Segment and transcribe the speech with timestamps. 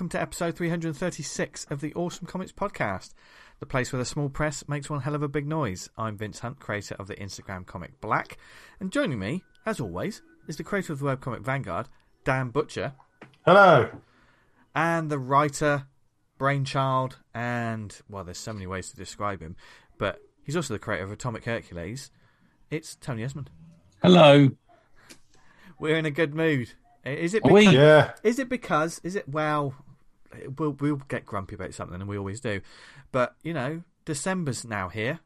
[0.00, 3.12] welcome to episode 336 of the Awesome Comics Podcast,
[3.58, 5.90] the place where the small press makes one hell of a big noise.
[5.98, 8.38] I'm Vince Hunt, creator of the Instagram comic Black,
[8.80, 11.90] and joining me, as always, is the creator of the webcomic Vanguard,
[12.24, 12.94] Dan Butcher,
[13.44, 13.90] Hello.
[14.74, 15.84] and the writer,
[16.38, 19.54] brainchild, and, well, there's so many ways to describe him,
[19.98, 22.10] but he's also the creator of Atomic Hercules.
[22.70, 23.50] It's Tony Esmond.
[24.02, 24.48] Hello.
[25.78, 26.72] We're in a good mood.
[27.04, 27.60] Is it Are we?
[27.66, 28.12] because, Yeah.
[28.24, 28.98] Is it because?
[29.04, 29.74] Is it well?
[30.58, 32.60] We'll we'll get grumpy about something, and we always do.
[33.12, 35.20] But you know, December's now here.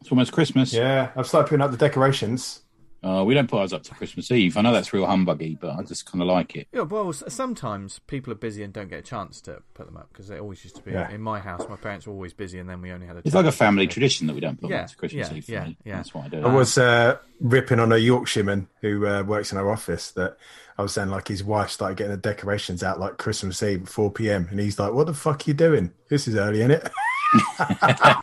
[0.00, 0.72] It's almost Christmas.
[0.72, 1.10] Yeah.
[1.16, 2.62] I've started putting up the decorations.
[3.00, 4.56] Uh, we don't put ours up to Christmas Eve.
[4.56, 6.66] I know that's real humbuggy, but I just kind of like it.
[6.72, 10.08] Yeah, well, sometimes people are busy and don't get a chance to put them up
[10.12, 10.90] because they always used to be.
[10.92, 11.08] Yeah.
[11.10, 13.22] In my house, my parents were always busy, and then we only had a.
[13.24, 15.36] It's like a family to- tradition that we don't put Yeah, up to Christmas yeah,
[15.36, 15.44] Eve.
[15.44, 15.76] For yeah, me.
[15.84, 15.96] yeah.
[15.96, 16.38] That's why I do.
[16.38, 16.44] It.
[16.44, 20.36] I was uh, ripping on a Yorkshireman who uh, works in our office that
[20.76, 23.88] I was saying like his wife started getting the decorations out like Christmas Eve at
[23.88, 24.48] 4 p.m.
[24.50, 25.92] And he's like, what the fuck are you doing?
[26.08, 26.90] This is early, isn't it?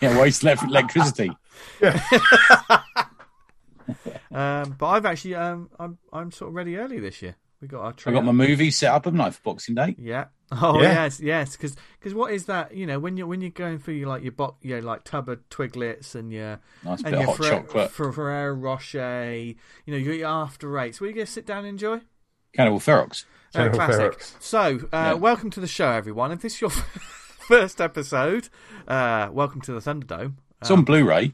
[0.01, 1.31] yeah, waste elec- electricity.
[4.35, 7.35] Um, but I've actually, um, I'm I'm sort of ready early this year.
[7.61, 9.95] We got our I got my movie set up, haven't I, for Boxing Day?
[9.97, 10.25] Yeah.
[10.51, 10.91] Oh Yeah.
[11.05, 11.53] yes, yes.
[11.53, 12.75] Because cause what is that?
[12.75, 15.27] You know, when you when you're going through your like your bo- your like tub
[15.27, 17.91] of Twiglets and your Nice and bit of your hot Fer- chocolate.
[17.91, 19.55] Fer- Ferrero Rocher, you
[19.87, 21.01] know, your your after eights.
[21.01, 22.01] Were you going to sit down and enjoy?
[22.53, 23.25] Cannibal Ferox.
[23.55, 24.11] Uh, classic.
[24.19, 24.35] Ferox.
[24.39, 25.13] So, uh, Yeah.
[25.13, 26.31] welcome to the show, everyone.
[26.31, 26.69] If this is your
[27.49, 28.49] first episode,
[28.87, 30.33] uh, welcome to the Thunderdome.
[30.61, 31.33] It's on Blu-ray.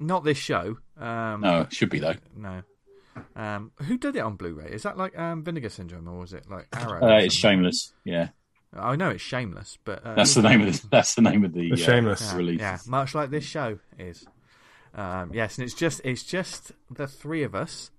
[0.00, 0.78] Not this show.
[0.98, 2.14] Um, No, it should be though.
[2.36, 2.62] no.
[3.36, 4.70] Um, who did it on Blu-ray?
[4.70, 7.02] Is that like um, Vinegar Syndrome or was it like Arrow?
[7.02, 7.92] Uh, it's shameless.
[8.04, 8.28] Yeah,
[8.72, 11.52] I know it's Shameless, but uh, that's the name of the, that's the name of
[11.52, 12.22] the, The uh, Shameless.
[12.22, 12.60] Yeah, release.
[12.60, 14.24] yeah, much like this show is.
[14.94, 17.90] Um, yes, and it's just it's just the three of us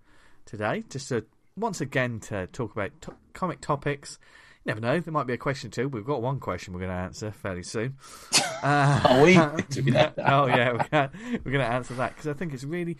[0.46, 1.26] today, just to
[1.58, 4.18] once again to talk about to- comic topics.
[4.64, 5.90] You never know, there might be a question too.
[5.90, 7.98] We've got one question we're going to answer fairly soon.
[8.64, 9.34] Uh, Are we?
[9.72, 10.12] Do we know?
[10.20, 11.12] oh yeah, we're gonna,
[11.44, 12.96] we're to answer that because I think it's really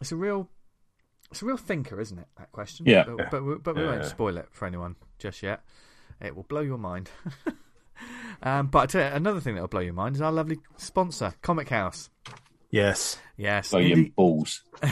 [0.00, 0.48] it's a real
[1.30, 2.26] it's a real thinker, isn't it?
[2.36, 2.84] That question.
[2.84, 3.04] Yeah.
[3.06, 4.08] but but, we- but we won't Yeah.
[4.08, 5.62] spoil it for anyone just yet.
[6.20, 7.10] It will blow your mind.
[8.42, 10.58] um, but I tell you, another thing that will blow your mind is our lovely
[10.78, 12.08] sponsor, Comichaus.
[12.72, 13.18] Yes.
[13.36, 13.70] Yes.
[13.70, 14.64] Blow your indie- balls.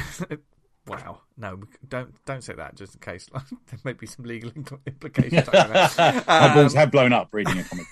[0.86, 1.20] wow.
[1.36, 4.50] No, don't don't say that just in case there may be some legal
[4.86, 5.48] implications.
[5.52, 6.22] I.
[6.26, 7.86] My balls Um, have blown up reading a comic.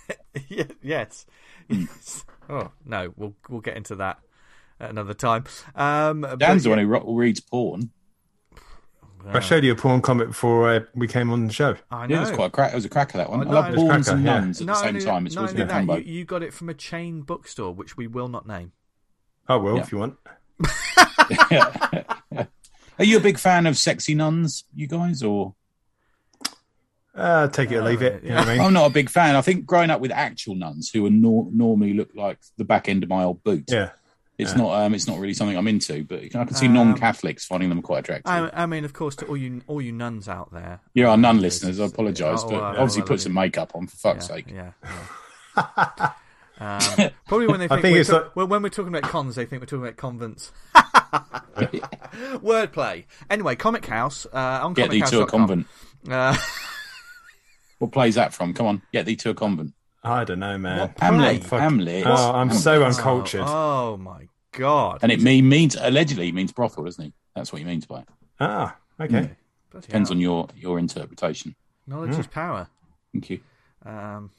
[0.83, 1.27] Yes.
[1.69, 2.25] yes.
[2.51, 4.19] Oh no, we'll we'll get into that
[4.81, 5.45] at another time.
[5.77, 7.91] Um, but Dan's the one who reads porn.
[9.27, 11.77] I showed you a porn comic before uh, we came on the show.
[11.91, 12.17] I Yeah, know.
[12.17, 12.73] it was quite a crack.
[12.73, 13.49] It was a cracker that one.
[13.49, 14.35] I love it was porns cracker, and yeah.
[14.41, 15.27] nuns at the same only- time.
[15.27, 15.97] It's not always a only good that, combo.
[15.97, 18.73] you, you got it from a chain bookstore, which we will not name.
[19.49, 19.83] Oh, well, Yeah.
[19.83, 20.17] if you want.
[22.99, 25.55] Are you a big fan of sexy nuns, you guys, or?
[27.15, 28.23] Uh, take it or leave it.
[28.25, 28.61] You know what I mean?
[28.61, 29.37] I'm not a big fan.
[29.37, 32.89] I think growing up with actual nuns who are nor- normally look like the back
[32.89, 33.91] end of my old boot, Yeah.
[34.37, 34.83] it's not.
[34.83, 36.03] Um, it's not really something I'm into.
[36.05, 38.33] But I can see Um, non-Catholics finding them quite attractive.
[38.33, 40.81] I, I mean, of course, to all you all you nuns out there.
[40.93, 41.79] You're our nun listeners.
[41.79, 44.47] I apologise, oh, but well, obviously well, put some makeup on for fuck's yeah, sake.
[44.53, 44.71] Yeah.
[45.57, 46.11] yeah.
[46.61, 46.81] um,
[47.27, 49.61] probably when they think, think we're ta- like- when we're talking about cons, they think
[49.63, 50.53] we're talking about convents.
[51.55, 53.05] Wordplay.
[53.31, 55.67] Anyway, Comic House uh, on Get thee to a convent.
[56.09, 56.37] Uh,
[57.79, 58.55] What plays that from?
[58.55, 59.75] Come on, get thee to a convent.
[60.03, 60.79] I don't know, man.
[60.81, 61.43] What Hamlet.
[61.45, 61.59] Play?
[61.61, 62.07] Hamlet.
[62.07, 62.63] Oh, I'm Hamlet.
[62.63, 63.41] so uncultured.
[63.45, 65.01] Oh, oh my god!
[65.03, 67.13] And it mean, means allegedly means brothel, doesn't he?
[67.35, 68.09] That's what he means by it.
[68.39, 69.31] Ah, okay.
[69.71, 70.17] Bloody Depends hell.
[70.17, 71.57] on your your interpretation.
[71.87, 72.69] knowledge is power.
[73.13, 73.41] Thank you.
[73.85, 74.31] Um,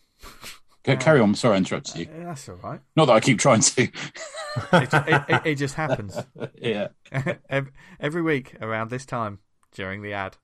[0.86, 1.34] Go, carry on.
[1.36, 2.08] Sorry, I interrupted you.
[2.16, 2.80] yeah, that's all right.
[2.96, 3.82] Not that I keep trying to.
[3.82, 6.18] It, it, it, just happens.
[6.62, 6.90] yeah.
[7.50, 9.40] every, every week around this time
[9.72, 10.38] during the ad.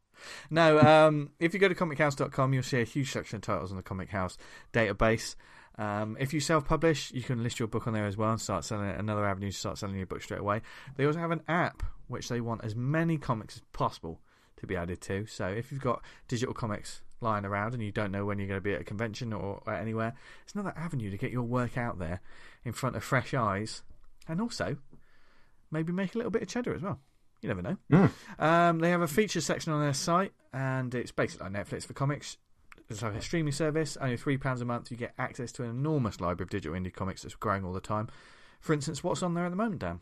[0.49, 3.77] No, um, if you go to comichaus.com, you'll see a huge section of titles on
[3.77, 4.37] the Comichaus
[4.73, 5.35] database.
[5.77, 8.41] Um, if you self publish, you can list your book on there as well and
[8.41, 8.99] start selling it.
[8.99, 10.61] Another avenue to start selling your book straight away.
[10.97, 14.21] They also have an app which they want as many comics as possible
[14.57, 15.25] to be added to.
[15.25, 18.59] So if you've got digital comics lying around and you don't know when you're going
[18.59, 20.13] to be at a convention or, or anywhere,
[20.43, 22.21] it's another avenue to get your work out there
[22.65, 23.83] in front of fresh eyes
[24.27, 24.77] and also
[25.71, 26.99] maybe make a little bit of cheddar as well.
[27.41, 27.77] You never know.
[28.37, 31.93] Um, they have a feature section on their site, and it's basically like Netflix for
[31.93, 32.37] comics.
[32.87, 33.97] It's like a streaming service.
[33.99, 36.93] Only three pounds a month, you get access to an enormous library of digital indie
[36.93, 38.09] comics that's growing all the time.
[38.59, 40.01] For instance, what's on there at the moment, Dan?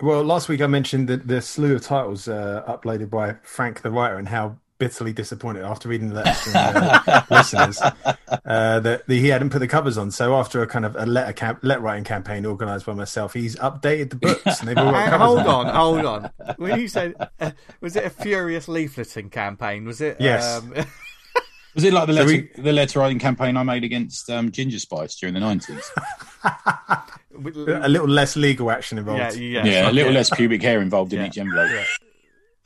[0.00, 3.90] Well, last week I mentioned the, the slew of titles uh, uploaded by Frank the
[3.90, 7.92] writer and how bitterly disappointed after reading the letters from uh, listeners uh,
[8.80, 10.10] that, that he hadn't put the covers on.
[10.10, 13.54] So after a kind of a letter camp, letter writing campaign organised by myself, he's
[13.56, 15.66] updated the books and they've all got covers hold on.
[15.68, 16.30] on, hold on.
[16.56, 19.84] When you said, uh, was it a furious leafleting campaign?
[19.84, 20.16] Was it?
[20.18, 20.58] Yes.
[20.58, 20.74] Um,
[21.74, 24.50] Was it like the So letter, we- the letter writing campaign I made against um,
[24.52, 25.90] ginger spice during the nineties?
[26.44, 29.36] A little less legal action involved.
[29.36, 30.18] yeah, yeah, Yeah, a little yeah.
[30.18, 31.26] less pubic hair involved in Yeah.
[31.28, 31.70] each envelope.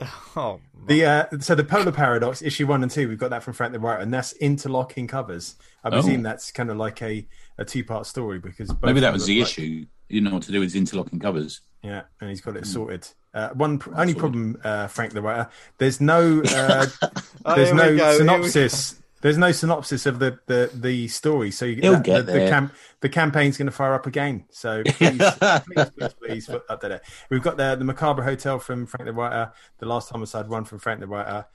[0.01, 0.09] Yeah.
[0.37, 3.55] Oh, The uh, so the Polar Paradox issue one and two, we've got that from
[3.55, 5.55] Frank the Writer, and that's interlocking covers.
[5.83, 7.27] I presume that's kind of like a,
[7.57, 9.87] a two part story because both Maybe that was the like- issue.
[10.09, 11.63] You didn't know what to do with his interlocking covers.
[11.83, 13.09] Yeah, and he's got it sorted.
[13.35, 14.19] Uh, one pr- only sorted.
[14.19, 15.49] problem, uh, Frank the Writer.
[15.79, 16.87] There's no uh,
[17.47, 19.03] Oh, there's here we no go, here we synopsis.
[19.23, 22.49] There's no synopsis of the, the, the story, so you, that- get the, the, there.
[22.51, 22.71] cam-
[23.01, 24.45] the campaign's going to fire up again.
[24.51, 27.03] So please, please, please, please update it.
[27.31, 30.79] We've got the the Macabre Hotel from Frank the Writer, the Last Homicide one from
[30.79, 31.47] Frank the Writer,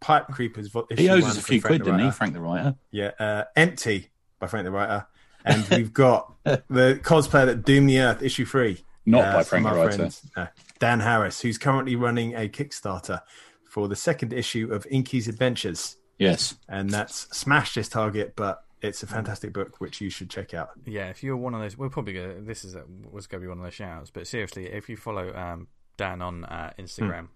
[0.00, 0.70] Pipe Creepers.
[0.72, 2.16] He issue owes us a from few Frank quid, the didn't he, Writer.
[2.16, 2.74] Frank the writer?
[2.90, 4.10] Yeah, uh, Empty
[4.40, 5.06] by Frank the Writer,
[5.44, 8.78] and we've got the cosplayer that doomed the Earth issue three.
[9.08, 10.10] Not uh, by Frank the writer.
[10.36, 10.46] uh,
[10.80, 13.20] Dan Harris, who's currently running a Kickstarter
[13.64, 16.56] for the second issue of Inky's Adventures, Yes.
[16.68, 20.70] and that's smashed this target, but it's a fantastic book which you should check out.
[20.84, 22.34] Yeah, if you're one of those, we're probably gonna.
[22.40, 24.96] This is a, was going to be one of those shouts, but seriously, if you
[24.96, 27.28] follow um, Dan on uh, Instagram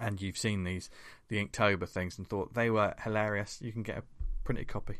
[0.00, 0.88] and you've seen these
[1.28, 4.02] the Inktober things and thought they were hilarious, you can get a
[4.44, 4.96] printed copy.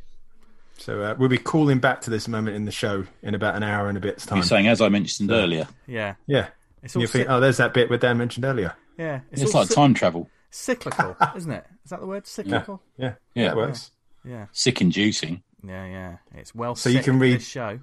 [0.79, 3.63] So uh, we'll be calling back to this moment in the show in about an
[3.63, 4.39] hour and a bit's time.
[4.39, 6.49] You're saying, as I mentioned earlier, Yeah, yeah.
[6.83, 8.75] it's all you think, cy- oh, there's that bit where Dan mentioned earlier.
[8.97, 10.31] yeah, it's, it's like cy- time travel.
[10.51, 11.65] Cyclical, isn't it?
[11.85, 12.27] Is that the word?
[12.27, 12.83] Cyclical.
[12.97, 13.49] Yeah, Yeah.
[13.49, 13.91] that works.
[14.25, 15.43] Yeah, Sick inducing.
[15.67, 16.17] yeah, yeah.
[16.35, 16.75] It's well.
[16.75, 17.81] So you can read- this show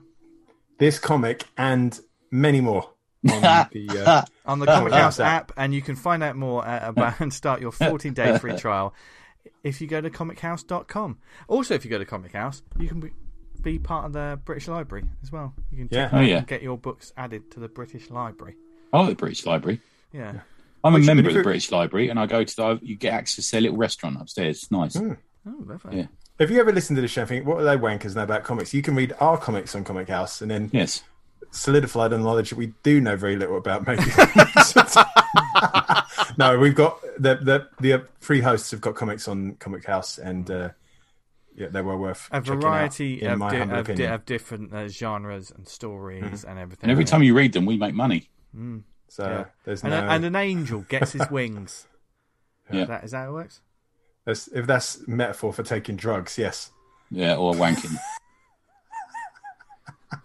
[0.78, 2.00] This comic and
[2.30, 2.92] many more
[3.32, 3.42] on
[3.72, 4.94] the uh, on the Comic.
[4.94, 8.56] House app, and you can find out more about and start your 14 day free
[8.58, 8.94] trial
[9.64, 11.18] if you go to comichaus.com.
[11.48, 13.10] Also, if you go to Comichaus, you can be,
[13.62, 15.54] be part of the British Library as well.
[15.72, 16.18] You can check Yeah.
[16.20, 16.38] Oh, yeah.
[16.38, 18.56] and get your books added to the British Library.
[18.94, 19.82] Oh, the British Library.
[20.14, 20.42] Yeah.
[20.84, 22.80] I'm a member of the British Library, and I go to the.
[22.82, 24.64] You get access to their little restaurant upstairs.
[24.64, 24.96] It's nice.
[24.96, 25.14] Hmm.
[25.48, 25.98] Oh, lovely.
[25.98, 26.06] Yeah.
[26.40, 28.44] If you ever listen to the show and think, what are they wankers know about
[28.44, 28.74] comics?
[28.74, 31.04] You can read our comics on Comichaus and then Yes.
[31.52, 34.04] solidify the knowledge that we do know very little about maybe.
[36.38, 40.70] no, we've got the the the three hosts have got comics on Comichaus and uh,
[41.56, 44.26] yeah, they were worth A checking out, variety in of, my di- of, di- of
[44.26, 46.84] different uh, genres and stories and everything.
[46.84, 48.30] And every time you read them, we make money.
[49.08, 49.46] So Yeah.
[49.66, 51.88] there's and, no a- and an angel gets his wings.
[52.72, 52.86] Yeah.
[52.86, 53.62] That, is that how it works?
[54.26, 56.72] that's, if that's metaphor for taking drugs, yes.
[57.10, 57.96] Yeah, or wanking.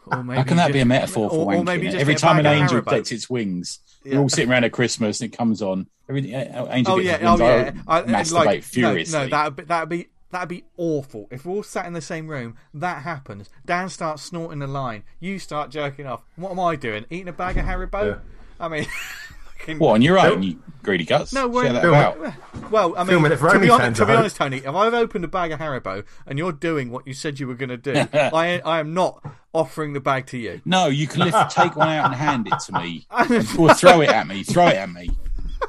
[0.06, 1.58] Or maybe How can that just- be a metaphor for or, wanking?
[1.60, 2.90] or maybe just Every time an angel Haribo.
[2.90, 4.16] decks its wings, Yeah.
[4.16, 5.86] we're all sitting around at Christmas and it comes on.
[6.08, 7.72] Every angel Oh gets yeah, its wings, oh yeah.
[7.88, 9.18] I, I- masturbate like, no, furiously.
[9.18, 11.28] No, that'd be, that'd be that'd be awful.
[11.30, 13.48] If we're all sat in the same room, that happens.
[13.64, 15.04] Dan starts snorting a line.
[15.20, 16.22] You start jerking off.
[16.36, 17.04] What am I doing?
[17.10, 18.04] Eating a bag of Haribo?
[18.16, 18.18] Yeah.
[18.62, 18.84] I mean,
[19.58, 21.32] fucking- What on your own, you greedy guts?
[21.32, 21.98] No, we're Share that Film it.
[21.98, 22.70] about.
[22.70, 24.18] Well, I mean, Filming it for to be, OnlyFans, honest, to I be hope.
[24.20, 27.38] honest, Tony, if I've opened a bag of Haribo and you're doing what you said
[27.40, 29.22] you were going to do, I I am not
[29.52, 30.60] offering the bag to you.
[30.64, 33.06] No, you can lift, take one out and hand it to me,
[33.58, 34.42] or throw it at me.
[34.44, 35.10] Throw it at me.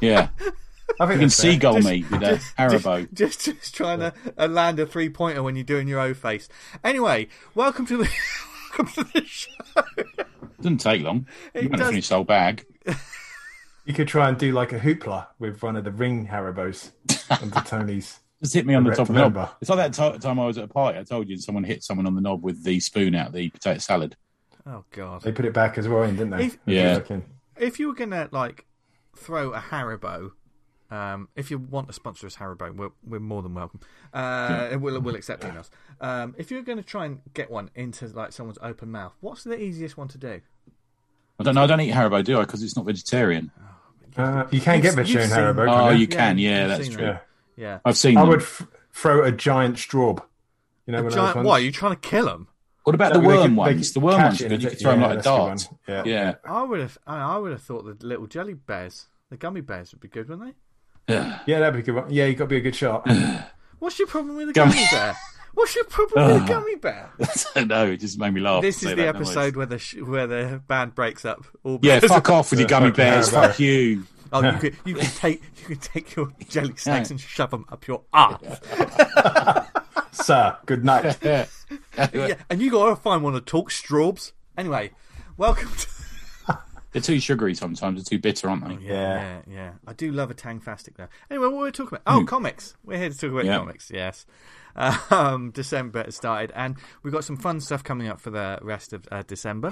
[0.01, 0.51] Yeah, I think
[1.00, 1.51] you can that's fair.
[1.51, 3.14] seagull me with a Haribo.
[3.14, 6.47] Just, just trying to uh, land a three pointer when you're doing your O face.
[6.83, 8.09] Anyway, welcome to the
[8.78, 9.50] welcome to the show.
[10.62, 11.28] Doesn't take long.
[11.54, 12.66] It You won't does- finish the whole bag.
[13.85, 16.92] You could try and do like a hoopla with one of the ring Haribos
[17.30, 18.19] onto Tony's.
[18.42, 19.33] Just hit me on the top of the knob.
[19.33, 19.49] remember.
[19.61, 20.99] It's like that ti time I was at a party.
[20.99, 23.49] I told you someone hit someone on the knob with the spoon out of the
[23.49, 24.16] potato salad.
[24.66, 25.21] Oh God!
[25.21, 26.45] They put it back as well in, didn't they?
[26.45, 26.99] If- Yeah.
[27.57, 28.66] If you were gonna like
[29.16, 30.31] throw a Haribo,
[30.92, 33.80] um, if you want to sponsor us Haribo, we're, we're more than welcome.
[34.13, 35.69] Uh, we'll we'll accept emails.
[36.02, 39.59] Um, if you're gonna try and get one into like someone's open mouth, what's the
[39.61, 40.42] easiest one to do?
[41.44, 41.64] I don't know.
[41.64, 42.42] I don't eat Haribo, do I?
[42.42, 43.52] Because it's not vegetarian.
[44.16, 45.64] Uh, you can You've- get vegetarian you've seen- Haribo.
[45.69, 46.07] Oh, can't you you?
[46.07, 46.38] can.
[46.38, 47.04] Yeah, Yeah, that's true.
[47.06, 47.18] Yeah.
[47.56, 48.30] Yeah, I've seen I them.
[48.30, 50.23] would f- throw a giant strawb.
[50.88, 51.44] You know, a one giant.
[51.45, 52.47] Why are you trying to kill them?
[52.83, 53.94] What about So the they worm could- ones?
[53.94, 54.64] The worm catch ones, it good.
[54.64, 55.68] You could throw them like a that's a good dart.
[55.88, 56.04] Yeah.
[56.06, 56.33] Yeah.
[56.45, 56.97] I would have.
[57.07, 60.28] I I would have thought the little jelly bears, the gummy bears, would be good,
[60.30, 60.56] wouldn't
[61.07, 61.14] they?
[61.14, 61.40] Yeah.
[61.45, 62.12] Yeah, that'd be a good one.
[62.14, 63.07] Yeah, you got to be a good shot.
[63.80, 65.16] What's your problem with the Gummy- gummy bear?
[65.54, 66.48] What's your problem with a ah.
[66.48, 67.12] gummy bear?
[67.22, 67.92] I don't know.
[67.92, 68.62] It just made me laugh.
[68.62, 69.30] This is the that noise.
[69.30, 71.45] episode where the sh- where the band breaks up.
[71.64, 73.30] All Yeah, fuck off with your gummy bears.
[73.30, 73.48] Haribo.
[73.48, 74.07] Fuck you.
[74.31, 77.66] Oh, you could you could take you could take your jelly snakes and shove them
[77.69, 78.40] up your ass.
[80.12, 81.18] Sir, good night.
[81.22, 81.45] Yeah.
[81.98, 84.31] Yeah, and you gotta find one to talk strawbs.
[84.57, 84.92] Anyway,
[85.38, 85.88] welcome to.
[86.94, 88.04] They're too sugary sometimes.
[88.04, 88.86] They're too bitter, aren't they?
[88.86, 88.94] Yeah.
[88.94, 89.72] yeah, yeah.
[89.86, 91.07] I do love a Tangfastic though.
[91.30, 92.04] Anyway, what were we talking about?
[92.06, 92.26] Oh, hmm.
[92.26, 92.76] comics.
[92.86, 93.45] We're here to talk about.
[93.45, 93.57] Yeah.
[93.57, 93.92] comics.
[93.92, 94.26] Yes.
[94.75, 98.94] Um, December has started, and we've got some fun stuff coming up for the rest
[98.94, 99.71] of uh, December.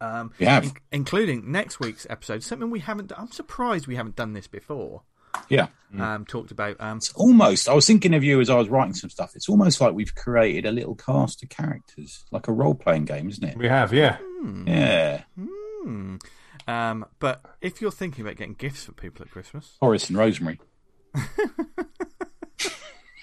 [0.00, 0.64] Um, We have.
[0.64, 2.42] in- including next week's episode.
[2.42, 3.12] Something we haven't.
[3.16, 5.02] I'm surprised we haven't done this before.
[5.48, 5.68] Yeah.
[5.98, 6.76] um, talked about.
[6.80, 9.32] Um, It's almost, I was thinking of you as I was writing some stuff.
[9.36, 13.28] It's almost like we've created a little cast of characters, like a role playing game,
[13.28, 13.56] isn't it?
[13.56, 14.18] We have, yeah.
[14.66, 15.22] Yeah.
[15.36, 16.16] hmm.
[16.66, 20.60] um, but if you're thinking about getting gifts for people at Christmas, Horace and Rosemary.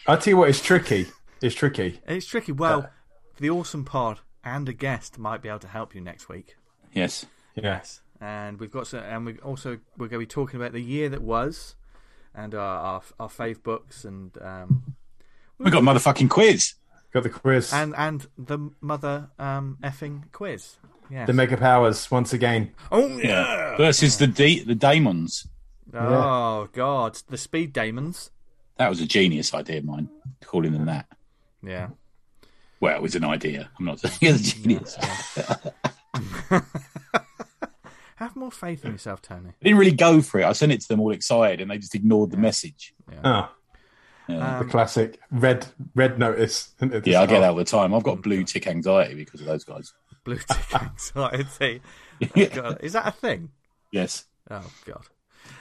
[0.07, 1.07] I'll tell you what, it's tricky.
[1.41, 1.99] It's tricky.
[2.07, 2.51] it's tricky.
[2.51, 2.89] Well,
[3.37, 6.55] the awesome pod and a guest might be able to help you next week.
[6.93, 7.25] Yes.
[7.55, 8.01] Yes.
[8.21, 11.09] and we've got some, and we also we're going to be talking about the year
[11.09, 11.75] that was,
[12.33, 14.95] and our our, our fave books, and um,
[15.57, 16.73] We got a motherfucking quiz.
[17.13, 17.71] Got the quiz.
[17.73, 20.75] and and the mother um effing quiz.
[21.09, 21.25] Yeah.
[21.25, 22.73] the Mega Powers, once again.
[22.91, 23.77] oh Yeah.
[23.77, 25.47] Versus the D- the Daemons.
[25.93, 28.31] Oh god, the speed daemons.
[28.77, 30.09] That was a genius idea of mine,
[30.43, 31.05] calling them that.
[31.63, 31.89] Yeah.
[32.81, 33.69] Well, it was an idea.
[33.79, 34.97] I'm not saying it's a genius.
[38.17, 39.49] Have more faith in yourself, Tony.
[39.49, 40.45] I didn't really go for it.
[40.45, 42.93] I sent it to them all excited, and they just ignored the message.
[43.23, 43.49] Oh,
[44.29, 46.73] Yeah, the classic red red notice.
[46.81, 47.41] at the yeah I get start.
[47.41, 47.93] that all the time.
[47.93, 49.93] I've got blue tick anxiety because of those guys.
[50.23, 51.81] Blue tick anxiety.
[52.53, 53.49] God, is that a thing?
[53.91, 54.25] yes.
[54.49, 55.07] Oh god.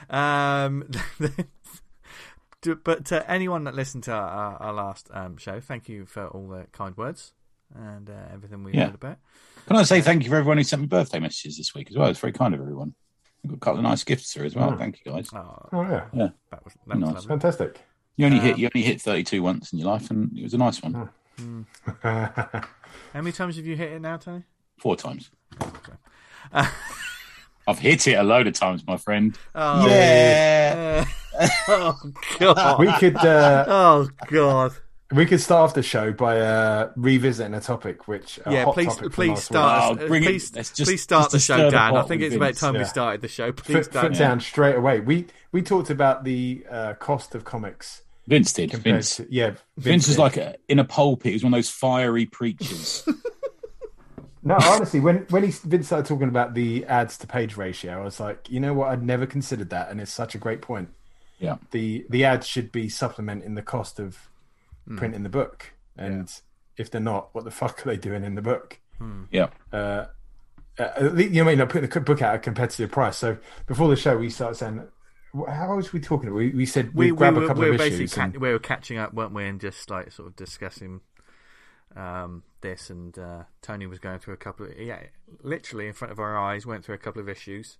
[0.08, 0.88] Um,
[2.64, 6.04] to- but to anyone that listened to our, our, our last um, show, thank you
[6.06, 7.32] for all the kind words
[7.74, 8.86] and uh, everything we Yeah.
[8.86, 9.18] heard about.
[9.66, 11.96] Can I say thank you for everyone who sent me birthday messages this week as
[11.96, 12.08] well?
[12.08, 12.94] It's very kind of everyone.
[13.44, 14.76] I got a couple of nice gifts through as well.
[14.76, 15.28] Thank you guys.
[15.34, 16.06] Oh, Oh yeah,
[16.50, 17.14] that was, that was Nice.
[17.14, 17.28] lovely.
[17.28, 17.80] fantastic.
[18.16, 20.54] You only Um, hit you only hit 32 once in your life, and it was
[20.54, 21.08] a nice one.
[22.02, 22.70] How
[23.14, 24.44] many times have you hit it now, Tony?
[24.78, 25.30] Four times.
[27.66, 29.36] I've hit it a load of times, my friend.
[29.54, 31.04] Oh, Yeah.
[31.06, 31.10] uh,
[31.68, 31.98] oh
[32.38, 32.78] god.
[32.78, 34.72] we could uh, Oh god.
[35.12, 38.94] we could start off the show by uh, revisiting a topic which a Yeah, please,
[39.12, 39.98] please last start.
[40.00, 41.96] Oh, bring please, let's just- please start just the show, stir the Dan.
[41.96, 42.60] I think it's about Vince.
[42.60, 43.46] time we started the show.
[43.46, 43.56] week.
[43.56, 44.02] Please, Foot, Dan.
[44.02, 45.00] foot down straight away.
[45.00, 48.72] We we talked about the uh, cost of comics Vince did.
[48.72, 49.16] Vince.
[49.16, 49.54] to yeah.
[49.76, 50.22] Vince was did.
[50.22, 51.26] like a, in a pulpit.
[51.26, 53.06] He was one of those fiery preachers.
[54.46, 58.04] No, honestly, when when he Vince started talking about the ads to page ratio, I
[58.04, 58.90] was like, you know what?
[58.90, 60.90] I'd never considered that, and it's such a great point.
[61.38, 61.56] Yeah.
[61.70, 64.28] the The ads should be supplementing the cost of
[64.86, 64.98] Hmm.
[64.98, 66.30] printing the book, and
[66.76, 68.80] if they're not, what the fuck are they doing in the book?
[69.30, 69.48] Yeah.
[69.72, 70.06] Uh,
[70.78, 73.16] uh, you know, what I mean, not putting the book out at a competitive price.
[73.16, 74.82] So before the show, we started saying,
[75.48, 76.32] how was we talking?
[76.34, 78.14] We we said we, we we, grab were, a couple we were of basically issues.
[78.14, 81.00] ca- and- we were catching up, weren't we, and just like sort of discussing
[81.96, 82.90] um, this.
[82.90, 85.00] And uh, Tony was going through a couple of yeah,
[85.42, 87.78] literally in front of our eyes, went through a couple of issues.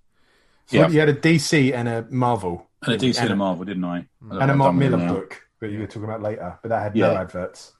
[0.66, 0.88] So Yeah.
[0.88, 4.06] you had a DC and a Marvel And a DC and a Marvel, didn't I?
[4.30, 5.14] and a Mark Millar now.
[5.14, 7.20] book that you were talking about later, but that had no Yeah.
[7.20, 7.72] adverts.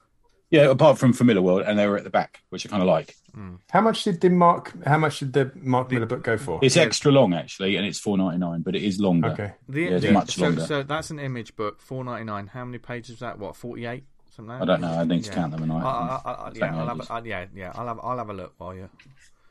[0.51, 2.87] Yeah, apart from Familiar World, and they were at the back, which I kind of
[2.87, 3.15] like.
[3.33, 3.55] Hmm.
[3.71, 4.71] How much did the Mark?
[4.85, 6.59] How much did the Mark Millar book go for?
[6.61, 9.29] It's extra long actually, and it's four ninety nine, but it is longer.
[9.29, 9.53] Okay.
[9.67, 10.61] The, Yeah, it's the- much so, longer.
[10.61, 12.47] so that's an image book, four ninety nine.
[12.47, 13.39] How many pages is that?
[13.39, 14.05] What forty eight?
[14.29, 14.91] Something like I don't know.
[14.99, 15.35] I need to Yeah.
[15.35, 17.09] count them, and I, I, I, I, It's yeah, I'll have, ages.
[17.09, 17.71] Uh, yeah, yeah.
[17.75, 18.89] I'll have, I'll have a look while you.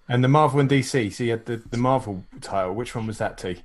[0.08, 1.12] And the Marvel and DC.
[1.12, 2.74] So you had the, the Marvel title.
[2.74, 3.38] Which one was that?
[3.38, 3.62] T.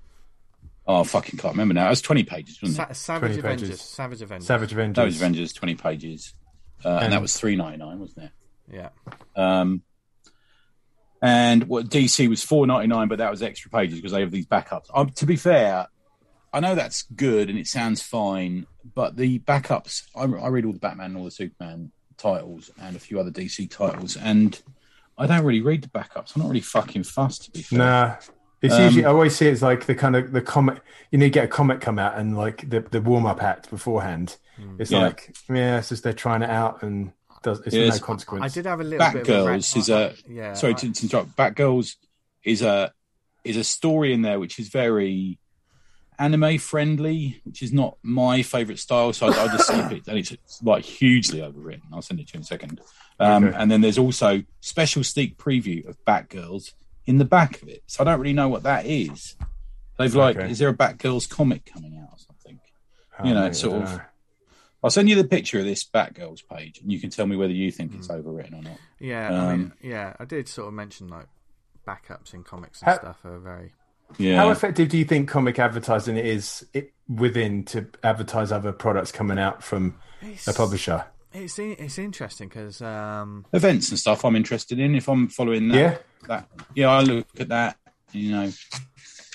[0.88, 1.88] oh, I fucking can't remember now.
[1.88, 2.96] It was twenty pages, wasn't Sa- it?
[2.96, 3.62] Savage 20 pages.
[3.70, 3.82] Avengers.
[3.82, 4.48] Savage Avengers.
[4.48, 4.96] Savage Avengers.
[4.96, 6.34] That was Avengers, twenty pages,
[6.86, 8.32] uh, and, And- that was three ninety nine, wasn't it?
[8.72, 8.90] Yeah.
[9.36, 9.82] Um,
[11.22, 14.32] and what DC was four ninety nine, but that was extra pages because they have
[14.32, 14.86] these backups.
[14.94, 15.88] Um, to be fair,
[16.54, 18.66] I know that's good and it sounds fine,
[18.96, 20.04] but the backups.
[20.16, 23.32] I, I read all the Batman, and all the Superman titles, and a few other
[23.32, 24.62] DC titles, and
[25.20, 26.36] I don't really read the backups.
[26.36, 27.80] I'm not really fucking fussed, to be fair.
[27.80, 28.16] Nah.
[28.62, 30.82] It's Um, usually I always see it's like the kind of the comic.
[31.12, 33.70] You need you get a comic come out and like the the warm up act
[33.70, 34.38] beforehand.
[34.80, 35.00] It's Yeah.
[35.00, 37.12] like yeah, it's just they're trying it out and
[37.42, 38.00] does it's Yes.
[38.02, 38.44] no consequence.
[38.44, 40.54] I did have a little bit of a rant- Batgirls is a yeah.
[40.56, 41.36] sorry I- to, to interrupt.
[41.38, 41.96] Batgirls
[42.44, 42.92] is a
[43.46, 45.40] is a story in there which is very
[46.20, 49.14] anime friendly, which is not my favorite style.
[49.14, 51.82] So I, I just skip it, and it's, it's like hugely overwritten.
[51.94, 52.82] I'll send it to you in a second.
[53.20, 53.58] Um, Okay.
[53.58, 56.74] And then there's also special sneak preview of Batgirls
[57.06, 57.84] in the back of it.
[57.88, 59.36] So I don't really know what that is.
[59.98, 60.50] They've like, Okay.
[60.52, 62.60] is there a Batgirls comic coming out or something?
[63.20, 64.02] Oh, you know, it's sort of- know.
[64.82, 67.52] I'll send you the picture of this Batgirls page, and you can tell me whether
[67.52, 68.78] you think it's overwritten or not.
[68.98, 71.26] Yeah, I mean, Um, yeah, I did sort of mention like
[71.86, 73.74] backups in comics and How- stuff are very.
[74.18, 74.38] Yeah.
[74.38, 79.38] How effective do you think comic advertising is it, within to advertise other products coming
[79.40, 81.06] out from It's, a publisher?
[81.32, 84.96] It's it's interesting because um, events and stuff I'm interested in.
[84.96, 85.98] If I'm following that, Yeah.
[86.28, 87.78] that yeah, I look at that.
[88.12, 88.52] You know,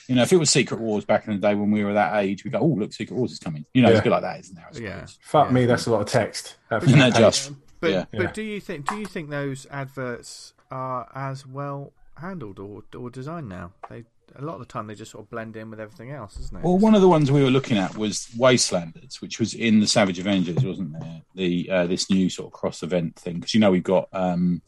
[0.09, 2.17] you know, if it was Secret Wars back in the day when we were that
[2.25, 3.93] age, we go, "Oh, look, Secret Wars is coming." You know, Yeah.
[3.95, 4.83] it's a bit like that, isn't there?
[4.83, 5.07] Yeah.
[5.21, 5.53] Fuck Yeah.
[5.53, 6.57] me, that's a lot of text.
[6.69, 7.53] That Isn't that just?
[7.81, 8.05] but Yeah.
[8.13, 13.09] but do you think do you think those adverts are as well handled or or
[13.09, 13.73] designed now?
[13.89, 14.03] They
[14.37, 16.59] a lot of the time they just sort of blend in with everything else, isn't
[16.59, 16.65] it?
[16.65, 19.87] Well, one of the ones we were looking at was Wastelanders, which was in the
[19.87, 21.23] Savage Avengers, wasn't there?
[21.35, 24.63] The uh, this new sort of cross event thing because you know we've got um,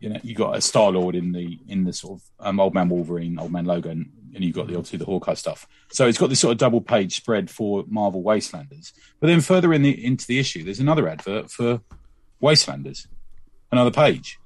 [0.00, 2.74] you know you got a Star Lord in the in the sort of um, Old
[2.74, 5.66] Man Wolverine, Old Man Logan, and you've got the obviously the Hawkeye stuff.
[5.90, 8.92] So it's got this sort of double page spread for Marvel Wastelanders.
[9.20, 11.80] But then further in the into the issue, there's another advert for
[12.42, 13.06] Wastelanders,
[13.72, 14.38] another page.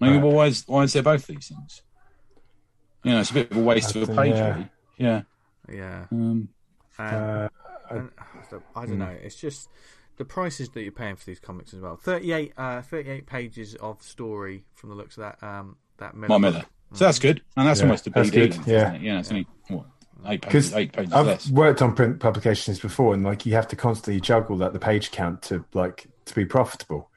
[0.00, 0.22] I Right.
[0.22, 1.82] well, why is why is there both these things?
[3.02, 4.48] You know, it's a bit of a waste of a page, yeah.
[4.54, 4.68] really.
[4.98, 5.22] Yeah.
[5.72, 6.04] yeah.
[6.12, 6.48] Um,
[6.98, 7.48] And, Uh,
[7.90, 8.10] and,
[8.50, 8.88] so, I Hmm.
[8.90, 9.16] don't know.
[9.22, 9.68] It's just
[10.18, 11.96] the prices that you're paying for these comics as well.
[11.96, 15.42] 38, uh, 38 pages of story from the looks of that.
[15.46, 16.28] Um, that Millar.
[16.38, 16.52] Mark book.
[16.54, 16.66] Millar.
[16.92, 18.94] So that's good, and that's Yeah, almost a that's BD good, length, yeah.
[18.96, 19.86] Yeah, it's only what,
[20.26, 21.48] eight pages, Because eight pages I've less.
[21.50, 25.10] worked on print publications before, and like you have to constantly juggle that the page
[25.12, 27.08] count to like to be profitable.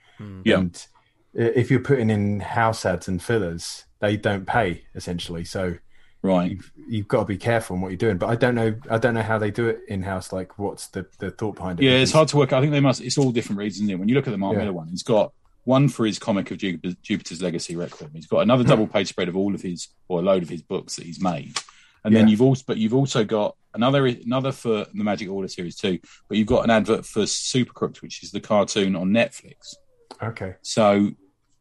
[0.43, 0.59] Yeah.
[0.59, 0.87] And
[1.33, 5.45] if you're putting in house ads and fillers, they don't pay essentially.
[5.45, 5.75] So
[6.21, 6.51] Right.
[6.51, 8.17] you've, you've got to be careful in what you're doing.
[8.17, 8.73] But I don't know.
[8.89, 10.31] I don't know how they do it in house.
[10.31, 11.83] Like, what's the, the thought behind it?
[11.85, 12.53] Yeah, it's hard to work.
[12.53, 13.01] I think they must.
[13.01, 13.91] It's all different reasons.
[13.93, 14.59] When you look at the Mark Yeah.
[14.59, 15.33] Millar one, he's got
[15.65, 18.11] one for his comic of Jupiter's Legacy Requiem.
[18.13, 18.43] He's got Hmm.
[18.43, 21.05] another double page spread of all of his or a load of his books that
[21.05, 21.57] he's made,
[22.05, 25.75] and then you've also but you've also got another another for the Magic Order series
[25.75, 25.99] too.
[26.29, 29.75] But you've got an advert for Super Crooks, which is the cartoon on Netflix.
[30.21, 30.53] Okay.
[30.61, 31.11] So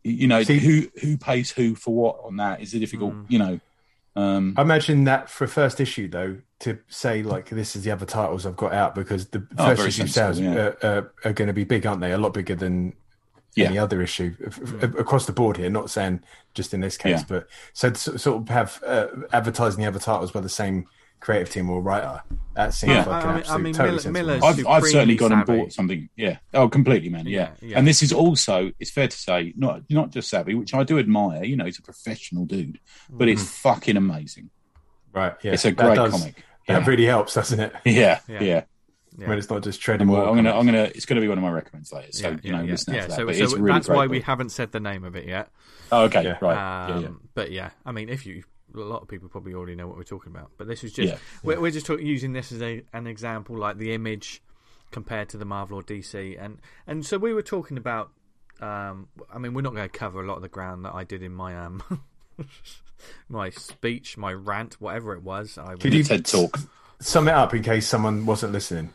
[0.05, 3.15] you know See- who who pays who for what on that is a difficult.
[3.15, 3.27] Mm.
[3.29, 3.61] You know.
[4.15, 8.05] Um, I imagine that for first issue though, to say like this is the other
[8.05, 10.55] titles I've got out because the Oh, first issue sales yeah.
[10.55, 12.13] are, are, are going to be big, aren't they?
[12.13, 12.93] A lot bigger than
[13.55, 13.69] Yeah.
[13.69, 15.71] any other issue f- across the board here.
[15.71, 16.21] Not saying
[16.53, 17.25] just in this case, Yeah.
[17.27, 20.85] but so to sort of have uh, advertising the other titles by the same
[21.23, 22.23] creative team or writer.
[22.55, 23.05] That seems Yeah.
[23.05, 25.33] like I an I absolute mean, totally Millar- sensible Millar's- I've, I've certainly supremely gone
[25.33, 26.09] and bought something.
[26.17, 26.37] Yeah.
[26.53, 27.27] Oh, completely, man.
[27.27, 27.51] Yeah.
[27.63, 27.79] Yeah, yeah.
[27.79, 30.99] And this is also, it's fair to say, not not just savvy, which I do
[30.99, 31.45] admire.
[31.45, 34.51] You know, he's a professional dude, but it's fucking amazing.
[35.15, 35.35] right.
[35.43, 36.45] Yeah, It's a that great does- comic.
[36.69, 36.87] That Yeah.
[36.87, 37.73] really helps, doesn't it?
[37.85, 38.21] Yeah.
[38.29, 38.43] Yeah.
[38.43, 38.63] Yeah.
[39.19, 39.29] Yeah.
[39.29, 40.27] When it's not just treading Well.
[40.27, 40.85] I'm gonna, I'm gonna.
[40.95, 42.13] It's gonna be one of my recommends later.
[42.13, 43.01] So yeah, you know, yeah, listen yeah.
[43.01, 43.35] out for that.
[43.37, 45.51] So, so really that's great why we haven't said the name of it yet.
[45.91, 46.23] Oh, okay.
[46.25, 46.39] Yeah.
[46.41, 46.89] Right.
[46.89, 47.07] yeah, yeah.
[47.09, 48.43] Um, But yeah, I mean, if you,
[48.75, 50.51] a lot of people probably already know what we're talking about.
[50.59, 51.19] But this is just Yeah.
[51.43, 54.43] we're, we're just talk, using this as a, an example, like the image
[54.91, 58.11] compared to the Marvel or DC, and and so we were talking about.
[58.61, 61.03] Um, I mean, we're not going to cover a lot of the ground that I
[61.03, 61.83] did in my um
[63.29, 65.59] my speech, my rant, whatever it was.
[65.59, 66.59] I Could you TED talk.
[67.01, 68.93] Sum it up in case someone wasn't listening.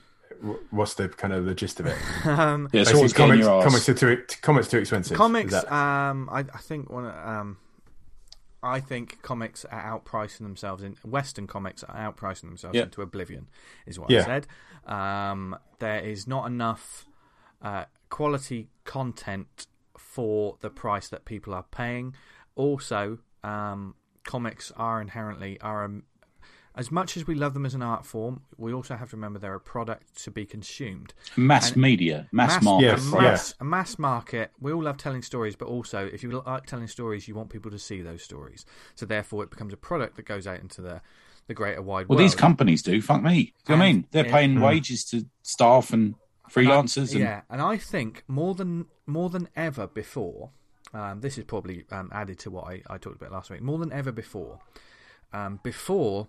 [0.70, 1.98] What's the kind of the gist of it?
[2.26, 2.84] um, Yeah.
[2.84, 5.18] So Basically, what's getting comics, comics are too comics too expensive.
[5.18, 5.52] Comics.
[5.52, 7.06] that- Um, I, I think one.
[7.06, 7.58] of- Um,
[8.68, 12.84] I think comics are outpricing themselves in Western comics are outpricing themselves Yeah.
[12.84, 13.48] into oblivion,
[13.86, 14.22] is what Yeah.
[14.22, 14.48] I said.
[14.86, 17.06] Um, there is not enough
[17.62, 22.14] uh, quality content for the price that people are paying.
[22.56, 26.02] Also, um, comics are inherently are a,
[26.78, 29.40] as much as we love them as an art form, we also have to remember
[29.40, 32.86] they're a product to be consumed Mass and- media, mass, mass, market.
[32.86, 33.32] Yes, a product.
[33.32, 34.52] mass, a mass market.
[34.60, 37.72] We all love telling stories, but also if you like telling stories, you want people
[37.72, 38.66] to see those stories.
[38.96, 41.02] So therefore, it becomes a product that goes out into the
[41.48, 42.10] the greater wide Well, world.
[42.10, 43.02] Well, these companies do.
[43.02, 43.54] Fuck me.
[43.66, 44.08] Do you know what I mean?
[44.12, 44.32] They're yeah.
[44.32, 44.66] paying Mm.
[44.66, 46.16] wages to staff and
[46.52, 47.12] freelancers.
[47.12, 50.52] and yeah, and I think more than more than ever before.
[50.94, 53.62] Um, this is probably um, added to what I, I talked about last week.
[53.62, 54.60] More than ever before.
[55.34, 56.28] Um, before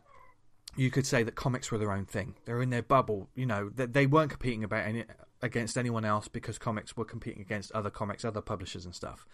[0.79, 2.37] you could say that comics were their own thing.
[2.45, 3.29] They're in their bubble.
[3.35, 5.05] You know, they, they weren't competing about any,
[5.43, 9.27] against anyone else because comics were competing against other comics, other publishers and stuff.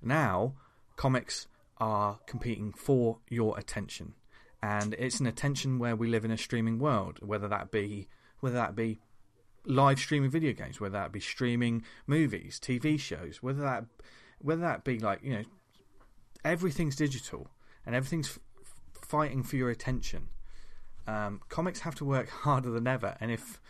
[0.00, 0.54] Now,
[0.94, 4.14] comics are competing for your attention,
[4.62, 7.18] and it's an attention where we live in a streaming world.
[7.22, 8.06] Whether that be
[8.38, 9.00] whether that be
[9.64, 13.84] live streaming video games, whether that be streaming movies, TV shows, whether that
[14.40, 15.44] whether that be like you know
[16.44, 17.50] everything's digital
[17.84, 18.38] and everything's f-
[18.92, 20.28] fighting for your attention.
[21.08, 23.60] Um, comics have to work harder than ever, and if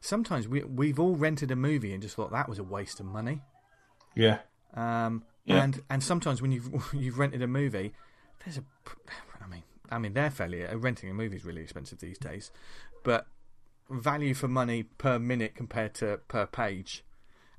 [0.00, 3.06] sometimes we we've all rented a movie and just thought that was a waste of
[3.06, 3.42] money.
[4.14, 4.38] yeah,
[4.74, 5.62] Um, Yeah.
[5.62, 7.92] And and sometimes when you've you've rented a movie,
[8.44, 8.64] there's a,
[9.44, 12.50] I mean, I mean they're fairly uh, renting a movie is really expensive these days,
[13.04, 13.26] but
[13.90, 17.04] value for money per minute compared to per page.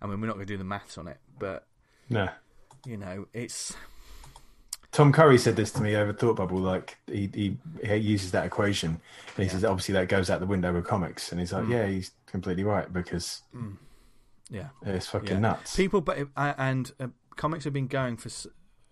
[0.01, 1.65] I mean, we're not going to do the maths on it, but
[2.09, 2.29] no.
[2.85, 3.75] you know, it's
[4.91, 6.59] Tom Curry said this to me over Thought Bubble.
[6.59, 8.99] Like he he, he uses that equation,
[9.35, 11.85] and he says obviously that goes out the window with comics, and he's like, yeah,
[11.85, 13.41] he's completely right because
[14.49, 15.39] yeah, it's fucking yeah.
[15.39, 15.75] nuts.
[15.75, 18.29] People, but uh, and uh, comics have been going for,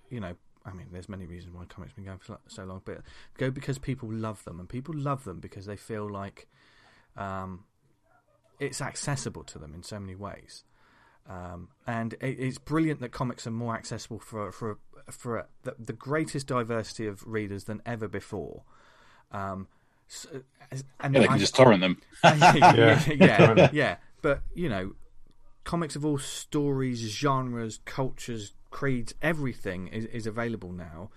[0.10, 2.63] you know, I mean, there's many reasons why comics have been going for so- so
[2.65, 3.01] long, but
[3.38, 6.47] go because people love them, and people love them because they feel like,
[7.15, 7.63] um,
[8.60, 10.63] it's accessible to them in so many ways.
[11.27, 14.77] Um, and it, it's brilliant that comics are more accessible for for
[15.09, 18.63] for the, the greatest diversity of readers than ever before.
[19.31, 19.67] Um,
[20.07, 20.29] so,
[20.99, 21.99] and Yeah, they I- can just torrent them.
[22.23, 23.03] yeah, Yeah.
[23.19, 23.95] yeah, yeah.
[24.21, 24.93] But you know,
[25.63, 31.09] comics of all stories, genres, cultures, creeds, everything is, is available now.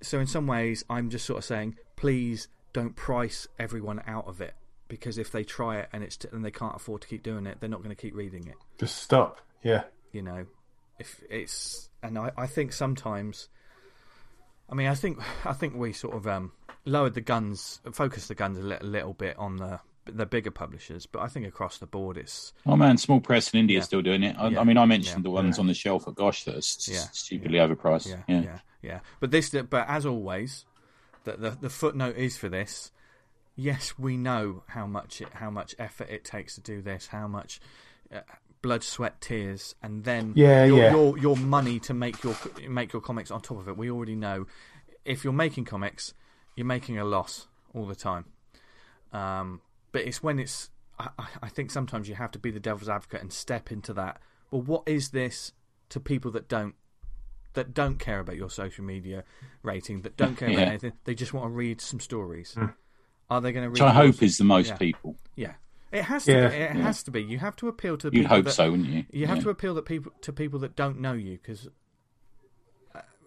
[0.00, 4.40] So in some ways, I'm just sort of saying, please don't price everyone out of
[4.40, 4.54] it
[4.92, 7.46] because if they try it and it's t- and they can't afford to keep doing
[7.46, 8.56] it, they're not going to keep reading it.
[8.78, 9.40] Just stop.
[9.62, 9.84] Yeah.
[10.12, 10.44] You know,
[10.98, 13.48] if it's and I, I think sometimes.
[14.68, 16.52] I mean, I think I think we sort of um,
[16.84, 21.06] lowered the guns, focused the guns a little, little bit on the the bigger publishers,
[21.06, 23.80] but I think across the board it's Oh man, small press in India Yeah.
[23.80, 24.36] is still doing it.
[24.38, 24.60] I, Yeah.
[24.60, 25.30] I mean, I mentioned Yeah.
[25.30, 27.06] the ones on the shelf at Gosh that are s- Yeah.
[27.12, 28.08] stupidly overpriced.
[28.08, 28.42] yeah, Yeah.
[28.42, 30.66] yeah, yeah, But this, but as always,
[31.24, 32.90] the, the the footnote is for this.
[33.54, 37.28] Yes, we know how much it, how much effort it takes to do this, how
[37.28, 37.60] much
[38.14, 38.20] uh,
[38.62, 40.90] blood, sweat, tears, and then Yeah, your, yeah.
[40.92, 42.36] your your money to make your
[42.68, 43.76] make your comics on top of it.
[43.76, 44.46] We already know
[45.04, 46.14] if you're making comics,
[46.56, 48.24] you're making a loss all the time.
[49.12, 49.60] Um,
[49.92, 52.88] but it's when it's I, I- I think sometimes you have to be the devil's
[52.88, 54.20] advocate and step into that.
[54.50, 55.52] Well, what is this
[55.90, 56.74] to people that don't
[57.54, 59.24] that don't care about your social media
[59.62, 60.92] rating, that don't care about anything?
[61.04, 62.56] They just want to read some stories.
[63.32, 63.72] Are they going to read?
[63.74, 64.76] Which I hope is the most Yeah.
[64.76, 65.16] people.
[65.36, 65.52] Yeah,
[65.90, 66.32] it has to.
[66.32, 66.48] Yeah.
[66.48, 66.54] Be.
[66.56, 67.22] It has to be.
[67.22, 68.28] You have to appeal to You'd people.
[68.36, 69.04] hope that, so, wouldn't you?
[69.12, 69.42] You have Yeah.
[69.44, 71.68] to appeal that people to people that don't know you because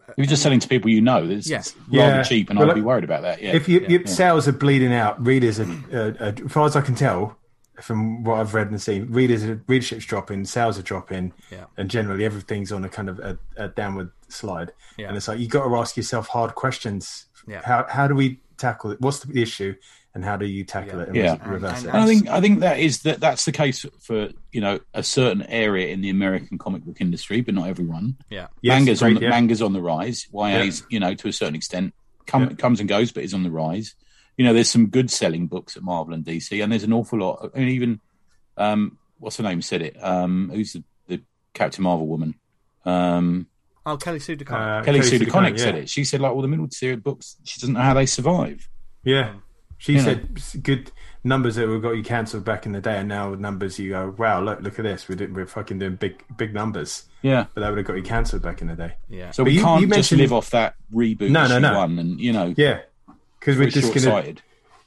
[0.08, 1.58] If you're just selling to people you know, it's Yeah.
[1.60, 2.12] it's Yeah.
[2.12, 3.42] rather cheap, and Well, I'd be worried about that.
[3.42, 3.56] Yeah.
[3.56, 3.90] If you, Yeah.
[3.90, 7.38] your sales are bleeding out, readers are, uh, uh, as far as I can tell,
[7.82, 11.66] from what I've read and seen, readers are, readership's dropping, sales are dropping, Yeah.
[11.76, 14.74] and generally everything's on a kind of a, a downward slide.
[14.96, 15.08] Yeah.
[15.08, 17.26] And it's like you got to ask yourself hard questions.
[17.48, 17.62] Yeah.
[17.66, 19.02] How how do we tackle it?
[19.02, 19.76] What's the issue,
[20.14, 21.04] and how do you tackle Yeah.
[21.04, 21.32] it and Yeah.
[21.34, 21.90] res- reverse And- it?
[21.94, 25.04] And I think I think that is that that's the case for you know a
[25.04, 28.18] certain area in the American comic book industry, but not everyone.
[28.30, 29.30] yeah, Yes, manga's on the, yeah.
[29.30, 30.28] manga's on the rise.
[30.34, 31.94] YA's you know to a certain extent
[32.26, 32.54] come, Yeah.
[32.56, 33.94] comes and goes, but is on the rise.
[34.38, 37.20] You know, there's some good selling books at Marvel and DC, and there's an awful
[37.20, 37.52] lot.
[37.54, 38.02] And even
[38.58, 39.96] um, what's her name said it?
[40.04, 41.22] Um, who's the, the
[41.54, 42.36] Captain Marvel woman?
[42.86, 43.48] Um,
[43.86, 44.80] Oh, Kelly Sue DeConnick.
[44.82, 45.82] Uh, Kelly Sue Sue DeConnick DeConnick, said yeah.
[45.82, 45.90] it.
[45.90, 48.68] She said like all the middle tier books, she doesn't know how they survive.
[49.04, 49.36] Yeah.
[49.78, 50.92] She You said s- good
[51.24, 54.16] numbers that were got you cancelled back in the day, and now numbers you go,
[54.18, 55.08] wow, look, look at this.
[55.10, 57.46] We're, we're fucking doing big, big numbers, Yeah.
[57.54, 58.94] but that would have got you cancelled back in the day.
[59.10, 61.78] yeah, So But we you- can't you just live off that reboot No, no, no.
[61.78, 62.80] one, and you know, Yeah,
[63.40, 64.42] because we're we're just gonna sighted.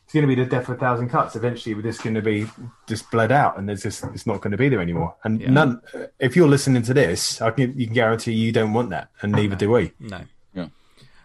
[0.08, 1.36] It's gonna be the death of a thousand cuts.
[1.36, 2.46] Eventually, we're just gonna be
[2.86, 5.14] just bled out, and there's just it's not going to be there anymore.
[5.22, 5.50] And Yeah.
[5.50, 5.82] none.
[6.18, 9.34] If you're listening to this, I can you can guarantee you don't want that, and
[9.34, 9.92] oh, neither do we.
[10.00, 10.22] no.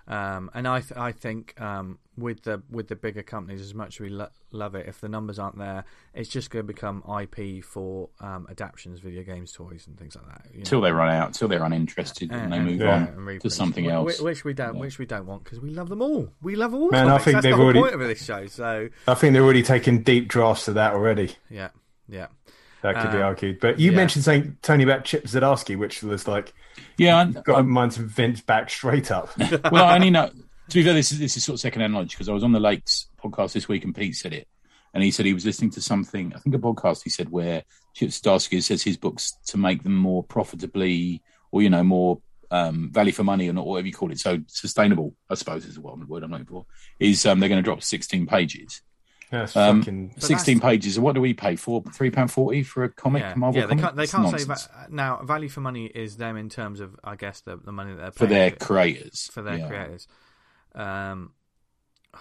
[0.08, 0.36] Yeah.
[0.38, 3.96] Um, and I, th- I think um, with the with the bigger companies, as much
[3.96, 7.04] as we lo- love it, if the numbers aren't there, it's just going to become
[7.22, 10.52] IP for um, adaptions, video games, toys, and things like that.
[10.52, 10.64] you know.
[10.66, 12.96] Till they run out, till they're uninterested, and they And- move Yeah.
[12.96, 14.20] on and to something else.
[14.20, 16.30] wh- which we don't, which we don't want because we love them all.
[16.42, 16.90] We love all.
[16.92, 18.46] Man, I think That's they've the already- point of this show.
[18.48, 21.36] So I think they're already taking deep drafts of that already.
[21.50, 21.70] yeah,
[22.10, 22.28] yeah,
[22.84, 23.60] That could be Um, argued.
[23.62, 23.98] But you yeah.
[23.98, 26.54] mentioned saying Tony about Chip Zdarsky, which was like
[26.98, 29.36] Yeah, I, got mine's Vince back straight up.
[29.72, 30.30] well, I only know.
[30.70, 32.52] To be fair, this is this is sort of second-hand knowledge because I was on
[32.52, 34.48] the Lakes podcast this week and Pete said it,
[34.94, 36.34] and he said he was listening to something.
[36.36, 39.96] I think a podcast he said where Chip Zdarsky says his books to make them
[39.96, 44.12] more profitably, or you know, more um, value for money, or not whatever you call
[44.12, 44.20] it.
[44.20, 46.66] So sustainable, I suppose, is the word I'm looking for.
[47.00, 48.82] Is um, they're going to drop 16 pages.
[49.40, 50.14] That's Um, fucking.
[50.20, 51.00] 16 pages.
[51.00, 51.82] What do we pay for?
[51.94, 53.22] Three pound forty for a comic?
[53.24, 53.34] yeah.
[53.36, 53.84] Marvel yeah they comic?
[53.86, 53.96] can't.
[53.98, 54.68] They can't say nonsense.
[54.68, 55.22] va- now.
[55.24, 58.12] Value for money is them in terms of, I guess, the the money that they're
[58.12, 59.30] for their for- creators.
[59.34, 59.68] for their Yeah.
[59.68, 60.08] creators.
[60.76, 61.32] Um,
[62.14, 62.20] oh,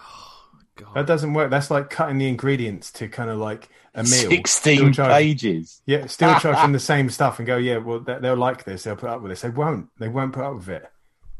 [0.75, 0.93] God.
[0.95, 1.49] That doesn't work.
[1.51, 4.09] That's like cutting the ingredients to kind of like a meal.
[4.29, 5.81] 16 Still pages.
[5.85, 8.83] Yeah, still charging the same stuff and go, yeah, well, they- they'll like this.
[8.83, 9.41] They'll put up with this.
[9.41, 9.89] They won't.
[9.99, 10.91] They won't put up with it.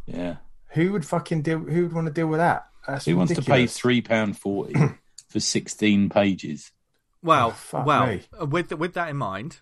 [0.05, 0.35] Yeah.
[0.69, 1.59] Who would fucking deal?
[1.59, 2.67] Who would want to deal with that?
[2.87, 3.77] That's Who wants to pay ridiculous.
[3.77, 4.73] three pound forty
[5.33, 6.71] for sixteen pages?
[7.21, 8.21] Well, Oh, well, me.
[8.47, 9.59] with with that in mind,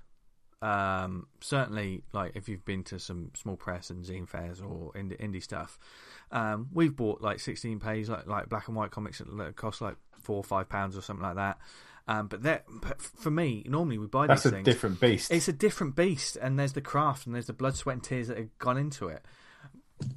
[0.62, 5.20] um, certainly, like if you've been to some small press and zine fairs or indie,
[5.20, 5.80] indie stuff,
[6.32, 9.96] um, we've bought like sixteen page like like black and white comics that cost like
[10.22, 11.58] four or five pounds or something like that.
[12.08, 12.66] Um, but that,
[13.00, 14.66] for me, normally we buy That's these a things.
[14.66, 15.32] different beast.
[15.32, 18.28] It's a different beast, and there's the craft, and there's the blood, sweat, and tears
[18.28, 19.24] that have gone into it.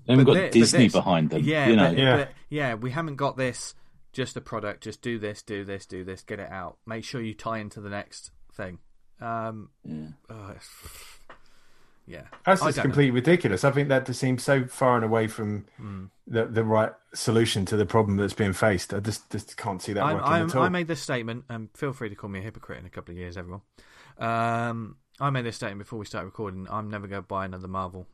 [0.07, 1.43] They haven't got thi- but Disney this- behind them.
[1.45, 1.89] Yeah, you know.
[1.91, 2.17] but, Yeah.
[2.17, 3.75] but yeah, we haven't got this.
[4.15, 4.83] Just a product.
[4.85, 6.23] Just do this, do this, do this.
[6.23, 6.79] Get it out.
[6.87, 8.79] Make sure you tie into the next thing.
[9.21, 10.07] Um, Yeah.
[10.31, 10.55] oh,
[12.07, 13.65] yeah, That's just don't completely ridiculous.
[13.65, 16.05] I think that just seems so far and away from Hmm.
[16.27, 18.93] the the right solution to the problem that's being faced.
[18.95, 20.63] I just just can't see that I'm, working I'm, at all.
[20.63, 23.13] I made this statement, and feel free to call me a hypocrite in a couple
[23.13, 23.63] of years, everyone.
[24.19, 26.67] Um, I made this statement before we started recording.
[26.71, 28.07] I'm never going to buy another Marvel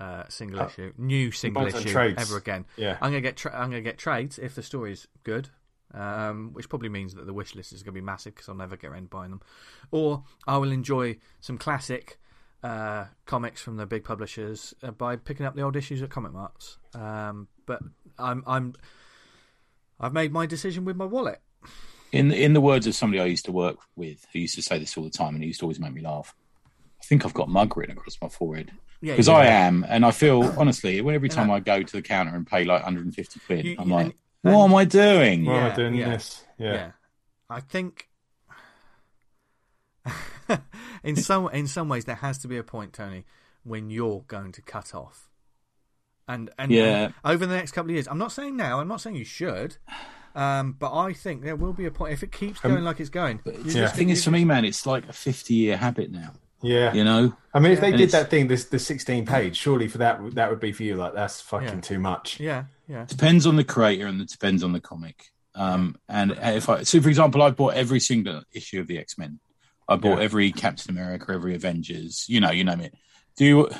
[0.00, 2.20] uh, single issue, new single issue trades.
[2.20, 2.66] ever again.
[2.76, 2.98] Yeah.
[3.00, 5.48] I'm gonna get tra- I'm gonna get trades if the story's good,
[5.92, 8.76] um, which probably means that the wish list is gonna be massive because I'll never
[8.76, 9.42] get around to buying them,
[9.90, 12.18] or I will enjoy some classic
[12.62, 16.32] uh, comics from the big publishers uh, by picking up the old issues at Comic
[16.32, 16.78] Marts.
[16.94, 17.80] Um, but
[18.18, 18.74] I'm I'm
[20.00, 21.40] I've made my decision with my wallet.
[22.12, 24.78] In in the words of somebody I used to work with, who used to say
[24.78, 26.34] this all the time, and he used to always make me laugh.
[27.00, 30.04] I think I've got mug written across my forehead Yeah, because you- I am, and
[30.04, 33.64] I feel honestly, every time I go to the counter and pay like 150 quid,
[33.64, 34.06] You- I'm like,
[34.44, 35.44] and- what am I doing?
[35.44, 36.08] Why am I doing yeah.
[36.10, 36.44] this?
[36.58, 36.72] Yeah.
[36.72, 36.90] yeah.
[37.50, 38.08] I think
[41.02, 43.24] in some in some ways there has to be a point, Tony,
[43.64, 45.28] when you're going to cut off.
[46.26, 47.10] And and Yeah.
[47.24, 48.80] over the next couple of years, I'm not saying now.
[48.80, 49.76] I'm not saying you should,
[50.34, 53.08] um, but I think there will be a point if it keeps going like it's
[53.10, 53.40] going.
[53.44, 56.10] you The just- thing you is, for me, man, it's like a 50 year habit
[56.10, 56.32] now.
[56.60, 56.92] Yeah.
[56.92, 59.56] You know, I mean, if they And did it's- that thing, this the 16 page,
[59.56, 61.80] surely for that that would be for you like that's fucking Yeah.
[61.80, 62.40] too much.
[62.40, 65.30] yeah, yeah, depends on the creator and it depends on the comic.
[65.54, 69.16] Um, and if I, so for example, I bought every single issue of the X
[69.18, 69.40] Men.
[69.88, 70.24] I bought Yeah.
[70.24, 72.26] every Captain America, every Avengers.
[72.28, 72.94] You know, you name it.
[73.36, 73.70] Do you?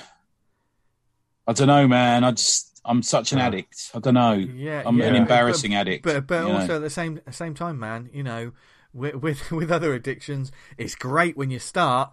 [1.46, 2.24] I don't know, man.
[2.24, 3.46] I just I'm such an Yeah.
[3.48, 3.90] addict.
[3.94, 4.32] I don't know.
[4.32, 4.82] yeah.
[4.86, 5.06] I'm yeah.
[5.06, 6.04] an embarrassing addict.
[6.04, 6.58] But but you know.
[6.60, 8.52] also at the same same time, man, you know,
[8.92, 12.12] with, with with other addictions, it's great when you start,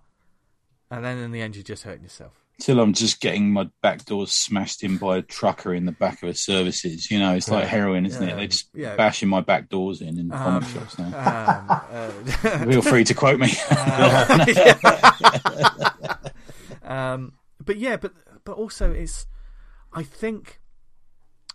[0.91, 2.33] and then in the end, you're just hurting yourself.
[2.57, 6.23] till I'm just getting my back doors smashed in by a trucker in the back
[6.23, 7.11] of a services.
[7.11, 8.33] You know, it's like heroin, isn't Yeah.
[8.33, 8.37] it?
[8.37, 8.95] They're just Yeah.
[8.95, 11.07] bashing my back doors in in Um, comic shops now.
[11.07, 12.09] Um, uh,
[12.71, 13.51] Feel free to quote me.
[16.83, 19.25] um, but yeah, but but also it's.
[19.93, 20.59] I think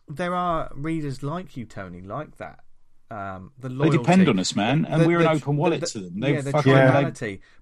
[0.08, 2.60] there are readers like you, Tony, like that.
[3.10, 5.98] Um, the they depend on us, man, and the- we're an open wallet the- to
[6.00, 6.14] them.
[6.18, 7.10] yeah, They the fucking Yeah.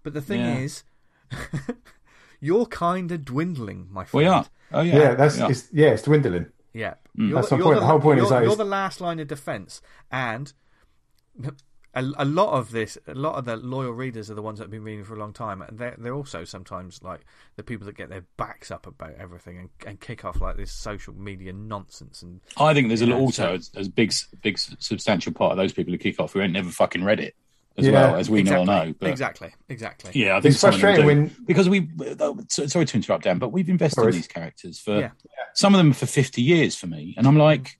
[0.02, 0.59] But the thing Yeah.
[0.59, 0.85] is,
[2.41, 4.25] you're kind of dwindling, my friend.
[4.27, 4.47] we are.
[4.73, 5.49] Oh yeah, Yeah, that's yeah.
[5.49, 6.47] It's, yeah, it's dwindling.
[6.75, 7.31] Yeah, Mm.
[7.31, 7.81] You're That's my you're point.
[7.81, 9.81] The whole point you're, is that you're the last line of defense,
[10.12, 10.53] and
[11.95, 14.64] a, a lot of this, a lot of the loyal readers are the ones that
[14.64, 17.23] have been reading for a long time, and they're they're also sometimes like
[17.57, 20.71] the people that get their backs up about everything and, and kick off like this
[20.71, 22.23] social media nonsense.
[22.23, 24.12] And I think there's a Yeah, also so- a, a big,
[24.43, 27.35] big, substantial part of those people who kick off who ain't never fucking read it,
[27.79, 27.93] as Yeah.
[27.93, 28.95] well as we exactly, all know.
[28.99, 30.11] But exactly, exactly.
[30.14, 31.88] yeah, I think It's some of them frustrating when because we.
[32.21, 34.09] oh, Sorry to interrupt, Dan, but we've invested Sorry.
[34.09, 35.11] in these characters for Yeah.
[35.55, 37.79] some of them for 50 years for me, and I'm like,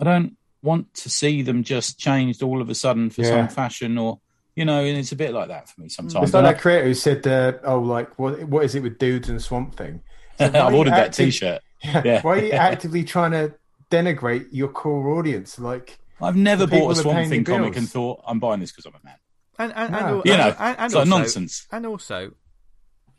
[0.00, 3.28] I don't want to see them just changed all of a sudden for Yeah.
[3.28, 4.20] some fashion or.
[4.58, 6.24] You know, and it's a bit like that for me sometimes.
[6.24, 8.42] it's like that creator who said, uh, "Oh, like what?
[8.44, 10.00] What is it with dudes and Swamp Thing?"
[10.38, 11.60] So I've ordered that T-shirt.
[11.84, 12.02] Yeah.
[12.02, 12.22] Yeah.
[12.22, 13.52] Why are you actively trying to
[13.90, 15.58] denigrate your core audience?
[15.58, 17.76] Like, I've never bought a Swamp Thing comic bills.
[17.76, 19.16] and thought I'm buying this because I'm a man.
[19.58, 19.98] And and, No.
[19.98, 21.66] and, al- You know, and, and it's like also, nonsense.
[21.72, 22.32] And also,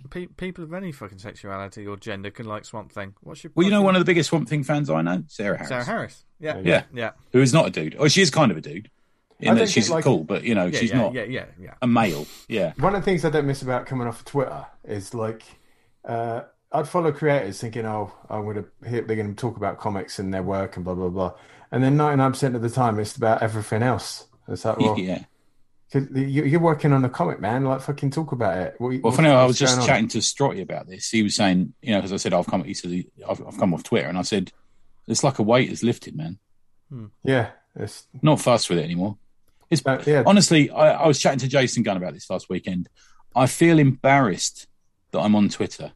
[0.10, 3.14] pe- people of any fucking sexuality or gender can like Swamp Thing.
[3.22, 5.58] What's your Well, you know, one of the biggest Swamp Thing fans I know, Sarah
[5.58, 6.24] Harris, Sarah Harris.
[6.40, 6.84] Yeah, Yeah.
[6.94, 7.96] yeah, who is not a dude.
[8.00, 8.90] Oh, she is kind of a dude
[9.42, 11.46] I in that she's like- cool, but you know, yeah, she's yeah, not Yeah, yeah,
[11.60, 11.74] yeah.
[11.82, 12.26] a male.
[12.48, 15.44] Yeah, one of the things I don't miss about coming off of Twitter is like,
[16.06, 19.80] uh, I'd follow creators thinking, "Oh, I'm going to hear they're going to talk about
[19.80, 21.34] comics and their work and blah blah blah,"
[21.72, 24.26] and then 99 percent of the time it's about everything else.
[24.48, 25.24] It's like, well, yeah.
[25.92, 27.64] 'cause you- you're working on a comic, man.
[27.66, 28.76] Like, fucking talk about it.
[28.78, 29.88] What, Well, what's- funny, I was just going on?
[29.88, 31.10] chatting to Strotty about this.
[31.10, 32.64] He was saying, you know, because I said I've come.
[32.64, 34.52] He said I've, I've come off Twitter, and I said
[35.08, 36.40] it's like a weight is lifted, man.
[37.24, 39.18] Yeah, it's Not fussed with it anymore.
[39.70, 40.24] It's uh, yeah.
[40.26, 42.88] honestly, I, I was chatting to Jason Gunn about this last weekend.
[43.36, 44.68] I feel embarrassed
[45.12, 45.92] that I'm on Twitter.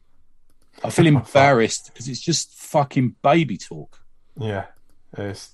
[0.84, 4.02] I feel embarrassed because it's just fucking baby talk.
[4.38, 4.66] Yeah,
[5.18, 5.52] it's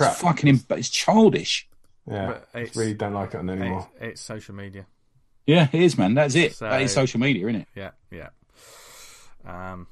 [0.00, 0.12] crap.
[0.12, 1.68] It's fucking, em- it's childish.
[2.10, 3.88] yeah, But I it's- really don't like it on It's, anymore.
[4.00, 4.86] it's social media.
[5.46, 6.14] Yeah, it is, man.
[6.14, 6.54] That's it.
[6.54, 7.68] So- that is social media, isn't it?
[7.74, 8.28] Yeah, yeah.
[9.46, 9.86] Um,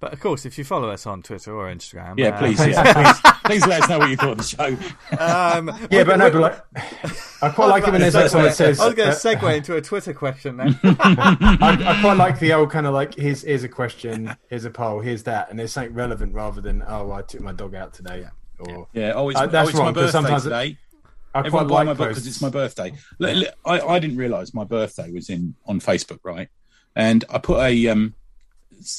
[0.00, 2.92] but of course, if you follow us on Twitter or Instagram, Yeah, uh, please, yeah,
[2.92, 5.18] please, please let us know what you thought of the show.
[5.18, 6.62] Um, Yeah, we- but no, we- but like,
[7.42, 9.18] I quite like it when there's like someone that says, I was going uh, to
[9.28, 10.78] segue into a Twitter question then.
[10.82, 14.70] I, I quite like the old kind of like here's here's a question, here's a
[14.70, 17.92] poll, here's that, and there's something relevant rather than oh I took my dog out
[17.94, 18.26] today.
[18.58, 19.12] Or Yeah.
[19.14, 20.78] Oh, it's, Uh, that's oh, it's wrong, my 'cause birthday sometimes it- today.
[21.36, 22.92] I quite Everyone buy like my book because it's my birthday.
[23.18, 26.48] Look, look, I, I didn't realise my birthday was in on Facebook, right?
[26.94, 28.14] And I put a um,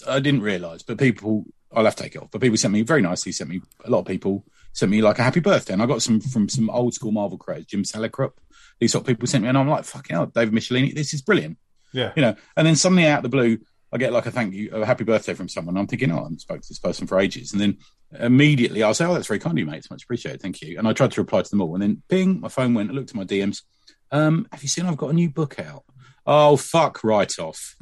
[0.06, 2.32] I didn't realise, but people I'll have to take it off.
[2.32, 3.32] But people sent me very nicely.
[3.32, 6.02] Sent me a lot of people sent me like a happy birthday, and I got
[6.02, 8.32] some from some old school Marvel creators, Jim Salicrup.
[8.82, 11.22] These sort of people sent me, and I'm like, fucking hell, David Michelinie, this is
[11.22, 11.58] brilliant,
[11.94, 12.36] yeah, you know.
[12.58, 13.60] And then suddenly out of the blue,
[13.96, 15.78] I get like a thank you, a happy birthday from someone.
[15.78, 17.78] I'm thinking, oh, I haven't spoken to this person for ages, and then
[18.20, 19.78] immediately I'll say, oh, that's very kind of you, mate.
[19.78, 20.78] It's much appreciated, thank you.
[20.78, 22.92] And I tried to reply to them all, and then ping, my phone went.
[22.92, 23.62] I looked at my DMs.
[24.12, 25.84] Um, have you seen I've got a new book out?
[26.26, 27.06] Oh fuck!
[27.06, 27.78] Right off.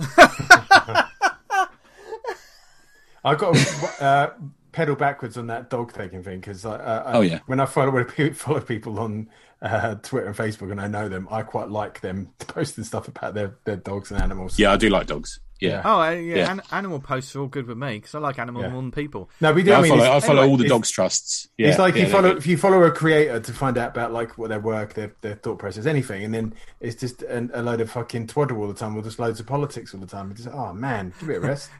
[3.25, 4.33] I've got to uh,
[4.71, 7.39] pedal backwards on that dog taking thing because uh, Oh, yeah.
[7.45, 9.29] when I follow follow people on
[9.61, 13.33] uh, Twitter and Facebook and I know them, I quite like them posting stuff about
[13.33, 14.59] their, their dogs and animals.
[14.59, 15.39] Yeah, I do like dogs.
[15.63, 15.69] Yeah.
[15.71, 15.81] Yeah.
[15.85, 16.51] Oh, uh, yeah, Yeah.
[16.51, 18.69] An- animal posts are all good with me because I like animals Yeah.
[18.71, 19.29] more than people.
[19.41, 19.69] No, we do.
[19.71, 21.47] Yeah, I I, mean, follow, I follow anyway, all the dogs trusts.
[21.57, 22.37] Yeah, it's like yeah, you follow good.
[22.37, 25.35] if you follow a creator to find out about like what their work, their their
[25.35, 28.73] thought process, anything, and then it's just an, a load of fucking twaddle all the
[28.73, 30.31] time, with just loads of politics all the time.
[30.31, 31.69] It's just, oh man, give it a rest.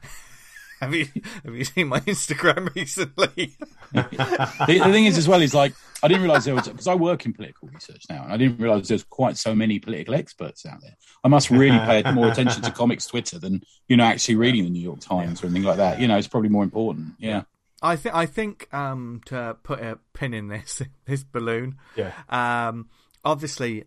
[0.84, 1.08] Have you
[1.44, 3.56] have you seen my Instagram recently?
[3.94, 6.96] the, the thing is, as well, is like I didn't realize there was because I
[6.96, 10.66] work in political research now, and I didn't realize there's quite so many political experts
[10.66, 10.96] out there.
[11.24, 14.70] I must really pay more attention to comics Twitter than you know actually reading the
[14.70, 16.00] New York Times or anything like that.
[16.00, 17.14] You know, it's probably more important.
[17.20, 17.44] Yeah,
[17.82, 21.78] I think I think um, to put a pin in this this balloon.
[21.96, 22.12] Yeah.
[22.30, 22.90] Um,
[23.24, 23.86] obviously,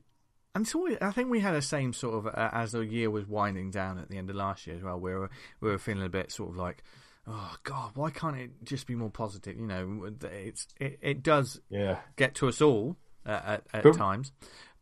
[0.57, 3.11] and so we, I think we had the same sort of uh, as the year
[3.11, 4.99] was winding down at the end of last year as well.
[4.99, 6.83] We were we were feeling a bit sort of like,
[7.29, 9.57] oh god, why can't it just be more positive?
[9.59, 13.97] You know, it's it, it does Yeah, get to us all uh, at, at But-
[13.97, 14.33] times.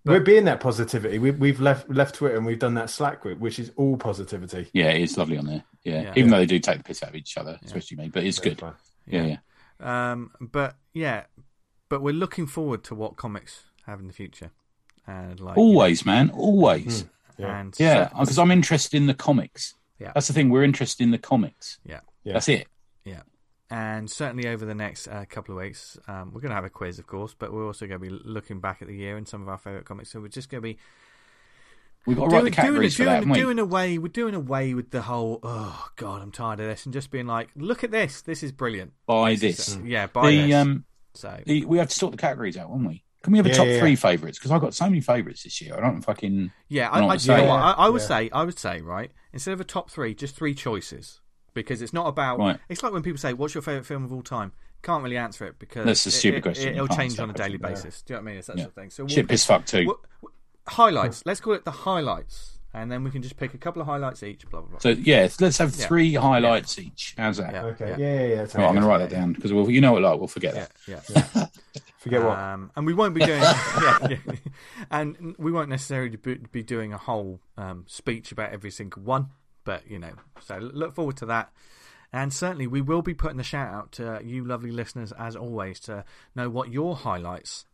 [0.07, 1.19] we're being that positivity.
[1.19, 4.69] We, we've left left Twitter and we've done that Slack group, which is all positivity.
[4.73, 5.65] yeah, it's lovely on there.
[5.83, 6.13] Yeah, Yeah.
[6.17, 8.39] even though they do take the piss out of each other, especially me, but it's
[8.39, 8.61] good.
[8.61, 8.75] Fine.
[9.07, 9.25] Yeah,
[9.81, 10.13] yeah.
[10.13, 11.25] Um, but yeah,
[11.89, 14.51] but we're looking forward to what comics have in the future,
[15.07, 17.05] and like Always, man, always.
[17.39, 17.61] Yeah.
[17.61, 19.75] and Yeah, because I'm interested in the comics.
[19.99, 20.13] Yeah.
[20.15, 20.51] That's the thing.
[20.51, 21.79] We're interested in the comics.
[21.85, 22.01] yeah.
[22.25, 22.33] Yeah.
[22.35, 22.67] That's it.
[23.05, 23.21] Yeah.
[23.71, 26.71] And certainly over the next uh, couple of weeks, um, we're going to have a
[26.71, 29.29] quiz, of course, but we're also going to be looking back at the year and
[29.29, 30.11] some of our favourite comics.
[30.11, 30.79] So we're just going to be
[32.07, 33.41] We've got to write the doing, categories doing, for that, doing, haven't we?
[33.41, 36.93] doing away, we're doing away with the whole, oh, God, I'm tired of this, and
[36.93, 38.93] just being like, look at this, this is brilliant.
[39.07, 39.79] Buy this.
[39.83, 40.55] Yeah, buy The this.
[40.55, 43.04] um, so, the, we have to sort the categories out, won't we?
[43.25, 44.39] Can we have a Yeah, top yeah, three favourites?
[44.39, 45.75] Because I've got so many favourites this year.
[45.77, 46.53] I don't fucking.
[46.69, 47.49] yeah, I know I, I, you know say.
[47.49, 47.57] what?
[47.59, 48.07] I, I would Yeah.
[48.07, 51.21] say, I would say, right, instead of a top three, just three choices.
[51.55, 52.39] Because it's not about.
[52.39, 52.59] Right.
[52.69, 55.47] It's like when people say, "What's your favourite film of all time?" Can't really answer
[55.47, 56.69] it because That's a stupid it, question.
[56.71, 57.85] It, You will change on a daily question.
[57.91, 58.03] basis.
[58.03, 58.39] Do you know what I mean?
[58.39, 58.63] It's that Yeah.
[58.65, 58.91] sort of thing.
[58.91, 59.87] So Shit, we'll piss pick- fuck too.
[59.87, 60.33] we'll- we'll-
[60.67, 61.23] highlights.
[61.25, 64.23] Let's call it the highlights, and then we can just pick a couple of highlights
[64.25, 64.47] each.
[64.51, 64.79] Blah blah blah.
[64.81, 65.87] So yeah, let's have Yeah.
[65.87, 67.15] three highlights each.
[67.17, 67.53] How's that?
[67.53, 67.63] Yeah.
[67.67, 67.91] Okay.
[67.91, 68.41] Yeah, yeah, yeah.
[68.41, 70.55] Right, I'm going to write that down because we'll, you know what, like we'll forget
[70.55, 71.29] yeah, that.
[71.37, 71.47] yeah.
[72.05, 72.39] Forget what?
[72.39, 74.17] Um, and we won't be doing, yeah, yeah.
[74.91, 79.31] and we won't necessarily be, be doing a whole um, speech about every single one,
[79.65, 81.51] but you know, so look forward to that.
[82.13, 85.81] And certainly, we will be putting the shout out to you, lovely listeners, as always,
[85.81, 86.05] to
[86.37, 87.65] know what your highlights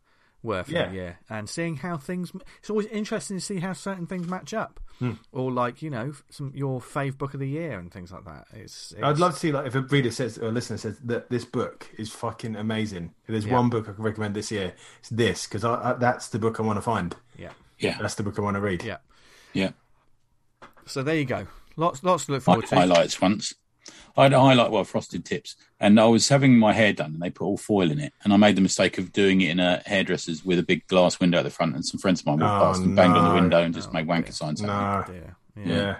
[0.43, 0.87] were for Yeah.
[0.87, 2.31] the year and seeing how things.
[2.59, 5.13] It's always interesting to see how certain things match up, hmm.
[5.31, 8.45] or like you know, some your fave book of the year and things like that.
[8.53, 10.97] It's, it's I'd love to see like if a reader says or a listener says
[11.05, 13.13] that this book is fucking amazing.
[13.23, 13.53] If there's Yeah.
[13.57, 16.59] one book I can recommend this year, it's this because I, I, that's the book
[16.59, 17.15] I want to find.
[17.37, 18.83] yeah, Yeah, That's the book I want to read.
[18.83, 18.97] yeah.
[19.53, 19.71] yeah.
[20.85, 21.47] So there you go.
[21.77, 22.75] Lots, lots to look forward had to.
[22.75, 23.53] highlights once.
[24.17, 27.21] I had a highlight, well, frosted tips, and I was having my hair done, and
[27.21, 29.59] they put all foil in it, and I made the mistake of doing it in
[29.59, 32.39] a hairdresser's with a big glass window at the front, and some friends of mine
[32.39, 34.61] walked Oh, past and banged on the window and just Oh, made wanker signs.
[34.61, 34.69] No.
[35.07, 35.35] Oh, dear.
[35.65, 35.97] Yeah.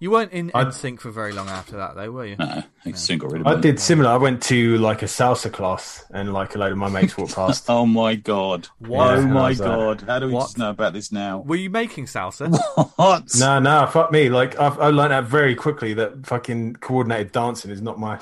[0.00, 2.36] You weren't in I'd- sync for very long after that, though, were you?
[2.38, 3.60] No, I soon got rid of I it.
[3.62, 4.10] did similar.
[4.10, 7.34] I went to like a salsa class, and like a load of my mates walked
[7.34, 7.64] past.
[7.68, 8.68] Oh my god!
[8.78, 9.18] What?
[9.18, 9.64] Oh my How's that?
[9.64, 10.00] god!
[10.02, 10.42] How do we What?
[10.42, 11.38] just know about this now?
[11.38, 12.56] Were you making salsa?
[12.96, 13.24] What?
[13.40, 14.28] no, no, fuck me.
[14.28, 18.12] Like I've, I learned out very quickly that fucking coordinated dancing is not my.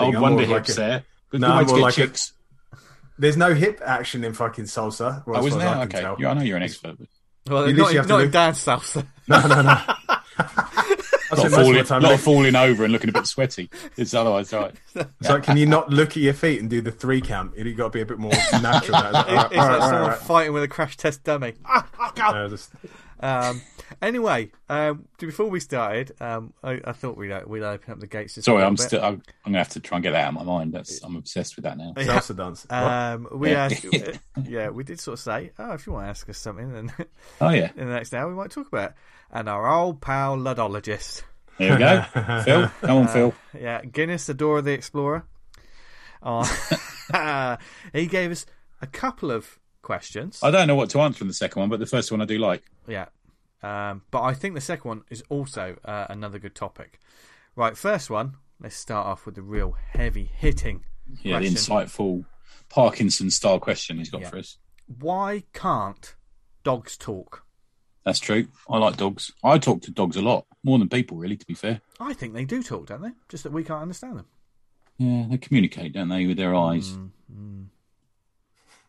[0.00, 0.16] Old thing.
[0.16, 1.04] I'm wonder more like a- there.
[1.30, 2.78] Good, No, good way I'm to more get like a-
[3.18, 5.26] There's no hip action in fucking salsa.
[5.26, 5.68] well, Oh, as isn't there?
[5.68, 6.96] I Okay, you, I know you're an expert.
[7.44, 9.06] But well, You not, literally have to not in look- dance salsa.
[9.28, 9.78] No, no, no.
[11.30, 12.02] I not spent falling, time.
[12.02, 13.70] not falling over and looking a bit sweaty.
[13.96, 14.74] It's otherwise right.
[15.20, 17.56] It's like, can you not look at your feet and do the three count?
[17.56, 18.96] You've got to be a bit more natural.
[18.96, 20.18] All right, It's all like right, someone right.
[20.18, 21.54] fighting with a crash test dummy.
[21.64, 22.36] Ah, ah, God.
[22.36, 22.70] Uh, just-
[23.20, 23.62] Um,
[24.00, 28.34] anyway, um, before we started, um, I, I thought we'd, we'd open up the gates.
[28.34, 28.82] Just Sorry, I'm bit.
[28.82, 29.02] still.
[29.02, 30.72] I'm, I'm gonna have to try and get that out of my mind.
[30.72, 31.94] That's I'm obsessed with that now.
[31.96, 32.04] Yeah.
[32.20, 32.66] salsa dance.
[32.70, 33.64] Um, we Yeah.
[33.64, 33.86] asked,
[34.44, 36.92] yeah, we did sort of say, oh, if you want to ask us something, then
[37.40, 38.96] Oh yeah, in the next hour we might talk about it.
[39.30, 41.22] And our old pal Ludologist,
[41.58, 42.02] there we go.
[42.44, 43.34] Phil, come on, Phil.
[43.58, 45.24] yeah, Guinness, the door of the Explorer.
[46.22, 47.56] Uh,
[47.92, 48.46] he gave us
[48.82, 50.40] a couple of questions.
[50.42, 52.24] I don't know what to answer in the second one, but the first one I
[52.26, 52.62] do like.
[52.86, 53.06] Yeah.
[53.62, 57.00] Um, but I think the second one is also uh, another good topic.
[57.56, 60.84] Right, first one, let's start off with the real heavy hitting
[61.22, 62.24] Yeah, the insightful
[62.68, 64.30] Parkinson style question he's got Yeah.
[64.30, 64.58] for us.
[64.86, 66.14] Why can't
[66.62, 67.44] dogs talk?
[68.04, 68.46] That's true.
[68.70, 69.32] I like dogs.
[69.44, 71.36] I talk to dogs a lot, more than people, really.
[71.36, 71.80] To be fair.
[72.00, 73.10] I think they do talk, don't they?
[73.28, 74.26] Just that we can't understand them.
[74.98, 76.96] Yeah, they communicate, don't they, with their eyes?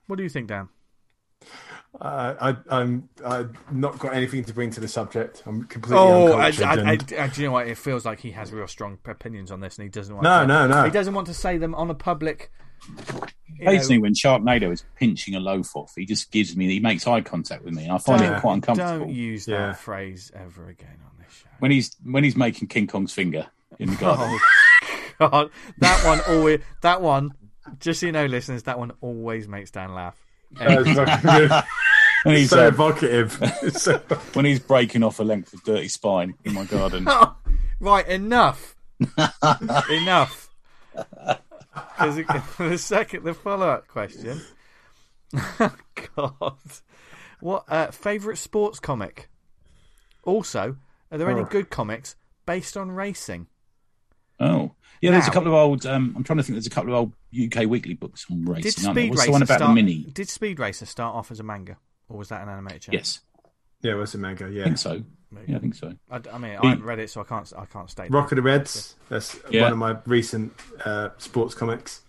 [0.07, 0.69] What do you think, Dan?
[1.99, 2.35] Uh,
[2.69, 5.41] I, I'm I've not got anything to bring to the subject.
[5.45, 6.45] I'm completely Oh, I.
[6.47, 7.67] I, I, and- I- do you know what?
[7.67, 10.23] It feels like he has real strong opinions on this, and he doesn't want.
[10.23, 10.83] No, to, no, no.
[10.85, 12.51] He doesn't want to say them on a public.
[12.87, 16.79] you know- Occasionally, when Sharknado is pinching a loaf off, he just gives me, he
[16.79, 18.99] makes eye contact with me, and I find don't, it quite uncomfortable.
[19.05, 19.73] Don't use that Yeah.
[19.73, 21.49] phrase ever again on this show.
[21.59, 23.47] When he's when he's making King Kong's finger
[23.79, 24.37] in the garden.
[25.21, 26.61] Oh God, that one always.
[26.81, 27.33] That one,
[27.81, 30.15] just so you know, listeners, that one always makes Dan laugh.
[30.59, 31.51] It's fucking good.
[32.25, 33.41] and he's so uh, evocative.
[33.77, 33.97] So-
[34.33, 37.07] when he's breaking off a length of dirty spine in my garden.
[37.79, 38.75] right, enough,
[39.89, 40.49] enough.
[40.93, 42.15] Because
[42.57, 44.41] the second, the follow-up question.
[46.15, 46.53] God,
[47.39, 49.29] what uh, favorite sports comic?
[50.23, 50.77] Also,
[51.11, 51.45] are there any Oh.
[51.45, 53.47] good comics based on racing?
[54.39, 54.71] Oh,
[55.01, 55.11] yeah.
[55.11, 55.85] There's Now- a couple of old.
[55.85, 56.55] Um, I'm trying to think.
[56.55, 58.63] There's a couple of old UK weekly books on racing.
[58.71, 59.03] Did aren't there?
[59.03, 59.69] Speed What's Racer the one about start?
[59.69, 60.03] the mini?
[60.13, 61.77] Did Speed Racer start off as a manga,
[62.07, 62.91] or was that an animated show?
[62.93, 63.19] Yes,
[63.81, 64.45] yeah, was the manga?
[64.45, 65.03] Yeah, I Yeah, think so.
[65.47, 65.93] Yeah, I think so.
[66.09, 67.51] I, I mean, I haven't read it, so I can't.
[67.57, 68.11] I can't state.
[68.11, 68.37] Rock that.
[68.39, 68.95] of the Reds.
[69.09, 69.63] That's Yeah.
[69.63, 72.01] one of my recent uh, sports comics.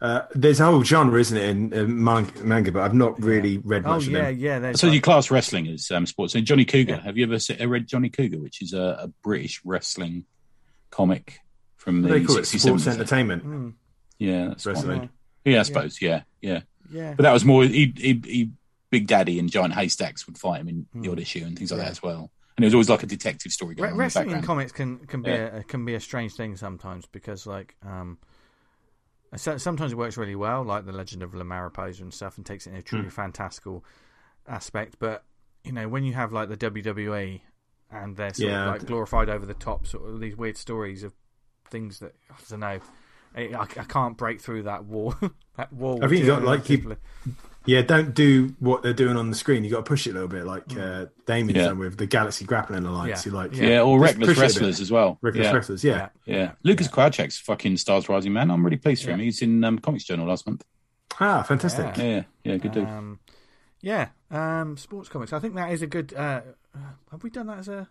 [0.00, 1.84] Uh, there's a whole genre, isn't it, in uh,
[2.42, 2.72] manga?
[2.72, 4.38] But I've not really read Oh much of yeah, them.
[4.38, 4.58] yeah.
[4.58, 6.32] There's So like- you class wrestling as um, sports.
[6.32, 6.94] So Johnny Cougar.
[6.94, 7.00] Yeah.
[7.02, 10.24] Have you ever uh, read Johnny Cougar, which is a, a British wrestling
[10.90, 11.38] comic
[11.82, 12.92] from the What do they call it 60s, sports 70s?
[12.94, 13.74] entertainment Mm,
[14.18, 15.10] Yeah, that's wrestling.
[15.44, 16.00] Yeah, I suppose.
[16.00, 16.60] Yeah, yeah.
[16.90, 17.14] yeah.
[17.16, 17.64] But that was more.
[17.64, 18.50] He, he, he,
[18.90, 21.10] Big Daddy and Giant Haystacks would fight him in the Hmm.
[21.12, 21.84] odd issue and things like Yeah.
[21.86, 22.30] that as well.
[22.56, 24.42] And it was always like a detective story going Re- on in the wrestling in
[24.42, 25.56] comics can can be Yeah.
[25.56, 28.18] a, can be a strange thing sometimes because like um,
[29.36, 32.66] sometimes it works really well, like the Legend of La Mariposa and stuff, and takes
[32.66, 33.84] it in a truly fantastical
[34.46, 34.96] aspect.
[34.98, 35.24] But
[35.64, 37.40] you know, when you have like the WWE
[37.90, 38.66] and they're sort Yeah.
[38.66, 41.14] of like glorified over the top, sort of these weird stories of
[41.72, 42.78] things that I don't know.
[43.34, 45.14] I, I I can't break through that wall.
[45.56, 46.04] that wall.
[46.04, 46.86] I think you got, like, keep-
[47.64, 49.64] Yeah, don't do what they're doing on the screen.
[49.64, 51.68] You got to push it a little bit, like uh, Damien's Yeah.
[51.68, 53.24] done with the Galaxy Grappling Alliance.
[53.24, 53.30] Yeah.
[53.32, 53.68] You like, Yeah.
[53.68, 54.42] Yeah, or Reckless push it a bit.
[54.42, 55.18] Wrestlers as well.
[55.22, 55.52] Reckless yeah.
[55.52, 55.84] Wrestlers.
[55.84, 56.08] Yeah.
[56.26, 56.52] Yeah.
[56.62, 58.50] Lucas Crouchak's fucking Stars Rising Man.
[58.50, 59.20] I'm really pleased for him.
[59.20, 60.64] He's in um, Comics Journal last month.
[61.20, 61.96] Ah, fantastic.
[61.96, 62.04] Yeah.
[62.04, 62.88] Yeah, yeah, good dude.
[62.88, 63.20] Um,
[63.80, 65.32] yeah, um, sports comics.
[65.32, 66.12] I think that is a good.
[66.14, 66.40] Uh,
[66.74, 66.78] uh,
[67.10, 67.88] have we done that as a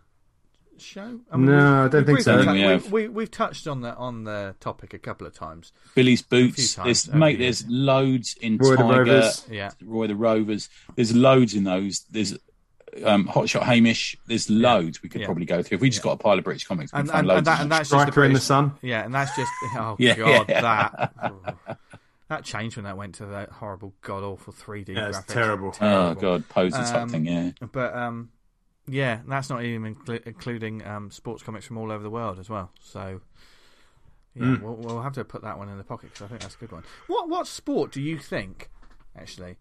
[0.80, 1.20] show?
[1.30, 2.34] I No, we've- I don't think so.
[2.36, 2.92] briefly I we have.
[2.92, 5.72] we, we, have touched on the on the topic a couple of times.
[5.94, 6.74] Billy's Boots.
[6.74, 9.46] times There's, mate, the there's loads in Roy the Tiger, Rovers.
[9.50, 10.68] Yeah, Roy the Rovers.
[10.96, 12.00] There's loads in those.
[12.10, 12.34] There's
[13.04, 14.16] um, Hotshot Hamish.
[14.26, 15.26] There's loads we could Yeah.
[15.26, 15.76] probably go through.
[15.76, 17.46] If we just got a pile of British comics, we'd and find and, loads and,
[17.46, 17.68] that, and them.
[17.78, 18.74] that's just the Striker in the Sun.
[18.82, 20.14] Yeah, and that's just oh Yeah.
[20.16, 21.78] god that
[22.28, 24.88] that changed when that went to that horrible god awful 3D.
[24.94, 25.26] Yeah, it's graphics.
[25.26, 25.74] terrible.
[25.80, 27.50] Oh, God, poser type Um, thing, yeah.
[27.72, 28.30] But um,
[28.86, 32.48] yeah, that's not even inclu- including um, sports comics from all over the world as
[32.50, 32.70] well.
[32.80, 33.20] So
[34.34, 34.62] yeah, Mm.
[34.62, 36.58] we'll, we'll have to put that one in the pocket because I think that's a
[36.58, 36.84] good one.
[37.06, 38.70] What what sport do you think
[39.16, 39.56] actually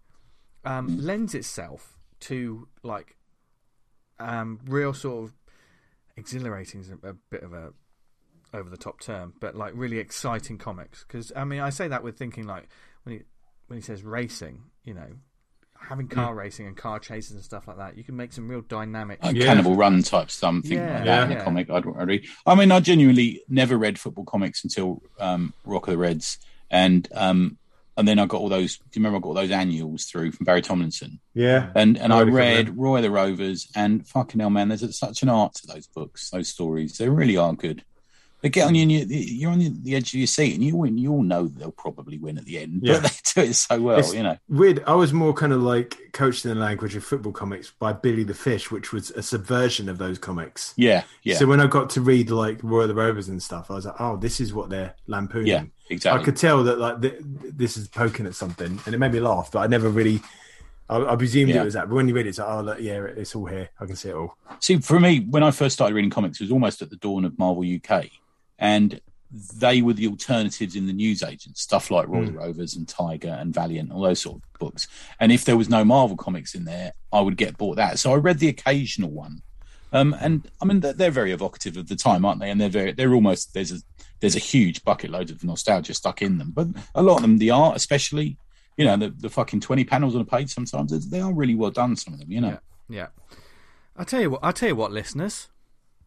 [0.64, 3.18] um, lends itself to like
[4.20, 5.34] um, real sort of
[6.16, 7.74] exhilarating is a, a bit of a
[8.54, 11.04] over the top term, but like really exciting comics?
[11.06, 12.68] Because I mean, I say that with thinking like
[13.04, 13.24] when he
[13.68, 15.08] when he says racing, you know.
[15.90, 18.62] Having car racing and car chases and stuff like that, you can make some real
[18.62, 19.20] dynamic.
[19.24, 19.46] A Yeah.
[19.46, 21.42] Cannonball Run type something Yeah, like that in yeah.
[21.42, 21.70] a comic.
[21.70, 22.26] I'd, I'd read.
[22.46, 26.38] I mean, I genuinely never read football comics until um, Rock of the Reds,
[26.70, 27.58] and um,
[27.98, 28.78] and then I got all those.
[28.78, 31.20] Do you remember I got all those annuals through from Barrie Tomlinson?
[31.34, 31.72] Yeah.
[31.76, 32.78] And and I Already read.
[32.78, 36.48] Roy the Rovers and fucking hell, man, there's such an art to those books, those
[36.48, 36.98] stories.
[36.98, 37.84] They really are good.
[38.42, 40.76] They get on you, and you, you're on the edge of your seat, and you
[40.76, 40.98] win.
[40.98, 43.00] You all know they'll probably win at the end, Yeah.
[43.02, 43.04] but
[43.36, 44.38] they do it so well, It's- you know.
[44.50, 44.84] Weird.
[44.88, 48.24] I was more kind of like coached in the language of football comics by Billy
[48.24, 50.74] the Fish, which was a subversion of those comics.
[50.76, 53.70] Yeah, yeah, So when I got to read like Roy of the Rovers and stuff,
[53.70, 55.48] I was like, oh, this is what they're lampooning.
[55.48, 56.22] yeah, exactly.
[56.22, 59.20] I could tell that like th- this is poking at something, and it made me
[59.20, 59.50] laugh.
[59.52, 60.20] But I never really,
[60.90, 61.62] I, I presumed Yeah.
[61.62, 61.90] it was that.
[61.90, 63.70] But when you read it, it's like, oh, look, yeah, it's all here.
[63.80, 64.36] I can see it all.
[64.60, 67.24] See, for me, when I first started reading comics, it was almost at the dawn
[67.24, 68.10] of Marvel UK,
[68.62, 69.02] and
[69.58, 72.38] they were the alternatives in the newsagents, stuff like Royal Mm.
[72.38, 74.88] Rovers and Tiger and Valiant, all those sort of books.
[75.22, 77.98] And if there was no Marvel comics in there, I would get bought that.
[77.98, 79.42] So I read the occasional one,
[79.94, 82.50] um, and I mean they're, they're very evocative of the time, aren't they?
[82.50, 83.80] And they're very, they're almost there's a
[84.20, 86.52] there's a huge bucket load of nostalgia stuck in them.
[86.54, 88.38] But a lot of them, the art, especially,
[88.78, 91.72] you know, the, the fucking twenty panels on a page, sometimes they are really well
[91.72, 91.96] done.
[91.96, 92.60] Some of them, you know.
[92.90, 93.08] Yeah, yeah.
[93.96, 94.42] I'll tell you what.
[94.44, 95.48] I'll tell you what, listeners.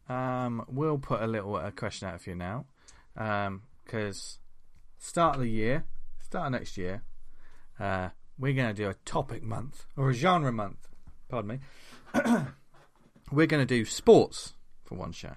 [0.08, 2.66] Um, we'll put a little uh, question out for you now,
[3.84, 4.38] because
[4.98, 5.84] start of the year,
[6.20, 7.02] start of next year,
[7.80, 10.88] uh, we're going to do a topic month or a genre month.
[11.28, 11.58] Pardon me.
[13.32, 15.34] we're going to do sports for one show.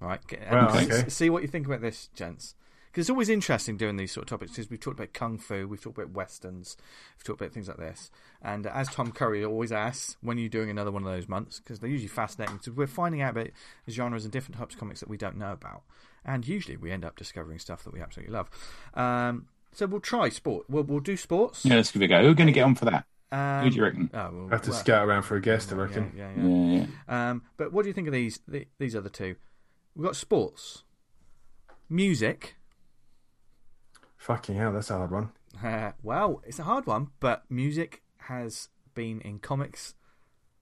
[0.00, 1.08] All right, Get- Well, okay.
[1.08, 2.54] see what you think about this, gents.
[2.96, 4.52] Because it's always interesting doing these sort of topics.
[4.52, 6.78] Because we've talked about kung fu, we've talked about westerns,
[7.18, 8.10] we've talked about things like this.
[8.40, 11.60] And as Tom Curry always asks, when are you doing another one of those months?
[11.60, 12.56] Because they're usually fascinating.
[12.56, 13.48] Because we're finding out about
[13.90, 15.82] genres and different types of comics that we don't know about,
[16.24, 18.48] and usually we end up discovering stuff that we absolutely love.
[18.94, 20.64] Um, so we'll try sport.
[20.70, 21.66] We'll, we'll do sports.
[21.66, 22.22] Yeah, let's give it a go.
[22.22, 23.04] Who are going to get on for that?
[23.30, 24.10] Um, Who do you reckon?
[24.14, 26.12] Oh, well, I have to well, scout around for a guest, I yeah, reckon.
[26.16, 26.48] Yeah, yeah.
[26.48, 27.30] Yeah, yeah.
[27.30, 29.36] Um, but what do you think of these the, these other two?
[29.94, 30.84] We've got sports,
[31.90, 32.56] music.
[34.26, 35.30] Fucking hell, that's a hard one.
[35.62, 39.94] Uh, well, it's a hard one, but music has been in comics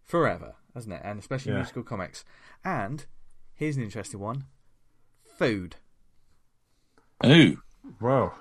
[0.02, 1.00] forever, hasn't it?
[1.02, 1.58] And especially Yeah.
[1.58, 2.26] musical comics.
[2.62, 3.06] And
[3.54, 4.44] here's an interesting one:
[5.38, 5.76] food.
[7.24, 7.62] Ooh,
[8.00, 8.34] Whoa.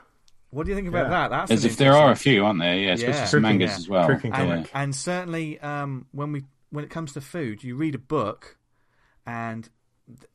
[0.49, 1.09] What do you think about Yeah.
[1.09, 1.29] that?
[1.29, 2.75] That's as if there are a few, aren't there?
[2.77, 3.25] Yeah, especially Yeah.
[3.25, 3.77] some Cooking, mangas yeah.
[3.77, 4.07] as well.
[4.07, 4.37] Cooking Yeah.
[4.37, 4.71] comic.
[4.73, 8.57] and certainly um, when we when it comes to food, you read a book,
[9.25, 9.69] and
[10.07, 10.29] th-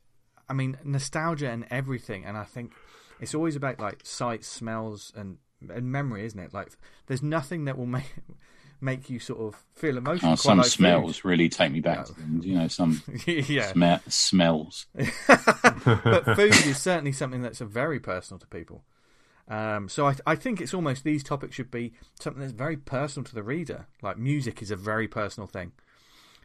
[0.49, 2.73] I mean nostalgia and everything, and I think
[3.19, 5.37] it's always about like sights, smells, and
[5.69, 6.53] and memory, isn't it?
[6.53, 6.71] Like
[7.07, 8.13] there's nothing that will make
[8.81, 10.33] make you sort of feel emotional.
[10.33, 10.71] Oh, some like food.
[10.71, 12.45] smells really take me back things.
[12.45, 14.85] You know, some yeah, sme- smells.
[14.95, 18.83] but food is certainly something that's a very personal to people.
[19.47, 23.23] Um, so I, I think it's almost these topics should be something that's very personal
[23.25, 23.87] to the reader.
[24.01, 25.71] Like music is a very personal thing,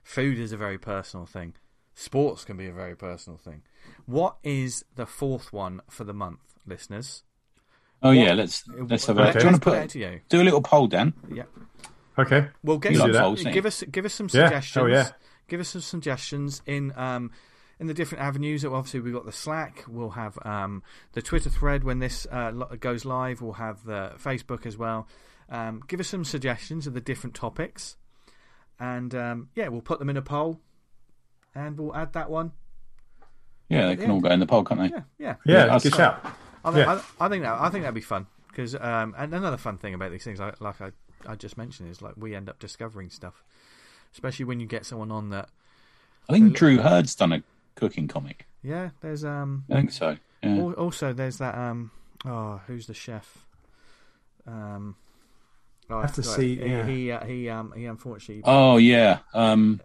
[0.03, 1.55] food is a very personal thing,
[1.95, 3.63] sports can be a very personal thing.
[4.07, 7.23] What is the fourth one for the month, listeners?
[8.03, 9.23] Oh What- yeah, let's let's have a.
[9.29, 9.33] Okay.
[9.33, 10.21] Do you want to put put it out to you.
[10.29, 11.15] do a little poll, Dan?
[11.33, 11.45] Yeah.
[12.19, 12.49] Okay.
[12.63, 13.63] Well, give, You us, polls, give you?
[13.65, 14.45] us give us some Yeah.
[14.49, 14.83] suggestions.
[14.83, 15.11] Oh, yeah.
[15.49, 17.31] Give us some suggestions in um
[17.81, 18.65] in the different avenues.
[18.65, 19.85] Obviously, we've got the Slack.
[19.89, 23.41] We'll have um the Twitter thread when this uh, goes live.
[23.43, 25.09] We'll have the Facebook as well.
[25.51, 27.97] Um, give us some suggestions of the different topics,
[28.81, 30.61] and um, yeah, we'll put them in a poll,
[31.55, 32.53] and we'll add that one.
[33.69, 34.13] Yeah, they can Yeah.
[34.13, 34.87] all go in the poll, can't they?
[34.89, 35.35] Yeah, yeah.
[35.45, 36.27] Yeah, Yeah, good I'll- shout.
[36.65, 37.01] I, think Yeah.
[37.21, 39.95] I, I think that I think that'd be fun because um, and another fun thing
[39.95, 40.91] about these things, like, like I,
[41.27, 43.43] I just mentioned, is like we end up discovering stuff,
[44.13, 45.49] especially when you get someone on that.
[46.29, 47.43] I think Drew Hurd's done a
[47.75, 48.47] cooking comic.
[48.63, 50.17] Yeah, there's um I think so.
[50.43, 50.57] Yeah.
[50.59, 51.91] al- also there's that um
[52.25, 53.39] oh who's the chef?
[54.47, 54.97] Um,
[55.91, 56.37] oh, I Have to forgot.
[56.37, 56.87] see, He yeah.
[56.87, 59.81] he, uh, he um he unfortunately Oh yeah, um,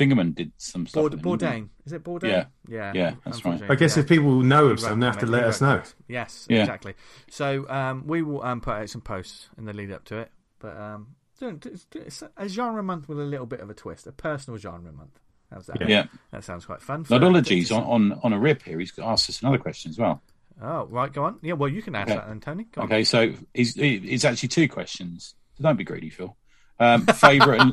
[0.00, 1.02] Fingerman did some stuff.
[1.02, 1.68] Bourd- with him, didn't Bourdain.
[1.86, 2.28] Is it Bourdain?
[2.30, 2.44] Yeah.
[2.68, 3.62] yeah, Yeah, that's right.
[3.68, 4.02] I guess yeah.
[4.02, 5.76] if people know of He some, they have to let us know.
[5.76, 5.94] books.
[6.08, 6.60] Yes, Yeah.
[6.60, 6.94] exactly.
[7.30, 10.30] So um, we will um, put out some posts in the lead up to it.
[10.58, 11.08] But um,
[11.40, 14.92] it's- it's a genre month with a little bit of a twist, a personal genre
[14.92, 15.18] month.
[15.52, 15.82] How's that?
[15.82, 15.90] he?
[15.90, 16.06] Yeah.
[16.32, 17.04] That sounds quite fun.
[17.04, 17.82] for- Nodologies on,
[18.12, 18.78] on, on a rip here.
[18.78, 20.22] He's asked us another question as well.
[20.62, 21.38] Oh, right, go on.
[21.42, 22.18] Yeah, well, you can ask Okay.
[22.18, 22.64] that then, Tony.
[22.64, 22.86] Go on.
[22.88, 25.34] Okay, so he's, it's actually two questions.
[25.56, 26.36] So don't be greedy, Phil.
[26.78, 27.62] Um, favorite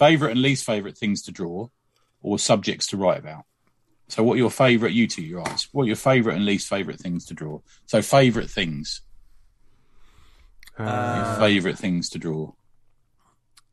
[0.00, 1.68] and favorite and least favorite things to draw,
[2.22, 3.44] or subjects to write about.
[4.08, 4.92] So, what are your favorite?
[4.92, 5.68] You two, you ask.
[5.72, 7.60] What are your favorite and least favorite things to draw?
[7.86, 9.02] So, favorite things.
[10.78, 12.52] Uh, Your favorite things to draw.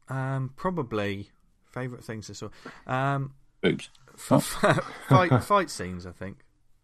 [0.10, 1.30] Um, probably
[1.72, 2.94] favourite things to draw.
[2.94, 3.34] Um,
[3.66, 3.90] Oops.
[4.18, 6.38] fight, fight scenes, I think.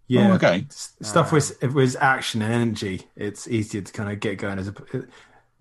[0.07, 0.29] yeah.
[0.29, 0.65] Oh, okay.
[0.69, 4.37] S- Stuff with if it was action and energy, it's easier to kind of get
[4.37, 4.73] going as a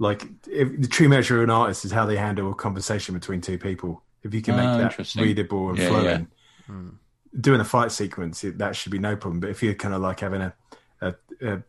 [0.00, 3.40] like if, the true measure of an artist is how they handle a conversation between
[3.40, 4.02] two people.
[4.24, 6.28] If you can make Oh, that readable and Yeah, flowing,
[6.66, 6.88] Hmm.
[7.38, 9.40] doing a fight sequence it, that should be no problem.
[9.40, 10.54] But if you're kind of like having a,
[11.02, 11.62] a, a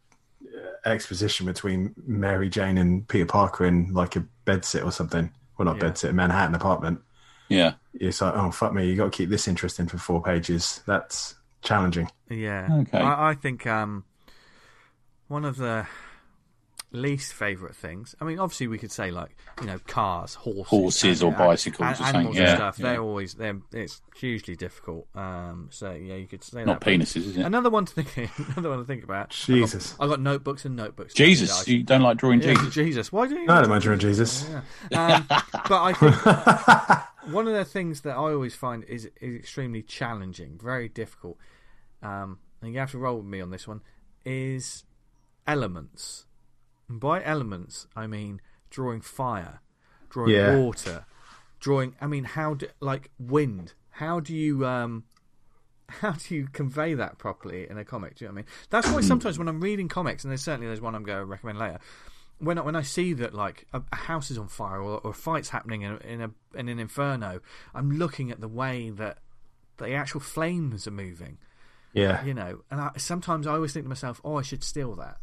[0.86, 5.78] exposition between Mary Jane and Peter Parker in like a bedsit or something, well not
[5.78, 5.90] Yeah.
[5.90, 7.02] bedsit, a Manhattan apartment,
[7.50, 7.74] Yeah.
[7.94, 10.82] it's like oh fuck me, you got to keep this interesting for four pages.
[10.88, 12.10] That's challenging.
[12.30, 12.68] Yeah.
[12.82, 12.98] Okay.
[12.98, 14.06] I, I think um,
[15.28, 15.86] one of the
[16.94, 18.16] least favourite things.
[18.20, 21.80] I mean, obviously, we could say like you know cars, horses, Horses and- or bicycles
[21.88, 22.80] and, or something, animals yeah, and stuff.
[22.80, 22.84] yeah.
[22.92, 25.08] They're always they're it's hugely difficult.
[25.16, 26.90] Um, so yeah, you could say Not that.
[26.90, 27.46] penises, is it?
[27.46, 28.32] Another one to think.
[28.58, 29.30] Another one to think about.
[29.30, 29.96] Jesus.
[30.00, 31.14] I got notebooks and notebooks.
[31.14, 32.74] Jesus, you don't like drawing Yeah, Jesus?
[32.74, 33.12] Jesus.
[33.12, 33.44] Why do you?
[33.50, 34.50] I don't mind drawing Jesus.
[34.94, 36.16] Um, but I think
[37.34, 41.38] one of the things that I always find is, is extremely challenging, very difficult,
[42.04, 43.82] um, and you have to roll with me on this one,
[44.26, 44.84] is
[45.48, 46.26] elements.
[46.92, 49.62] And by elements, I mean drawing fire,
[50.10, 50.58] drawing Yeah.
[50.58, 51.06] water,
[51.62, 51.96] drawing.
[52.02, 53.74] I mean, how do like wind?
[53.92, 55.06] How do you um,
[55.88, 58.16] how do you convey that properly in a comic?
[58.16, 58.52] Do you know what I mean?
[58.70, 61.26] That's why sometimes when I'm reading comics, and there's certainly there's one I'm going to
[61.26, 61.80] recommend later.
[62.40, 65.12] When I, when I see that like a, a house is on fire or, or
[65.12, 67.40] a fight's happening in, in a in an inferno,
[67.74, 69.20] I'm looking at the way that
[69.78, 71.38] the actual flames are moving.
[71.94, 72.24] Yeah.
[72.26, 75.18] You know, and I, sometimes I always think to myself, "Oh, I should steal that,"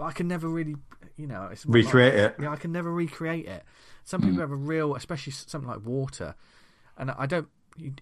[0.00, 0.76] but I can never really,
[1.16, 2.36] you know, it's Recreate it.
[2.40, 3.62] yeah, I can never recreate it.
[4.04, 6.34] Some people have a real, especially something like water,
[6.96, 7.48] and I don't.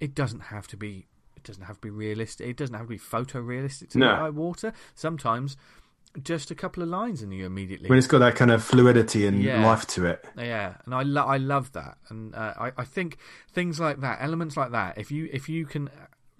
[0.01, 1.07] It doesn't have to be.
[1.37, 2.47] It doesn't have to be realistic.
[2.49, 4.13] It doesn't have to be photorealistic to No.
[4.23, 4.73] like water.
[4.95, 5.57] Sometimes
[6.23, 9.27] just a couple of lines, and you immediately When it's got that kind of fluidity
[9.27, 9.65] and Yeah.
[9.67, 10.25] life to it.
[10.37, 13.19] Yeah, and I lo- I love that, and uh, I I think
[13.53, 15.91] things like that, elements like that, if you if you can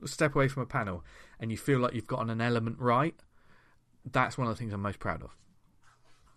[0.05, 1.05] step away from a panel
[1.41, 3.17] and you feel like you've gotten an element right,
[4.11, 5.37] that's one of the things I'm most proud of.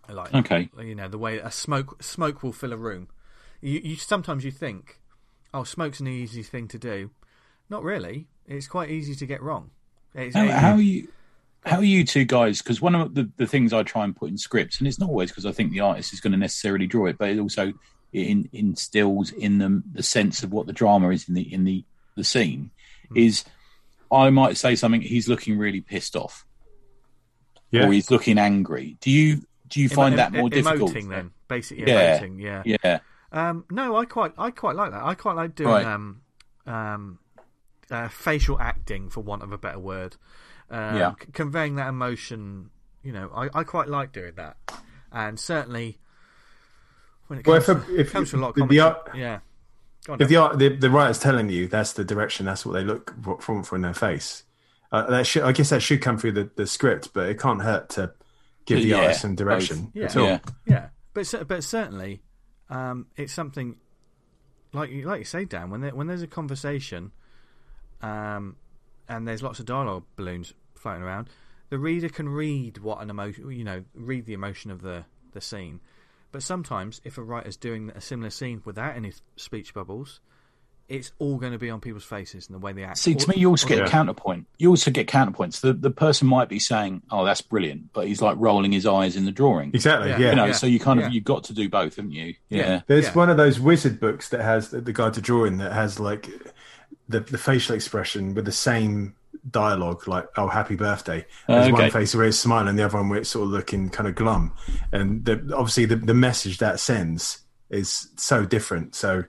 [0.10, 0.70] I like Okay.
[0.80, 3.08] you know the way a smoke smoke will fill a room.
[3.62, 5.00] You, you sometimes you think,
[5.54, 7.12] oh, smoke's an easy thing to do.
[7.70, 8.28] Not really.
[8.48, 9.70] It's quite easy to get wrong.
[10.14, 11.08] It's, How, it- how are you?
[11.64, 12.60] How are you two guys?
[12.60, 15.10] Because one of the, the things I try and put in scripts, and it's not
[15.10, 17.72] always because I think the artist is going to necessarily draw it, but it also
[18.12, 21.86] in, instills in them the sense of what the drama is in the in the
[22.16, 22.72] the scene.
[23.10, 23.18] Hmm.
[23.18, 23.46] Is
[24.12, 25.02] I might say something.
[25.02, 26.46] He's looking really pissed off,
[27.70, 27.86] Yeah.
[27.88, 28.98] or he's looking angry.
[29.00, 30.92] Do you do you find emo- that more em- difficult?
[30.94, 32.20] Emoting then, basically Yeah.
[32.20, 32.40] emoting.
[32.40, 32.64] Yeah.
[32.84, 33.00] Yeah.
[33.32, 35.04] Um, no, I quite, I quite like that.
[35.04, 35.86] I quite like doing Right.
[35.86, 36.22] um,
[36.68, 37.20] um,
[37.90, 40.18] uh, facial acting, for want of a better word.
[40.70, 41.12] Um, Yeah.
[41.20, 42.70] c- conveying that emotion.
[43.04, 44.58] You know, I, I quite like doing that,
[45.12, 45.98] and certainly
[47.28, 48.80] when it Well, comes, if to, a- if- comes to a lot of comedy, the
[48.82, 49.40] art- yeah.
[50.20, 53.14] If the, art, the the writer's telling you that's the direction, that's what they look
[53.24, 54.44] for, from from their face.
[54.92, 57.62] Uh, that should, I guess that should come through the, the script, but it can't
[57.62, 58.12] hurt to
[58.76, 60.04] give the Yeah, artist some direction both.
[60.04, 60.22] at Yeah.
[60.22, 60.28] all.
[60.28, 60.40] Yeah.
[60.66, 62.22] Yeah, but but certainly,
[62.70, 63.78] um, it's something
[64.74, 65.70] like you like you say, Dan.
[65.70, 67.12] When there, when there's a conversation,
[68.02, 68.56] um,
[69.08, 71.30] and there's lots of dialogue balloons floating around,
[71.70, 75.42] the reader can read what an emotion, you know, read the emotion of the the
[75.42, 75.80] scene.
[76.32, 80.22] But sometimes, if a writer's doing a similar scene without any speech bubbles,
[80.92, 82.98] it's all going to be on people's faces and the way they act.
[82.98, 84.46] See, to Or- me, you also get the- a counterpoint.
[84.58, 85.62] You also get counterpoints.
[85.62, 89.16] The the person might be saying, "Oh, that's brilliant," but he's like rolling his eyes
[89.16, 89.72] in the drawing.
[89.74, 90.10] Exactly.
[90.10, 90.20] Yeah.
[90.20, 90.30] Yeah.
[90.32, 90.52] You know, Yeah.
[90.54, 91.12] so you kind of Yeah.
[91.12, 92.36] you've got to do both, haven't you?
[92.50, 92.58] Yeah.
[92.60, 92.82] Yeah.
[92.88, 93.14] There's Yeah.
[93.14, 96.30] one of those wizard books that has the, the guide to drawing that has like
[97.10, 99.16] the the facial expression with the same
[99.50, 101.82] dialogue, like "Oh, happy birthday." Oh, There's okay.
[101.84, 104.16] one face where it's smiling, the other one where it's sort of looking kind of
[104.16, 104.54] glum,
[104.92, 107.40] and the, obviously the the message that sends
[107.70, 108.94] is so different.
[108.96, 109.24] So.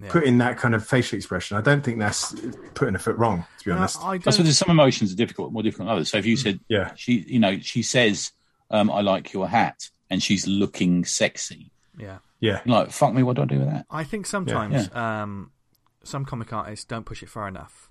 [0.00, 0.10] Yeah.
[0.12, 2.32] Putting that kind of facial expression, I don't think that's
[2.74, 3.44] putting a foot wrong.
[3.58, 5.92] To be No, honest, I I don't, suppose some emotions are difficult, more difficult than
[5.94, 6.10] others.
[6.10, 8.30] So if you said, yeah, she, you know, she says,
[8.70, 11.72] um, "I like your hat," and she's looking sexy.
[11.98, 12.18] yeah.
[12.38, 13.86] yeah, like, fuck me, what do I do with that?
[13.90, 15.50] I think sometimes um,
[16.04, 17.90] some comic artists don't push it far enough.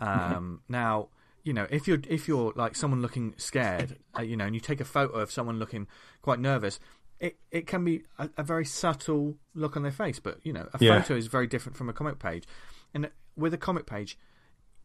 [0.00, 1.08] Um, Now,
[1.42, 4.60] you know, if you're if you're like someone looking scared, uh, you know, and you
[4.60, 5.88] take a photo of someone looking
[6.22, 6.80] quite nervous,
[7.24, 10.18] it it can be a, a very subtle look on their face.
[10.20, 11.00] But you know, a Yeah.
[11.00, 12.44] photo is very different from a comic page,
[12.92, 14.18] and with a comic page,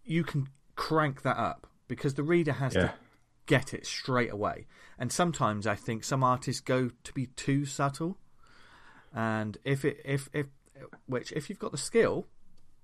[0.04, 2.82] you can crank that up because the reader has Yeah.
[2.82, 2.94] to
[3.46, 4.68] get it straight away.
[4.98, 8.18] And sometimes I think some artists go to be too subtle.
[9.14, 10.48] And if it if if
[11.08, 12.28] which if you've got the skill,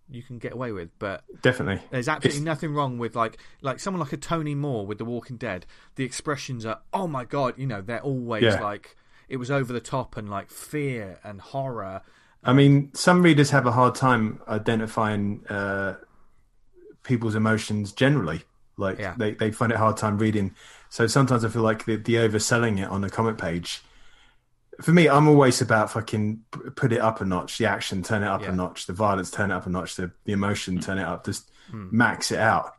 [0.10, 0.90] you can get away with.
[1.00, 1.82] But definitely.
[1.92, 5.06] there's absolutely It's- nothing wrong with like like someone like a Tony Moore with The
[5.06, 5.66] Walking Dead.
[5.96, 8.62] The expressions are oh my god, you know they're always Yeah.
[8.62, 8.96] like
[9.30, 12.02] it was over the top and like fear and horror.
[12.44, 15.96] I mean, some readers have a hard time identifying uh,
[17.04, 18.42] people's emotions generally.
[18.78, 19.16] Like Yeah.
[19.18, 20.54] they, they find it hard time reading.
[20.90, 23.82] So sometimes I feel like the, the overselling it on a comic page.
[24.82, 26.42] For me, I'm always about fucking
[26.76, 27.58] put it up a notch.
[27.58, 28.50] The action, turn it up Yeah.
[28.50, 28.86] a notch.
[28.88, 29.96] The violence, turn it up a notch.
[29.96, 31.26] The the emotion, turn it up.
[31.26, 31.88] Just Hmm.
[31.92, 32.74] max it out.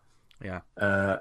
[0.44, 0.60] Yeah.
[0.76, 1.16] Uh,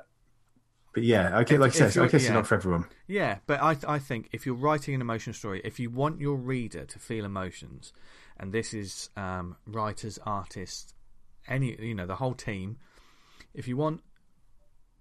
[0.95, 2.29] but yeah, okay, like I said, I guess yeah.
[2.29, 2.85] it's not for everyone.
[3.05, 6.37] Yeah, but I I think if you're writing an emotional story, if you want your
[6.37, 7.91] reader to feel emotions,
[8.37, 10.93] and this is um, writers, artists,
[11.49, 12.77] any you know the whole team,
[13.53, 14.03] if you want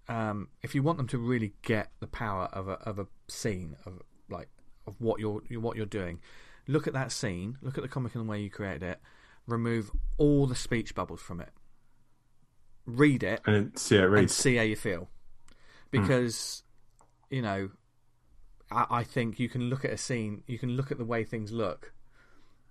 [0.09, 3.77] um, if you want them to really get the power of a of a scene
[3.85, 4.49] of like
[4.85, 6.19] of what you're what you're doing,
[6.67, 8.99] look at that scene, look at the comic and the way you created it,
[9.47, 11.51] remove all the speech bubbles from it,
[12.85, 14.33] read it, And see yeah, it and reads.
[14.33, 15.07] see how you feel.
[15.91, 16.63] Because,
[17.29, 17.69] you know,
[18.71, 21.23] I, I think you can look at a scene, you can look at the way
[21.23, 21.93] things look,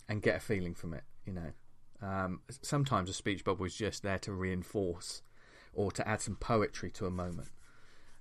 [0.08, 1.04] and get a feeling from it.
[1.24, 1.50] You know,
[2.02, 5.22] um, sometimes a speech bubble is just there to reinforce
[5.72, 7.48] or to add some poetry to a moment.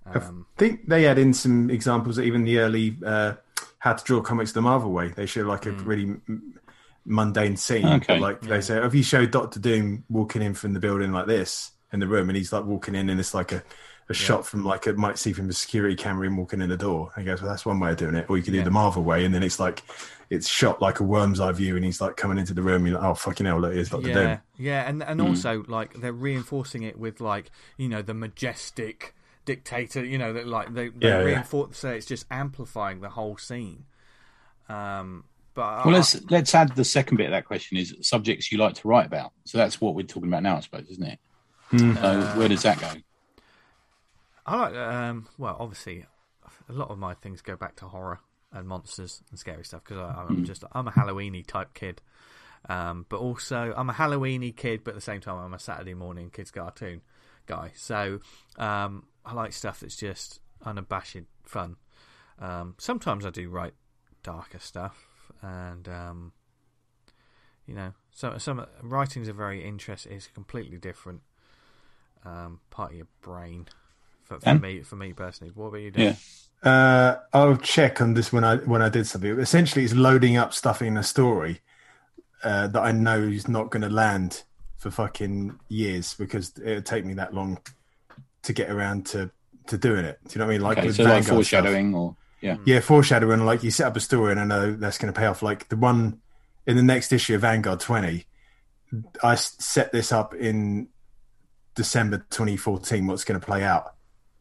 [0.06, 3.34] Um, I think they add in some examples that even the early uh,
[3.80, 5.10] how to draw comics the Marvel way.
[5.10, 6.60] They show like a really m-
[7.06, 7.86] mundane scene.
[7.86, 8.20] Okay.
[8.20, 11.72] Like they say, if you show Doctor Doom walking in from the building like this
[11.91, 13.64] in the room, and he's like walking in, and it's like a,
[14.10, 16.78] a shot from like it might see from the security camera him walking in the
[16.78, 17.12] door.
[17.16, 18.26] And he goes, well, that's one way of doing it.
[18.30, 18.64] Or you could do Yeah.
[18.66, 19.82] the Marvel way, and then it's like
[20.30, 22.86] it's shot like a worm's eye view, and he's like coming into the room.
[22.86, 24.39] You're like, oh fucking hell, look, here's Doctor yeah, Doom.
[24.58, 29.14] yeah, and and also like they're reinforcing it with like you know the majestic
[29.45, 30.04] dictator.
[30.04, 31.43] You know that like they, they Yeah, yeah.
[31.72, 33.86] so it's just amplifying the whole scene.
[34.70, 38.51] Um, but Well, I- let's let's add the second bit of that question is subjects
[38.51, 39.34] you like to write about.
[39.45, 41.20] So that's what we're talking about now, I suppose, isn't it?
[41.78, 42.89] So where does that go?
[44.46, 46.06] I like um well obviously
[46.70, 48.20] a lot of my things go back to horror
[48.52, 52.02] and monsters and scary stuff because I'm just I'm a Halloweeny type kid.
[52.70, 55.94] Um, but also I'm a Halloweeny kid, but at the same time I'm a Saturday
[55.94, 57.02] morning kids cartoon
[57.46, 57.72] guy.
[57.76, 58.20] So
[58.58, 61.76] um, I like stuff that's just unabashed fun.
[62.39, 63.74] Um, sometimes I do write
[64.24, 65.08] darker stuff,
[65.41, 66.32] and um,
[67.66, 70.14] you know, so some writing's a very interesting.
[70.14, 71.22] It's completely different
[72.26, 73.68] um, part of your brain
[74.24, 74.82] for, for me.
[74.82, 75.91] For me personally, what about you?
[75.91, 76.15] doing?
[76.63, 76.69] Yeah.
[76.69, 79.39] Uh, I'll check on this when I when I did something.
[79.39, 81.59] Essentially, it's loading up stuff in a story
[82.43, 84.43] uh, that I know is not going to land
[84.78, 87.57] for fucking years because it'll take me that long
[88.43, 89.30] to get around to
[89.67, 90.19] to doing it.
[90.28, 90.61] Do you know what I mean?
[90.61, 91.36] Like Okay, with so like Vanguard stuff.
[91.36, 92.57] foreshadowing or yeah.
[92.65, 93.45] Yeah, foreshadowing.
[93.45, 95.41] Like you set up a story, and I know that's going to pay off.
[95.41, 96.19] Like the one
[96.65, 98.26] in the next issue of Vanguard twenty,
[99.21, 100.88] I set this up in
[101.76, 103.07] December 2014.
[103.07, 103.93] What's going to play out?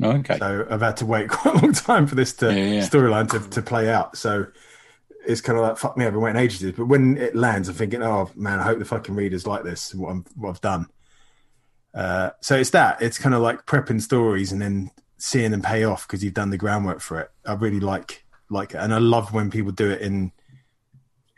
[0.05, 0.39] Okay.
[0.39, 2.81] So I've had to wait quite a long time for this to Yeah, yeah.
[2.81, 4.17] storyline to, to play out.
[4.17, 4.47] So
[5.27, 6.73] it's kind of like fuck me, I've been waiting ages.
[6.77, 9.95] But when it lands, I'm thinking, oh man, I hope the fucking readers like this.
[9.95, 10.87] What, I'm, what I've done.
[11.95, 13.03] Uh, so it's that.
[13.03, 16.51] It's kind of like prepping stories and then seeing them pay off because you've done
[16.51, 17.31] the groundwork for it.
[17.47, 20.33] I really like like it, and I love when people do it in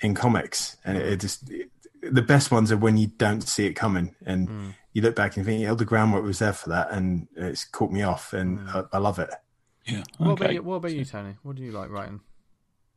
[0.01, 0.77] in comics.
[0.85, 1.71] And it, it just it,
[2.03, 5.45] the best ones are when you don't see it coming and you look back and
[5.45, 8.84] think, oh, the groundwork was there for that, and it's caught me off, and I,
[8.95, 9.28] I love it.
[9.86, 10.05] Yeah.
[10.16, 11.34] What about you, what about you, Tony?
[11.42, 12.20] What do you like writing?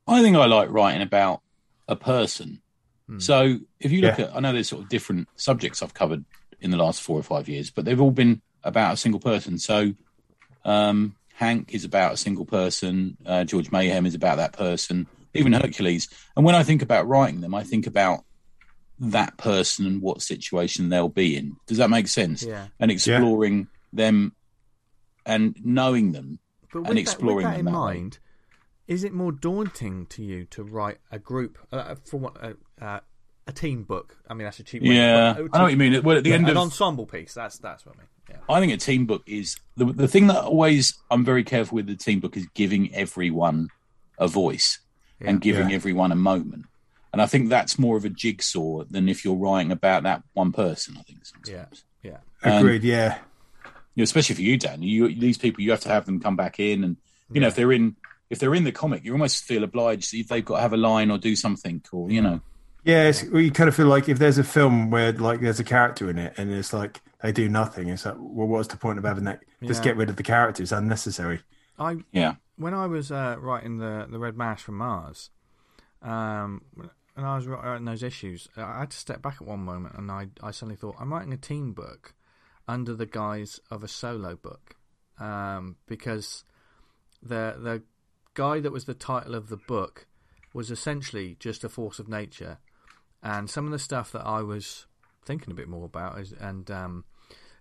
[0.07, 1.41] I think I like writing about
[1.87, 2.61] a person.
[3.09, 3.19] Hmm.
[3.19, 4.25] So if you look Yeah.
[4.25, 6.23] at, I know there's sort of different subjects I've covered
[6.61, 9.57] in the last four or five years, but they've all been about a single person.
[9.57, 9.93] So
[10.63, 13.17] um, Hank is about a single person.
[13.25, 15.07] Uh, George Mayhem is about that person.
[15.33, 16.09] Even Hercules.
[16.35, 18.23] And when I think about writing them, I think about
[18.99, 21.55] that person and what situation they'll be in.
[21.67, 22.43] Does that make sense?
[22.43, 22.67] Yeah.
[22.79, 24.33] And exploring them
[25.25, 26.39] and knowing them.
[26.71, 27.93] But and with exploring that, with that them in that way.
[27.93, 28.19] mind,
[28.87, 32.99] is it more daunting to you to write a group uh, for what uh, uh,
[33.45, 34.17] a team book?
[34.29, 34.89] I mean, that's a cheap way.
[34.89, 36.03] Yeah, but, uh, I know what you mean.
[36.03, 37.33] Well, at the end an of ensemble piece.
[37.33, 38.07] That's that's what I mean.
[38.29, 38.35] Yeah.
[38.49, 41.87] I think a team book is the the thing that always I'm very careful with
[41.87, 43.69] the team book is giving everyone
[44.17, 44.79] a voice
[45.21, 45.75] and giving Yeah.
[45.75, 46.65] everyone a moment.
[47.13, 50.51] And I think that's more of a jigsaw than if you're writing about that one
[50.51, 50.95] person.
[50.99, 52.17] I think sometimes, Yeah.
[52.43, 52.83] Um, Agreed.
[52.83, 53.17] yeah,
[53.95, 54.83] You know, especially for you, Dan.
[54.83, 56.97] You these people, you have to have them come back in, and
[57.31, 57.95] you know if they're in
[58.29, 60.77] if they're in the comic, you almost feel obliged if they've got to have a
[60.77, 62.41] line or do something, or you know,
[62.83, 63.07] yeah.
[63.07, 65.63] It's, well, you kind of feel like if there's a film where like there's a
[65.63, 67.87] character in it, and it's like they do nothing.
[67.89, 69.43] It's like, well, what's the point of having that?
[69.63, 70.61] Just get rid of the character.
[70.61, 71.41] It's unnecessary.
[71.79, 75.31] I yeah, when I was uh, writing the the Red Mask from Mars,
[76.01, 76.61] um,
[77.15, 80.11] and I was writing those issues, I had to step back at one moment, and
[80.11, 82.13] I I suddenly thought I'm writing a team book
[82.67, 84.75] under the guise of a solo book,
[85.19, 86.43] um, because
[87.21, 87.83] the the
[88.33, 90.05] guy that was the title of the book
[90.53, 92.59] was essentially just a force of nature,
[93.23, 94.85] and some of the stuff that I was
[95.25, 97.03] thinking a bit more about is and um,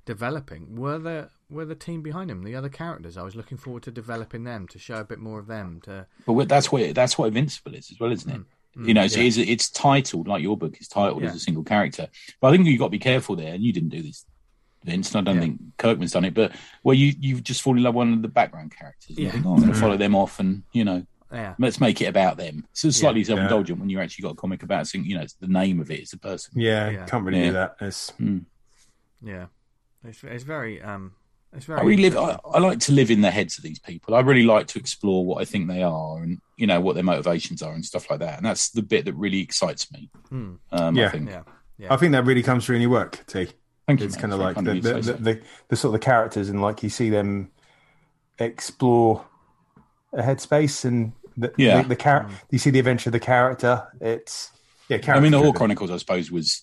[0.04, 3.16] developing were the were the team behind him, the other characters.
[3.16, 5.80] I was looking forward to developing them to show a bit more of them.
[5.84, 8.42] To but that's what that's what Invincible is as well, isn't it?
[8.74, 8.80] Hmm.
[8.80, 8.92] you hmm.
[8.92, 11.28] know, it's, it's it's titled like your book is titled Yeah.
[11.28, 12.08] as a single character.
[12.40, 14.24] But I think you've got to be careful there, and you didn't do this,
[14.84, 15.14] Vince.
[15.14, 15.46] And I don't Yeah.
[15.46, 18.22] think Kirkman's done it, but where you you just fall in love with one of
[18.22, 19.16] the background characters.
[19.18, 19.30] Yeah.
[19.30, 22.06] think, oh, I'm going to follow them off, and you know, yeah, let's make it
[22.06, 22.66] about them.
[22.72, 23.26] So it's slightly Yeah.
[23.26, 25.90] self-indulgent when you actually got a comic about, saying, you know, it's the name of
[25.90, 26.58] it is the person.
[26.60, 27.06] Yeah, Yeah.
[27.06, 27.46] can't really Yeah.
[27.46, 27.76] do that.
[27.80, 28.38] It's, hmm.
[29.22, 29.46] yeah,
[30.04, 31.12] it's it's very um,
[31.54, 31.80] it's very.
[31.80, 32.16] I really live.
[32.16, 32.38] I.
[32.52, 34.14] I like to live in the heads of these people.
[34.14, 37.04] I really like to explore what I think they are, and you know what their
[37.04, 38.36] motivations are, and stuff like that.
[38.38, 40.10] And that's the bit that really excites me.
[40.28, 40.54] Hmm.
[40.72, 41.10] Um, I Yeah.
[41.10, 41.28] think.
[41.30, 41.42] yeah,
[41.78, 43.48] yeah, I think that really comes through in your work, T.
[43.86, 44.06] Thank you.
[44.06, 45.12] It's kind of like the of you to the, the, so.
[45.12, 47.50] the the sort of the characters, and like you see them
[48.38, 49.24] explore
[50.12, 51.82] a headspace, and the Yeah.
[51.82, 53.86] the, the char- You see the adventure of the character.
[54.00, 54.50] It's
[54.88, 54.98] yeah.
[55.08, 55.54] I mean, the Hawk character-driven.
[55.54, 56.62] Chronicles, I suppose, was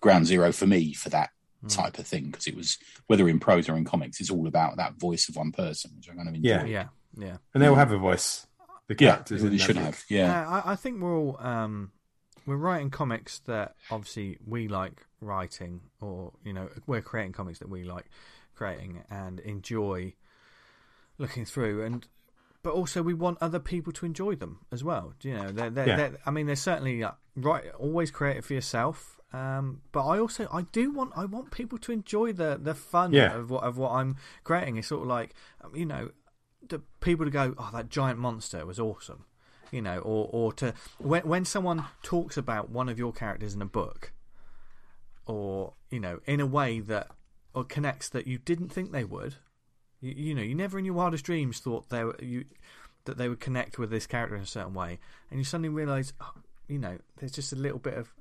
[0.00, 1.30] ground zero for me for that
[1.62, 1.68] Hmm.
[1.68, 4.76] type of thing because it was whether in prose or in comics, it's all about
[4.78, 6.48] that voice of one person, which I kind of enjoy.
[6.48, 6.64] Yeah.
[6.64, 6.86] yeah,
[7.16, 7.36] yeah.
[7.54, 8.46] and they'll have a voice.
[8.88, 10.02] The Yeah, they should have.
[10.08, 11.92] Yeah, Uh, I, I think we're all um,
[12.46, 17.68] we're writing comics that obviously we like writing, or you know, we're creating comics that
[17.68, 18.06] we like
[18.56, 20.14] creating and enjoy
[21.18, 22.06] looking through, and
[22.62, 25.14] but also we want other people to enjoy them as well.
[25.22, 25.96] You know, they're, they're, Yeah.
[25.96, 27.64] they're, I mean, there's certainly uh, right.
[27.78, 29.18] Always create it for yourself.
[29.32, 33.12] Um, but I also I do want I want people to enjoy the the fun
[33.12, 33.34] Yeah.
[33.34, 34.76] of what of what I'm creating.
[34.76, 36.10] It's sort of like um, you know,
[36.68, 39.24] the people to go, oh, that giant monster was awesome
[39.70, 43.62] you know, or or to when when someone talks about one of your characters in
[43.62, 44.12] a book,
[45.26, 47.08] or you know, in a way that
[47.54, 49.36] or connects that you didn't think they would,
[50.00, 52.44] You, you know, you never in your wildest dreams thought they were, you
[53.04, 54.98] that they would connect with this character in a certain way,
[55.30, 56.34] and you suddenly realise, oh,
[56.68, 58.12] you know, there's just a little bit of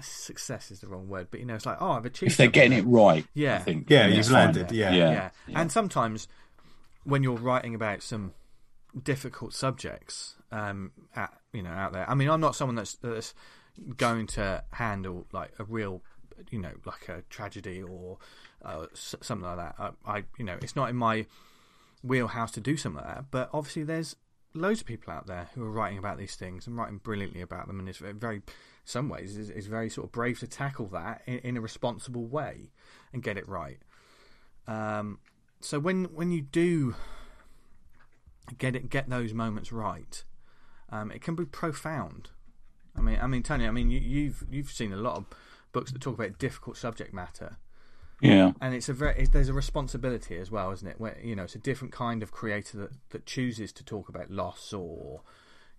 [0.00, 2.32] success is the wrong word, but you know, it's like, oh, I've achieved.
[2.32, 2.70] If they're something.
[2.70, 3.56] getting it right, Yeah.
[3.56, 3.90] I think.
[3.90, 4.92] Yeah, that's you've landed, yeah.
[4.92, 5.60] yeah, yeah.
[5.60, 6.28] And sometimes
[7.04, 8.32] when you're writing about some
[9.02, 12.08] difficult subjects, um, at, you know, out there.
[12.08, 13.34] I mean, I'm not someone that's that's
[13.96, 16.02] going to handle like a real,
[16.50, 18.18] you know, like a tragedy or
[18.64, 19.74] uh, something like that.
[19.78, 21.26] I, I, you know, it's not in my
[22.02, 23.24] wheelhouse to do something like that.
[23.30, 24.16] But obviously, there's
[24.54, 27.66] loads of people out there who are writing about these things and writing brilliantly about
[27.66, 28.42] them, and it's very,
[28.86, 32.24] some ways, is is very sort of brave to tackle that in, in a responsible
[32.24, 32.70] way
[33.12, 33.80] and get it right.
[34.66, 35.18] Um,
[35.60, 36.94] so when when you do
[38.58, 40.24] get it, get those moments right,
[40.90, 42.30] um, it can be profound.
[42.96, 45.26] I mean, I mean, Tony, I mean, you, you've you've seen a lot of
[45.72, 47.58] books that talk about difficult subject matter,
[48.20, 48.52] yeah.
[48.60, 51.00] and it's a very it, there's a responsibility as well, isn't it?
[51.00, 54.30] Where you know, it's a different kind of creator that, that chooses to talk about
[54.30, 55.22] loss or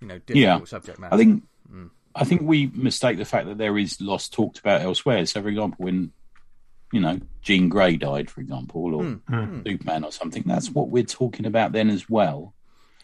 [0.01, 0.65] you know difficult Yeah.
[0.65, 1.15] subject matter.
[1.15, 1.89] I think Mm.
[2.19, 5.25] I think we mistake the fact that there is loss talked about elsewhere.
[5.25, 6.11] So, for example, when
[6.91, 9.63] you know Jean Grey died, for example, or Mm.
[9.67, 12.53] Superman or something, that's what we're talking about then as well.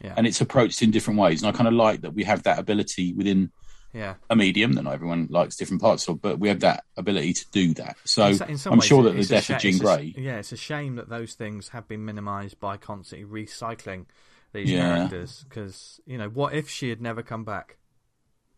[0.02, 0.14] Yeah.
[0.18, 1.42] And it's approached in different ways.
[1.44, 3.52] And I kind of like that we have that ability within
[3.94, 7.34] yeah, a medium that not everyone likes different parts of, but we have that ability
[7.34, 7.96] to do that.
[8.06, 8.38] So I'm
[8.80, 10.14] ways, sure that the death sha- of Jean it's a- Grey.
[10.18, 14.06] yeah, it's a shame that those things have been minimised by constantly recycling
[14.52, 14.96] these Yeah.
[14.96, 15.46] characters.
[15.48, 17.78] Because you know, what if she had never come back?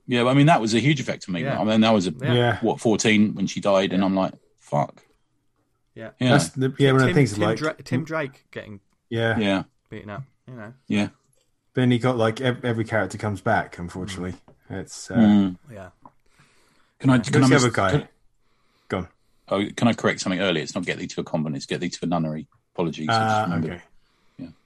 [0.08, 1.44] Yeah, I mean that was a huge effect on me.
[1.44, 1.60] Yeah.
[1.60, 2.34] I mean, that was a, Yeah.
[2.34, 2.60] Yeah.
[2.62, 5.04] what 14 when she died, and I'm like, fuck.
[5.96, 8.46] Yeah, Yeah, That's the, yeah, one of the Tim, things Tim, like Dra- Tim Drake
[8.52, 9.38] getting yeah.
[9.40, 10.24] yeah, beaten up.
[10.48, 11.08] You know, yeah.
[11.74, 13.78] Then he got like ev- every character comes back.
[13.80, 14.34] Unfortunately,
[14.70, 15.58] it's uh, Mm.
[15.72, 15.90] yeah,
[17.00, 17.18] Can I?
[17.20, 17.92] Can I who's the miss- other guy?
[17.92, 18.08] Can,
[18.90, 19.08] Gone.
[19.50, 20.62] oh, can I correct something earlier?
[20.64, 21.56] It's not get thee to a convent.
[21.56, 22.48] It's get thee to a nunnery.
[22.76, 23.08] Apologies.
[23.10, 23.72] I just remembered.
[23.72, 23.84] okay.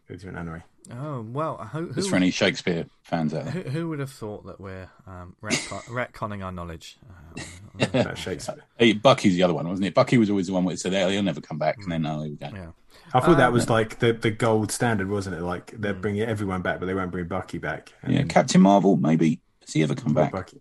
[0.10, 0.16] Yeah.
[0.16, 0.64] Go to an nunnery.
[0.92, 3.52] Oh well, who, who, Just for any Shakespeare fans out there.
[3.54, 5.84] who, who would have thought that we're um, retcon-
[6.14, 6.98] retconning our knowledge?
[7.38, 7.42] Uh,
[7.92, 8.64] That's Shakespeare.
[8.78, 9.94] Hey, Bucky's the other one, wasn't it?
[9.94, 12.06] Bucky was always the one where it said, "Oh, he'll never come back," and then,
[12.08, 12.50] oh, here we go.
[12.52, 12.68] yeah,
[13.14, 15.42] I thought that Um, was like the, the gold standard, wasn't it?
[15.44, 17.94] Like they're bringing everyone back, but they won't bring Bucky back.
[18.02, 19.40] And Yeah, Captain Marvel, maybe.
[19.62, 20.32] Has he ever come back?
[20.32, 20.60] Bucky.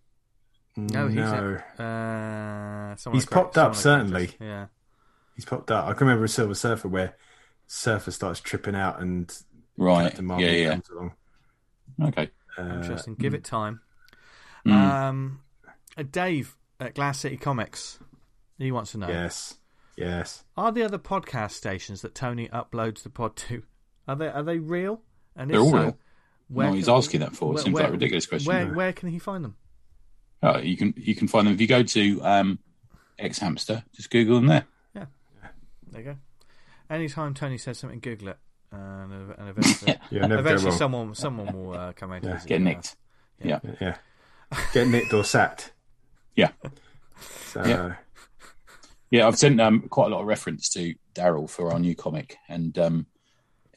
[0.76, 1.54] no, he's no.
[1.78, 4.30] uh, He's correct- popped up, certainly.
[4.40, 4.66] Yeah,
[5.34, 5.86] He's popped up.
[5.86, 7.16] I can remember a Silver Surfer where
[7.68, 9.32] Surfer starts tripping out and
[9.76, 10.08] Right.
[10.08, 10.70] Captain Marvel Yeah, yeah.
[10.70, 11.12] comes along.
[12.02, 12.30] Okay.
[12.58, 13.14] Uh, interesting.
[13.14, 13.80] Give it time.
[14.66, 14.72] Mm.
[14.72, 15.40] Um,
[15.96, 18.00] uh, Dave at Glass City Comics,
[18.58, 19.54] he wants to know: Yes,
[19.96, 20.44] yes.
[20.56, 23.62] Are the other podcast stations that Tony uploads the pod to
[24.08, 25.02] are they are they real?
[25.36, 25.98] And They're all so, real.
[26.48, 27.50] where No, he's can- asking that for.
[27.50, 28.48] It where- seems like a ridiculous question.
[28.52, 29.56] Where where can he find them?
[30.42, 32.58] Oh, you can you can find them if you go to um,
[33.18, 33.84] X Hamster.
[33.94, 34.64] Just Google them there.
[34.94, 35.06] Yeah,
[35.92, 36.16] there you go.
[36.90, 38.38] Anytime Tony says something, Google it,
[38.72, 42.22] and, and eventually, Yeah, never eventually someone someone will uh, come out.
[42.22, 42.34] to Yeah.
[42.34, 42.96] visit Get nicked.
[43.42, 43.60] Yeah.
[43.80, 43.96] Yeah.
[44.72, 45.72] Get nicked or sacked.
[46.34, 46.50] Yeah.
[47.46, 47.94] So, Yeah.
[49.10, 52.36] Yeah, I've sent um, quite a lot of reference to Daryl for our new comic,
[52.48, 53.06] and um,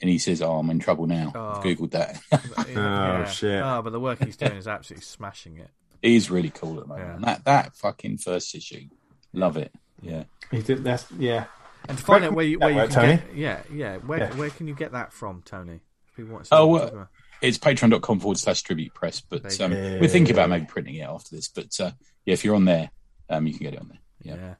[0.01, 1.53] and he says, "Oh, I'm in trouble now." Oh.
[1.55, 2.21] I've googled that.
[2.69, 3.25] Yeah.
[3.25, 3.61] shit.
[3.63, 5.69] Oh, but the work he's doing is absolutely smashing it.
[6.01, 7.21] He's really cool at the moment.
[7.21, 7.25] Yeah.
[7.25, 8.89] That that fucking first issue,
[9.33, 9.71] love it.
[10.01, 11.45] Yeah, he did that's yeah.
[11.89, 13.61] And to find Where out where you, can where you get can that, get, yeah,
[13.73, 14.35] yeah, where Yeah.
[14.35, 15.79] where can you get that from, Tony?
[16.09, 17.07] If people want to see Oh, what uh, we're
[17.41, 19.19] it's patreon.com forward slash tribute press.
[19.21, 21.47] But um, you we're thinking about maybe printing it after this.
[21.47, 21.91] But uh,
[22.25, 22.91] yeah, if you're on there,
[23.29, 23.99] um, you can get it on there.
[24.21, 24.35] Yeah.
[24.35, 24.53] Yeah,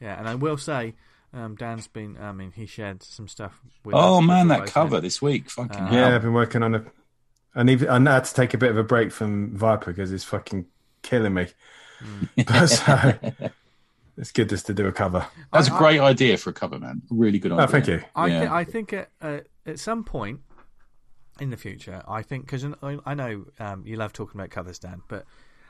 [0.00, 0.94] yeah, and I will say,
[1.32, 2.16] um, Dan's been.
[2.18, 3.60] I mean, he shared some stuff.
[3.84, 6.14] with Oh us man, that cover said- this week, fucking Uh, Yeah.
[6.16, 6.84] I've been working on a.
[7.54, 7.86] I need.
[7.86, 10.66] I had to take a bit of a break from Viper because it's fucking
[11.02, 11.46] killing me.
[12.46, 13.22] But, so,
[14.16, 15.26] it's good just to do a cover.
[15.52, 17.02] That's a I- great idea for a cover, man.
[17.10, 17.64] Really good idea.
[17.64, 18.02] Oh, thank you.
[18.14, 18.40] I, Yeah.
[18.42, 20.40] thi- I think at, uh, at some point
[21.40, 24.78] in the future, I think because I, I know um, you love talking about covers,
[24.78, 25.24] Dan, but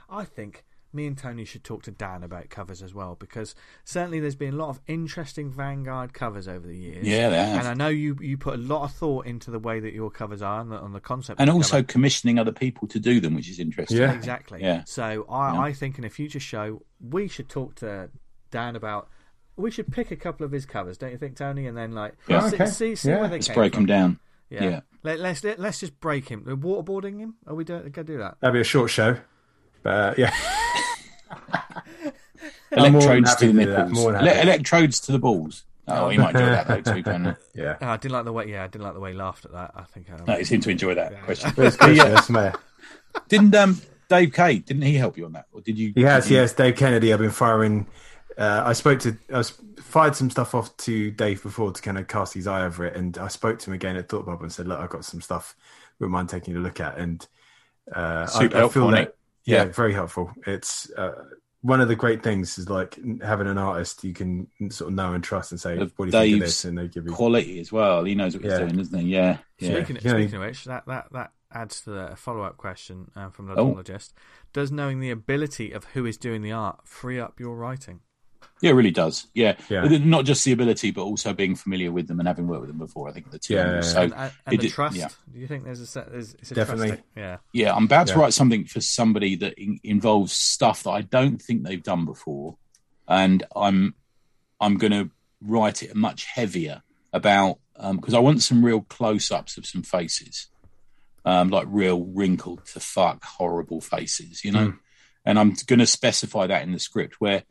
[0.09, 4.19] I think me and Tony should talk to Dan about covers as well because certainly
[4.21, 7.07] there's been a lot of interesting Vanguard covers over the years.
[7.07, 7.59] Yeah, they have.
[7.59, 10.11] and I know you you put a lot of thought into the way that your
[10.11, 11.87] covers are and the, on the concept, and also cover.
[11.89, 13.99] commissioning other people to do them, which is interesting.
[13.99, 14.13] Yeah.
[14.13, 14.63] exactly.
[14.63, 14.85] Yeah.
[14.87, 15.61] So I, Yeah.
[15.61, 18.09] I think in a future show we should talk to
[18.51, 19.09] Dan about.
[19.57, 21.67] We should pick a couple of his covers, don't you think, Tony?
[21.67, 22.49] And then like Yeah.
[22.49, 22.67] see, Okay.
[22.67, 23.21] see, see Yeah.
[23.21, 23.85] where they Let's came break from.
[23.85, 24.19] them down.
[24.51, 24.65] Yeah.
[24.65, 24.81] Yeah.
[25.03, 26.43] Let, let's let, let's just break him.
[26.45, 27.35] Waterboarding him?
[27.47, 28.37] Are we do, gonna do that?
[28.41, 29.17] That'd be a short show,
[29.83, 30.33] but uh, yeah.
[32.73, 33.99] I'm more than Electrodes to the to do that, nipples.
[33.99, 34.49] more than Ele- happy.
[34.49, 35.65] electrodes to the balls.
[35.89, 37.33] Oh, he might enjoy that though too, can he?
[37.63, 37.77] Yeah.
[37.81, 38.51] Oh, I didn't like the way.
[38.51, 39.71] Yeah, I didn't like the way he laughed at that.
[39.75, 40.11] I think.
[40.11, 41.53] Um, No, he seemed to enjoy that question.
[41.57, 42.57] But it's Christmas.
[43.29, 44.59] Didn't um, Dave Kay?
[44.59, 45.93] Didn't he help you on that, or did you?
[45.95, 46.53] He has, did you- yes.
[46.53, 47.13] Dave Kennedy.
[47.13, 47.87] I've been firing
[48.39, 51.99] uh, I spoke to, I was, fired some stuff off to Dave before to kind
[51.99, 54.43] of cast his eye over it, and I spoke to him again at Thought Bubble
[54.43, 55.55] and said, "Look, I've got some stuff.
[56.01, 57.26] Would mind taking a look at?" And
[57.95, 59.16] uh, Super I, I helpful, feel that, it?
[59.45, 59.72] yeah, Yeah.
[59.72, 60.32] very helpful.
[60.47, 61.12] It's uh,
[61.62, 65.14] one of the great things is like having an artist you can sort of know
[65.14, 67.07] and trust and say, Of "What do you think of Dave's this?" And they give
[67.07, 68.05] you Quality as well.
[68.05, 69.07] He knows what he's doing, doesn't he?
[69.07, 69.39] Yeah.
[69.59, 69.76] yeah.
[69.76, 70.11] Speaking, Yeah.
[70.12, 73.55] speaking of which, that, that, that adds to the follow up question uh, from the
[73.55, 73.82] Oh.
[74.53, 78.01] Does knowing the ability of who is doing the art free up your writing?
[78.63, 79.27] Yeah, it really does.
[79.35, 79.57] Yeah.
[79.69, 79.87] Yeah.
[79.87, 82.79] Not just the ability, but also being familiar with them and having worked with them
[82.79, 83.07] before.
[83.09, 83.55] I think the two.
[83.55, 84.97] Yeah, yeah, So and and, and it the trust?
[84.97, 85.09] yeah.
[85.33, 86.11] Do you think there's a set?
[86.11, 86.89] There's, it's a Definitely.
[86.89, 87.03] trust?
[87.17, 87.37] Yeah.
[87.53, 88.21] Yeah, I'm about to Yeah.
[88.21, 92.57] write something for somebody that in- involves stuff that I don't think they've done before,
[93.07, 93.95] and I'm
[94.59, 95.11] I'm going to
[95.43, 96.83] write it much heavier
[97.13, 100.47] about um, because I want some real close-ups of some faces,
[101.27, 104.71] um, like real wrinkled to fuck horrible faces, you know.
[104.71, 104.77] Hmm.
[105.27, 107.43] And I'm going to specify that in the script where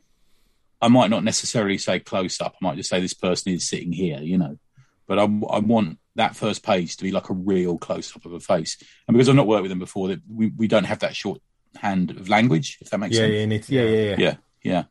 [0.80, 2.54] I might not necessarily say close up.
[2.60, 4.58] I might just say this person is sitting here, you know.
[5.06, 8.32] But I, I want that first page to be like a real close up of
[8.32, 8.76] a face.
[9.06, 12.10] And because I've not worked with them before, that we, we don't have that shorthand
[12.10, 13.70] of language, if that makes yeah, sense.
[13.70, 14.82] yeah, yeah, yeah, yeah, yeah, yeah.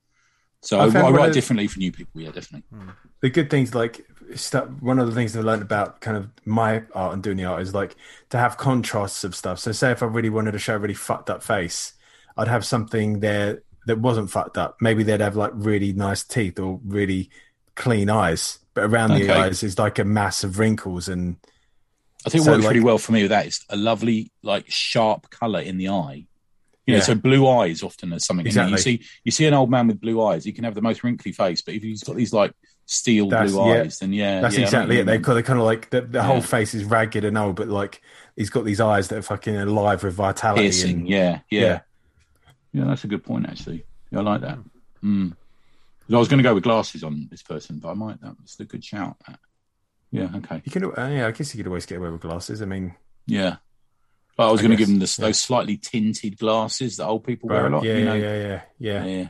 [0.61, 2.21] So I I, I write of- differently for new people.
[2.21, 2.63] Yeah, definitely.
[2.75, 2.89] Hmm.
[3.21, 6.83] the good things like stuff one of the things i've learned about kind of my
[6.93, 7.95] art and doing the art is like
[8.29, 10.95] to have contrasts of stuff so say if i really wanted to show a really
[10.95, 11.93] fucked up face
[12.37, 16.59] i'd have something there that wasn't fucked up maybe they'd have like really nice teeth
[16.59, 17.29] or really
[17.75, 21.37] clean eyes but around the eyes is like a mass of wrinkles and
[22.25, 23.45] I think it So, works like- really well for me with that.
[23.45, 26.25] It's a lovely, like, sharp color in the eye.
[26.87, 28.47] You know, so blue eyes often is something.
[28.47, 28.71] Exactly.
[28.71, 30.43] You see, you see an old man with blue eyes.
[30.43, 32.51] He can have the most wrinkly face, but if he's got these like
[32.87, 33.81] steel That's- blue yeah.
[33.81, 35.21] eyes, then yeah, that's yeah, exactly it they mean.
[35.23, 36.23] kind of, kind of like the, the Yeah.
[36.25, 38.01] whole face is ragged and old but like
[38.35, 40.99] he's got these eyes that are fucking alive with vitality piercing.
[41.01, 41.81] and Yeah, yeah,
[42.75, 42.85] Yeah.
[42.85, 43.85] That's a good point, actually.
[44.11, 44.59] Yeah, I like that.
[45.03, 45.35] Mm.
[46.11, 48.21] I was going to go with glasses on this person, but I might.
[48.21, 49.15] That That's a good shout.
[49.27, 49.39] that.
[50.11, 50.29] Yeah.
[50.35, 50.61] Okay.
[50.63, 52.95] you can uh, yeah i guess you could always get away with glasses i mean
[53.25, 53.57] Yeah.
[54.37, 55.25] But I was going to give them this, yeah.
[55.25, 57.83] those slightly tinted glasses that old people wear a lot.
[57.83, 58.13] yeah, you know?
[58.13, 59.27] yeah yeah yeah yeah.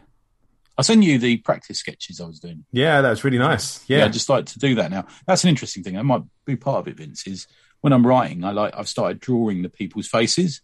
[0.77, 2.65] I'll send you the practice sketches I was doing.
[2.71, 3.87] Yeah, that's really nice.
[3.87, 3.99] Yeah.
[3.99, 5.05] Yeah, I just like to do that now.
[5.25, 5.93] That's an interesting thing.
[5.93, 7.25] That might be part of it, Vince.
[7.27, 7.47] Is
[7.81, 10.61] when I'm writing, I like I've started drawing the people's faces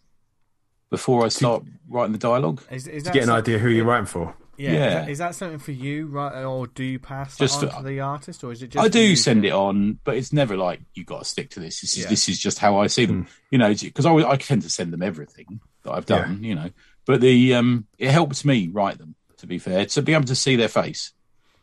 [0.92, 2.62] before I start writing the dialogue.
[2.70, 4.36] Is, is to get an idea who you're writing for.
[4.58, 4.70] Yeah.
[4.70, 4.90] Is, Yeah.
[4.90, 6.44] that, is that something for you, right?
[6.44, 8.86] Or do you pass that Just on for- to the artist, or is it just
[8.86, 11.50] I do you send to- it on, but it's never like you got to stick
[11.52, 11.82] to this.
[11.82, 12.10] This is Yeah.
[12.10, 13.26] this is just how I see them.
[13.50, 16.44] You know, because I, I tend to send them everything that I've done.
[16.44, 16.70] You know,
[17.08, 19.16] but the um, it helps me write them.
[19.38, 21.14] To be fair, to be able to see their face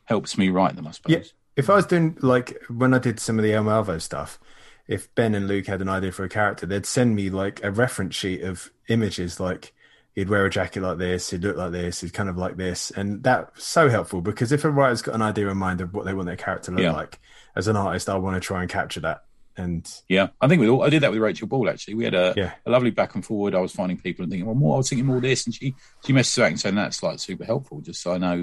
[0.07, 0.89] helps me write them.
[0.89, 1.13] I suppose.
[1.15, 1.23] Yeah,
[1.55, 4.41] if I was doing like when I did some of the El Malvo stuff,
[4.89, 7.71] if Ben and Luke had an idea for a character, they'd send me like a
[7.71, 9.73] reference sheet of images, like
[10.15, 12.91] he'd wear a jacket like this, he'd look like this, he'd kind of like this,
[12.91, 16.05] and that's so helpful because if a writer's got an idea in mind of what
[16.07, 16.93] they want their character to look Yeah.
[16.93, 17.21] like,
[17.55, 19.25] as an artist, I want to try and capture that.
[19.57, 21.69] And Yeah, I think we all, I did that with Rachel Ball.
[21.69, 22.53] Actually, we had a, Yeah.
[22.65, 23.55] a lovely back and forward.
[23.55, 24.75] I was finding people and thinking, well, more.
[24.75, 25.75] I was thinking more this, and she
[26.07, 28.35] she messaged back and saying that's like super helpful, just so I know,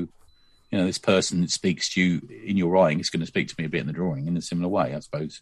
[0.71, 3.47] you know, this person that speaks to you in your writing is going to speak
[3.47, 5.41] to me a bit in the drawing in a similar way, I suppose.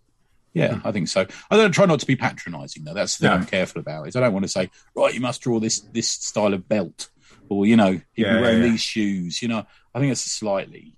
[0.53, 1.25] Yeah, I think so.
[1.49, 2.93] I don't try not to be patronising though.
[2.93, 3.37] That's the thing.
[3.39, 4.07] I'm careful about.
[4.07, 7.09] Is I don't want to say, right, you must draw this this style of belt,
[7.49, 8.71] or you know, Yeah, wearing yeah, yeah.
[8.71, 9.41] these shoes.
[9.41, 10.95] You know, I think it's slightly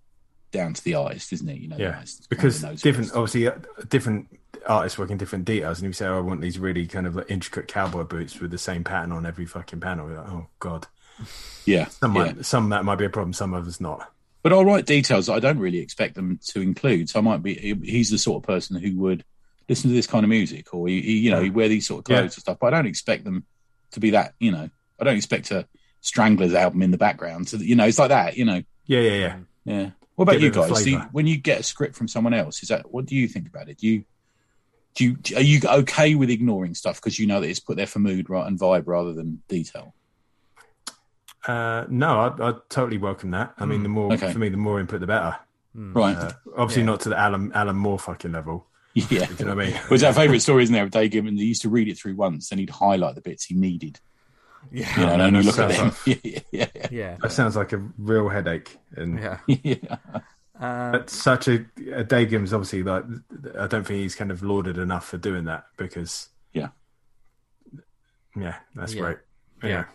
[0.51, 1.57] down to the artist, isn't it?
[1.57, 3.15] You know, yeah, artist kind of because different, best.
[3.15, 3.53] obviously, uh,
[3.87, 4.27] different
[4.67, 7.07] artists work in different details, and if you say, oh, "I want these really kind
[7.07, 10.29] of like intricate cowboy boots with the same pattern on every fucking panel," you're like,
[10.29, 10.87] "Oh God."
[11.65, 14.11] yeah, Some might, some that might be a problem, some others not.
[14.43, 17.09] But I'll write details that I don't really expect them to include.
[17.09, 17.53] So I might be,
[17.83, 19.23] he's the sort of person who would
[19.67, 21.99] listen to this kind of music or, he, he, you know, he wear these sort
[21.99, 22.21] of clothes Yeah.
[22.23, 22.57] and stuff.
[22.59, 23.45] But I don't expect them
[23.91, 25.67] to be that, you know, I don't expect a
[26.01, 27.49] Stranglers album in the background.
[27.49, 28.61] So, that, you know, it's like that, you know.
[28.85, 29.37] Yeah, yeah, yeah.
[29.65, 29.89] Yeah.
[30.15, 30.83] What about you guys?
[30.83, 33.27] Do you, when you get a script from someone else, is that, what do you
[33.27, 33.77] think about it?
[33.79, 34.05] Do you,
[34.93, 37.87] do you, are you okay with ignoring stuff because you know that it's put there
[37.87, 39.93] for mood right, and vibe rather than detail?
[41.47, 43.53] Uh, no, I, I totally welcome that.
[43.57, 44.31] I mean, the more Okay.
[44.31, 45.37] for me, the more input, the better.
[45.73, 46.15] Right.
[46.15, 46.85] Uh, obviously, Yeah.
[46.87, 48.67] not to the Alan Alan Moore fucking level.
[49.09, 49.25] yeah.
[49.25, 49.79] Do you know what I mean?
[49.91, 51.39] Was our favourite story, isn't there, of Dave Gibbons?
[51.39, 53.99] He used to read it through once and he'd highlight the bits he needed.
[54.71, 54.99] Yeah.
[54.99, 55.91] You know, and only look at them.
[55.91, 56.87] sounds yeah, yeah, yeah.
[56.91, 57.17] Yeah.
[57.21, 59.39] That sounds like a real headache, and Yeah.
[59.47, 59.97] yeah.
[60.57, 62.53] Um, that's such a, a Dave Gibbons.
[62.53, 63.03] Obviously, like
[63.59, 66.69] I don't think he's kind of lauded enough for doing that because Yeah.
[68.35, 69.01] yeah, that's Yeah.
[69.01, 69.17] great.
[69.63, 69.85] Yeah.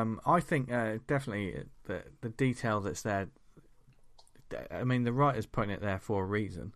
[0.00, 3.28] Um, I think uh, definitely the the detail that's there.
[4.70, 6.72] I mean, the writer's putting it there for a reason.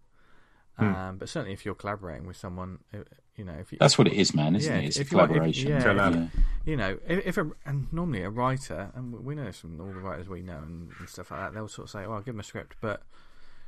[0.79, 0.85] Hmm.
[0.95, 2.99] Um, but certainly, if you're collaborating with someone, uh,
[3.37, 4.87] you know, if you, That's what it is, man, isn't Yeah, it?
[4.87, 5.69] It's if a you want- if- collaboration.
[5.69, 6.27] yeah, Yeah.
[6.65, 9.89] you know, if, if a, and normally a writer, and we know this from all
[9.89, 12.21] the writers we know and, and stuff like that, they'll sort of say, "Oh, I'll
[12.23, 13.03] give them a script," but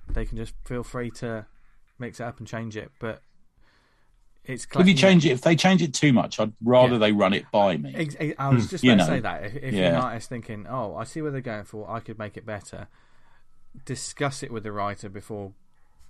[0.08, 1.46] they can just feel free to
[1.98, 2.90] mix it up and change it.
[2.98, 3.20] But
[4.44, 6.98] it's If you change it, if they change it too much, I'd rather Yeah.
[6.98, 7.94] they run it by me.
[7.94, 8.86] Ex- ex- I was just Hmm.
[8.88, 9.44] You about to say that.
[9.44, 12.18] If, if you're an artist thinking, "Oh, I see where they're going for, I could
[12.18, 12.88] make it better,"
[13.84, 15.52] discuss it with the writer before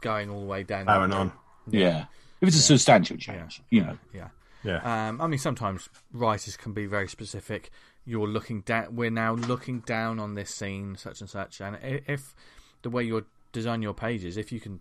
[0.05, 0.87] going all the way down.
[0.87, 1.33] That on.
[1.69, 2.05] Yeah.
[2.41, 3.99] If it's a substantial change, you know.
[4.13, 4.29] Yeah.
[4.63, 5.09] Yeah.
[5.09, 7.71] Um, I mean, sometimes writers can be very specific.
[8.05, 8.95] You're looking down.
[8.95, 11.61] We're now looking down on this scene, such and such.
[11.61, 12.35] And if
[12.83, 14.81] the way you design your pages, if you can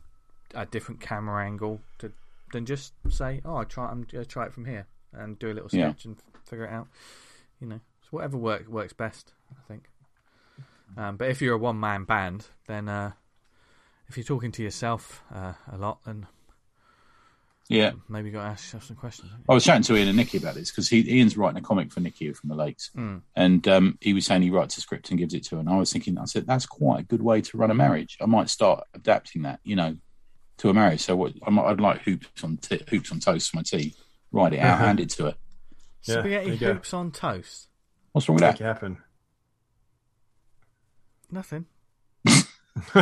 [0.54, 2.12] a different camera angle, to
[2.52, 3.88] then just say, "Oh, I try.
[3.90, 5.90] I'm gonna try it from here," and do a little Yeah.
[5.92, 6.88] sketch and figure it out.
[7.62, 9.34] You know, so whatever work works best.
[9.52, 9.90] I think.
[10.98, 13.14] Um, but if you're a one man band, then uh,
[14.08, 16.28] if you're talking to yourself uh, a lot, then
[17.70, 17.94] Yeah.
[18.10, 19.32] maybe you got to ask yourself some questions.
[19.50, 22.00] I was chatting to Ian and Nikki about this because Ian's writing a comic for
[22.02, 23.22] Nikki from the Lakes, Mm.
[23.36, 25.60] and um, he was saying he writes a script and gives it to her.
[25.62, 28.18] And I was thinking, I said that's quite a good way to run a marriage.
[28.22, 29.96] I might start adapting that, you know,
[30.58, 31.02] to a marriage.
[31.02, 33.96] So what I might, I'd like hoops on t- hoops on toast for my tea.
[34.32, 35.36] Write it out, hand it to her.
[36.04, 36.74] Yeah, Spaghetti there you go.
[36.74, 37.70] hoops on toast.
[38.12, 38.62] What's wrong with Make that?
[38.64, 38.98] it happen.
[41.32, 41.66] Nothing.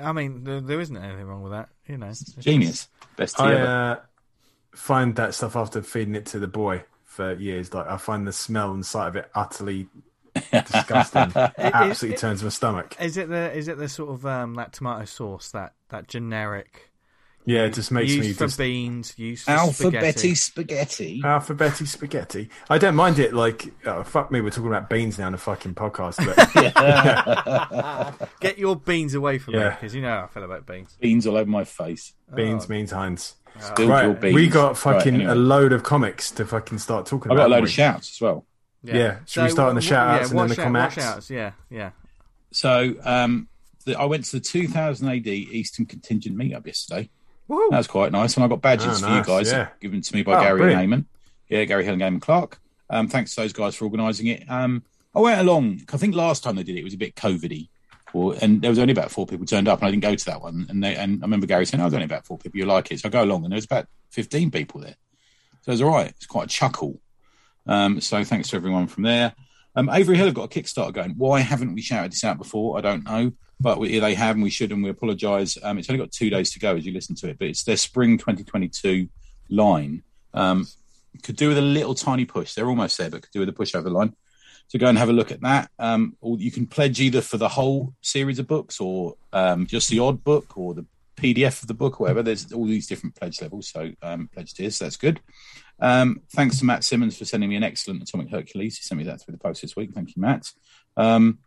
[0.00, 1.68] I mean, there, there isn't anything wrong with that.
[1.86, 3.66] You know, It's Genius, best tea I ever.
[3.66, 3.96] uh,
[4.76, 7.74] find that stuff after feeding it to the boy for years.
[7.74, 9.88] Like I find the smell and sight of it utterly
[10.52, 11.32] disgusting.
[11.58, 12.96] Absolutely turns my stomach.
[13.00, 16.89] Is it the is it the sort of um, that tomato sauce that that generic
[17.46, 20.38] Yeah, it just makes used me for just beans, used for Alphabetti spaghetti?
[21.16, 21.22] spaghetti.
[21.24, 22.50] alphabetti spaghetti.
[22.68, 23.32] I don't mind it.
[23.32, 26.16] Like oh, fuck me, we're talking about beans now in a fucking podcast.
[26.24, 26.36] But
[28.40, 29.70] Get your beans away from me Yeah.
[29.70, 30.96] because you know how I feel about beans.
[31.00, 32.12] Beans all over my face.
[32.34, 32.68] beans Oh.
[32.68, 33.34] means Heinz.
[33.58, 34.34] Spilled your Right, beans.
[34.34, 35.32] we got fucking Right, anyway.
[35.32, 37.44] a load of comics to fucking start talking I about.
[37.44, 38.46] got a load of shouts as well.
[38.82, 39.18] Yeah.
[39.26, 40.96] Should we start on the wh- shout-outs yeah, and then the shout- comments?
[40.96, 41.30] what shout-outs?
[41.30, 41.90] Yeah, yeah.
[42.52, 43.48] So um,
[43.84, 47.10] the, I went to the 2000 AD Eastern Contingent meetup yesterday.
[47.50, 47.68] Woo!
[47.70, 49.68] That was quite nice, and I got badges Oh, for nice, you guys yeah.
[49.80, 50.92] given to me by Oh, Gary brilliant.
[50.92, 51.06] and Eamon.
[51.48, 52.60] Yeah, Gary Hill and Eamon Clark.
[52.88, 54.44] Um, thanks to those guys for organising it.
[54.48, 54.84] Um,
[55.14, 55.80] I went along.
[55.92, 57.68] I think last time they did it, it was a bit COVIDy,
[58.12, 60.24] or and there was only about four people turned up, and I didn't go to
[60.26, 60.66] that one.
[60.68, 62.58] And they, and I remember Gary saying, "Oh, "there's only about four people.
[62.58, 64.94] You like it?" So I go along, and there was about fifteen people there.
[65.62, 66.08] So it was all right.
[66.10, 67.00] It's quite a chuckle.
[67.66, 69.34] Um, so thanks to everyone from there.
[69.76, 71.14] Um, Avery Hill have got a Kickstarter going.
[71.16, 72.76] Why haven't we shouted this out before?
[72.76, 75.56] I don't know, but we, they have, and we should, and we apologise.
[75.62, 77.64] Um, it's only got two days to go as you listen to it, but it's
[77.64, 79.08] their spring 2022
[79.48, 80.02] line.
[80.34, 80.66] Um,
[81.22, 82.54] could do with a little tiny push.
[82.54, 84.14] They're almost there, but could do with a push over the line.
[84.68, 85.70] So go and have a look at that.
[85.78, 89.90] Um, or you can pledge either for the whole series of books, or um, just
[89.90, 90.86] the odd book, or the
[91.20, 92.22] PDF of the book, or whatever.
[92.22, 93.68] There's all these different pledge levels.
[93.68, 94.76] So um, pledge tiers.
[94.76, 95.20] So that's good.
[95.80, 98.76] Um, thanks to Matt Simmons for sending me an excellent Atomic Hercules.
[98.76, 99.92] He sent me that through the post this week.
[99.92, 100.50] Thank you, Matt.
[100.96, 101.38] Um,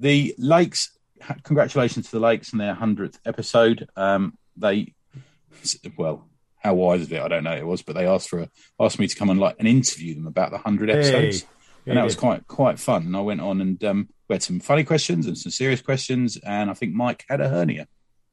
[0.00, 0.96] the Lakes,
[1.42, 3.88] congratulations to the Lakes and their 100th episode.
[3.96, 4.94] Um, they,
[5.96, 8.50] well, how wise of it, I don't know it was, but they asked for a,
[8.80, 11.42] asked me to come and like and interview them about the 100 episodes.
[11.42, 11.48] Hey.
[11.86, 13.06] and that was quite quite fun.
[13.06, 16.36] And I went on and um, we had some funny questions and some serious questions.
[16.38, 17.86] And I think Mike had a hernia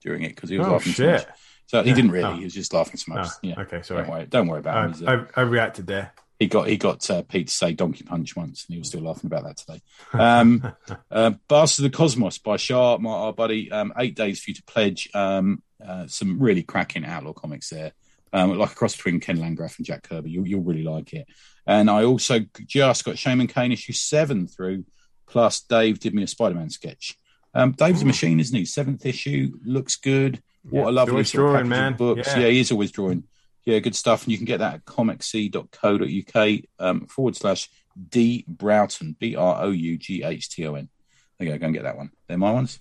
[0.04, 1.14] during it because he was Oh laughing so shit!
[1.14, 1.28] much.
[1.68, 2.26] So he didn't really.
[2.26, 2.36] Oh.
[2.36, 3.28] He was just laughing so much.
[3.28, 3.60] Oh, yeah.
[3.62, 4.02] Okay, sorry.
[4.04, 4.26] Don't worry.
[4.28, 4.92] Don't worry about I, him.
[4.94, 6.14] He's, uh, I, I reacted there.
[6.40, 9.02] he got he got uh, Pete to say donkey punch once, and he was still
[9.02, 9.82] laughing about that today.
[10.12, 10.74] Um,
[11.12, 13.72] uh, Bastard of the Cosmos by Shah, my our buddy.
[13.72, 15.10] Um, eight days for you to pledge.
[15.14, 17.92] Um, uh, some really cracking outlaw comics there,
[18.32, 20.32] um, like a cross between Ken Landgraf and Jack Kirby.
[20.32, 21.28] You'll, you'll really like it.
[21.68, 24.86] And I also just got Shaman Kane issue seven through.
[25.28, 27.18] Plus, Dave did me a Spider-Man sketch.
[27.54, 28.66] Um, Dave's a machine, isn't he?
[28.66, 30.42] Seventh issue looks good.
[30.64, 30.90] What Yeah.
[30.90, 31.96] a lovely sort drawing, of man.
[31.96, 32.28] books.
[32.30, 32.40] Yeah.
[32.40, 33.24] yeah, he is always drawing.
[33.66, 34.24] Yeah, good stuff.
[34.24, 37.70] And you can get that at comicsy.co.uk um, forward slash
[38.10, 40.90] D Broughton, B R O U G H T O N.
[41.38, 42.12] There you go, go and get that one.
[42.28, 42.80] They're my ones.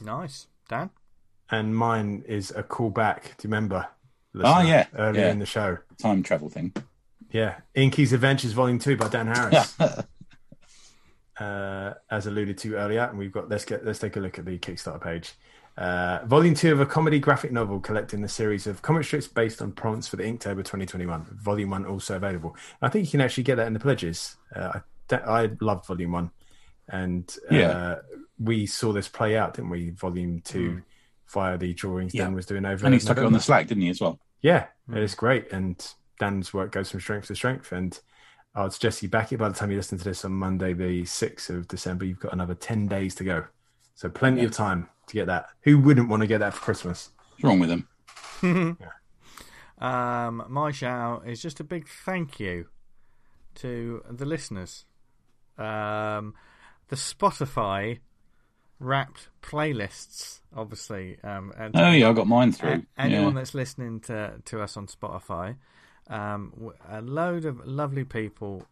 [0.00, 0.90] Nice, Dan.
[1.50, 3.22] And mine is a callback.
[3.22, 3.86] Do you remember?
[4.44, 5.30] Ah, listener, yeah, Earlier yeah.
[5.32, 5.78] in the show.
[6.00, 6.74] Time travel thing.
[7.30, 7.56] Yeah.
[7.74, 9.76] Inky's Adventures Volume 2 by Dan Harris.
[11.40, 14.44] uh, as alluded to earlier, and we've got let's get let's take a look at
[14.44, 15.34] the Kickstarter page.
[15.76, 19.62] Uh, volume two of a comedy graphic novel collecting the series of comic strips based
[19.62, 21.24] on prompts for the Inktober 2021.
[21.40, 22.56] Volume one also available.
[22.82, 24.36] I think you can actually get that in the pledges.
[24.54, 24.80] Uh,
[25.12, 26.30] I, I loved Volume one,
[26.88, 27.94] and uh, Yeah.
[28.40, 29.90] we saw this play out, didn't we?
[29.90, 30.82] Volume two
[31.32, 32.24] via the drawings Yeah.
[32.24, 32.84] Dan was doing over.
[32.84, 34.18] and he stuck it on the Slack, didn't he, as well?
[34.42, 35.52] Yeah, it's great.
[35.52, 35.86] And
[36.18, 37.70] Dan's work goes from strength to strength.
[37.70, 37.98] And
[38.58, 40.72] I would suggest you back it by the time you listen to this on Monday,
[40.72, 42.04] the 6th of December.
[42.04, 43.44] You've got another 10 days to go.
[43.94, 45.46] So plenty of time to get that.
[45.62, 47.10] Who wouldn't want to get that for Christmas?
[47.30, 48.78] What's wrong with them?
[49.80, 52.66] Um, my shout is just a big thank you
[53.56, 54.86] to the listeners.
[55.56, 56.34] Um,
[56.88, 58.00] the Spotify
[58.80, 61.18] wrapped playlists, obviously.
[61.22, 62.82] Um, and Oh yeah, I got mine a- through.
[62.98, 63.40] anyone yeah.
[63.40, 65.54] that's listening to to us on Spotify,
[66.08, 68.66] um, w- a load of lovely people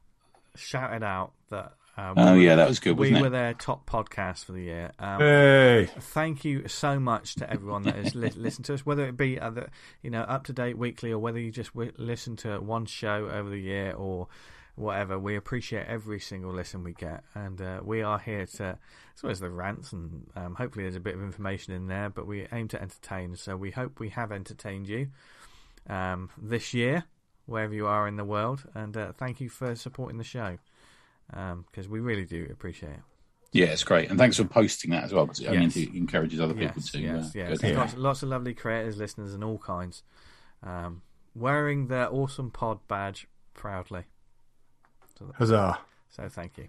[0.54, 1.72] shouted out that.
[1.98, 3.30] Uh, we Oh were- yeah, that was good, we wasn't were it?
[3.30, 4.92] their top podcast for the year.
[4.98, 9.06] Um, Hey, thank you so much to everyone that has li- listened to us, whether
[9.06, 9.70] it be other,
[10.02, 13.30] you know, up to date weekly, or whether you just w- listen to one show
[13.32, 14.28] over the year or
[14.74, 15.18] whatever.
[15.18, 18.78] We appreciate every single listen we get, and uh, we are here to.
[19.16, 22.10] As well as the rants, and um, hopefully there's a bit of information in there,
[22.10, 23.36] but we aim to entertain.
[23.36, 25.08] So we hope we have entertained you
[25.88, 27.04] um, this year,
[27.46, 30.58] wherever you are in the world, and uh, thank you for supporting the show
[31.30, 33.00] because we really do appreciate it.
[33.52, 35.76] Yeah, it's great, and thanks for posting that as well because I mean, Yes.
[35.76, 37.00] it encourages other people Yes, to.
[37.00, 37.48] yes, uh, yes.
[37.48, 37.76] go There's.
[37.76, 40.02] Lots, lots of lovely creators, listeners, and all kinds.
[40.62, 41.02] Um,
[41.34, 44.04] wearing their awesome pod badge proudly.
[45.38, 45.78] huzzah!
[46.10, 46.68] So thank you.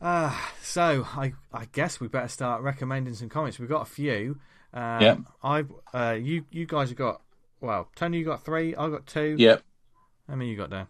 [0.00, 3.58] Uh, so I I guess we better start recommending some comics.
[3.58, 4.38] We've got a few.
[4.72, 5.16] Um, Yeah.
[5.42, 7.20] I've uh, you you guys have got
[7.60, 8.74] well, Tony, you got three.
[8.74, 9.36] I got two.
[9.38, 9.62] Yep.
[10.28, 10.86] How many you got there?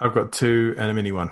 [0.00, 1.30] I've got two and a mini one.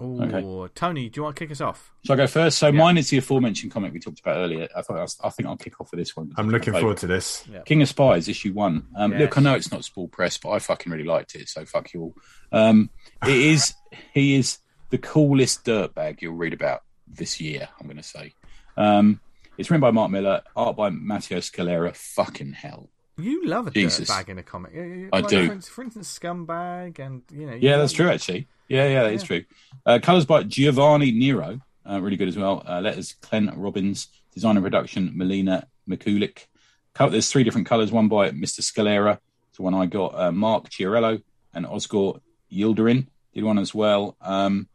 [0.00, 0.72] Oh, Okay.
[0.74, 1.92] Tony, do you want to kick us off?
[2.04, 2.58] Shall I go first?
[2.58, 4.66] So mine is the aforementioned comic we talked about earlier.
[4.74, 6.32] I thought I, was- I think I'll kick off with this one.
[6.36, 7.44] I'm looking forward to this.
[7.66, 8.86] King of Spies issue one.
[8.96, 9.20] Um, Yes.
[9.20, 11.48] Look, I know it's not spool press, but I fucking really liked it.
[11.48, 12.14] So fuck you all.
[12.50, 12.90] Um,
[13.24, 13.74] it is.
[14.12, 14.58] He is
[14.90, 17.68] the coolest dirtbag you'll read about this year.
[17.78, 18.34] I'm going to say.
[18.76, 19.20] Um,
[19.58, 21.94] it's written by Mark Millar, art by Matteo Scalera.
[21.94, 22.88] Fucking hell.
[23.18, 24.08] You love a Jesus.
[24.10, 24.72] dirtbag in a comic.
[25.12, 25.60] I like, do.
[25.60, 27.52] For, instance, Scumbag, and you know.
[27.52, 28.08] you Yeah, love- that's true.
[28.08, 29.44] Actually, yeah, yeah, that is true.
[29.84, 32.62] Uh, colors by Giovanni Niro, uh, really good as well.
[32.66, 36.46] Uh, letters Clem Robins, design and production Melina Mikulic.
[36.94, 37.92] Co- There's three different colors.
[37.92, 38.60] One by Mr.
[38.60, 39.18] Scalera,
[39.48, 40.14] it's the one I got.
[40.18, 41.22] Uh, Mark Chiarello
[41.52, 42.12] and Oscar
[42.50, 44.16] Yildirim did one as well.
[44.22, 44.68] Um,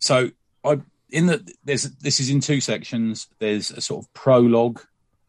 [0.00, 0.30] so
[0.64, 0.80] I
[1.10, 3.28] in the there's this is in two sections.
[3.38, 4.80] There's a sort of prologue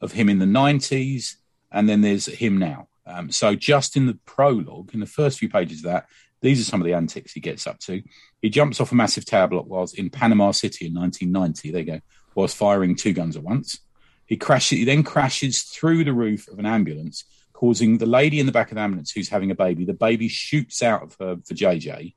[0.02, 1.36] of him in the 90s,
[1.74, 2.88] and then there's him now.
[3.06, 6.06] Um, so just in the prologue, in the first few pages of that,
[6.42, 8.02] these are some of the antics he gets up to.
[8.42, 11.72] He jumps off a massive tower block whilst in Panama City in 1990.
[11.72, 12.02] There you go.
[12.36, 13.80] Whilst firing two guns at once,
[14.26, 14.80] he crashes.
[14.80, 17.24] He then crashes through the roof of an ambulance,
[17.54, 19.86] causing the lady in the back of the ambulance who's having a baby.
[19.86, 22.16] The baby shoots out of her for JJ,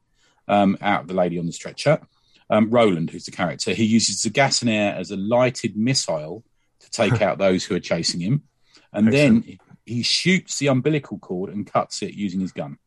[0.49, 2.01] um, out of the lady on the stretcher.
[2.49, 6.45] Um, Roland, who's the character, he uses the gas and air as a lighted missile
[6.81, 8.43] to take out those who are chasing him,
[8.97, 12.79] and then he shoots the umbilical cord and cuts it using his gun.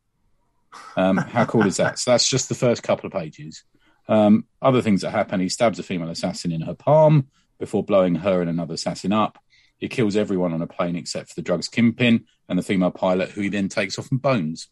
[0.97, 1.99] Um, how cool is that?
[1.99, 3.63] So that's just the first couple of pages.
[4.07, 7.27] Um, other things that happen: he stabs a female assassin in her palm
[7.59, 9.37] before blowing her and another assassin up.
[9.77, 13.29] He kills everyone on a plane except for the drugs kingpin and the female pilot,
[13.29, 14.67] who he then takes off and bones.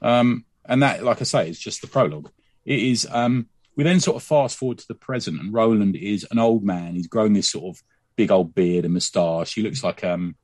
[0.00, 2.30] Um, and that, like I say, is just the prologue.
[2.64, 3.08] It is.
[3.10, 6.64] Um, we then sort of fast forward to the present, and Roland is an old
[6.64, 6.94] man.
[6.94, 7.82] He's grown this sort of
[8.16, 9.54] big old beard and moustache.
[9.54, 10.36] He looks like um,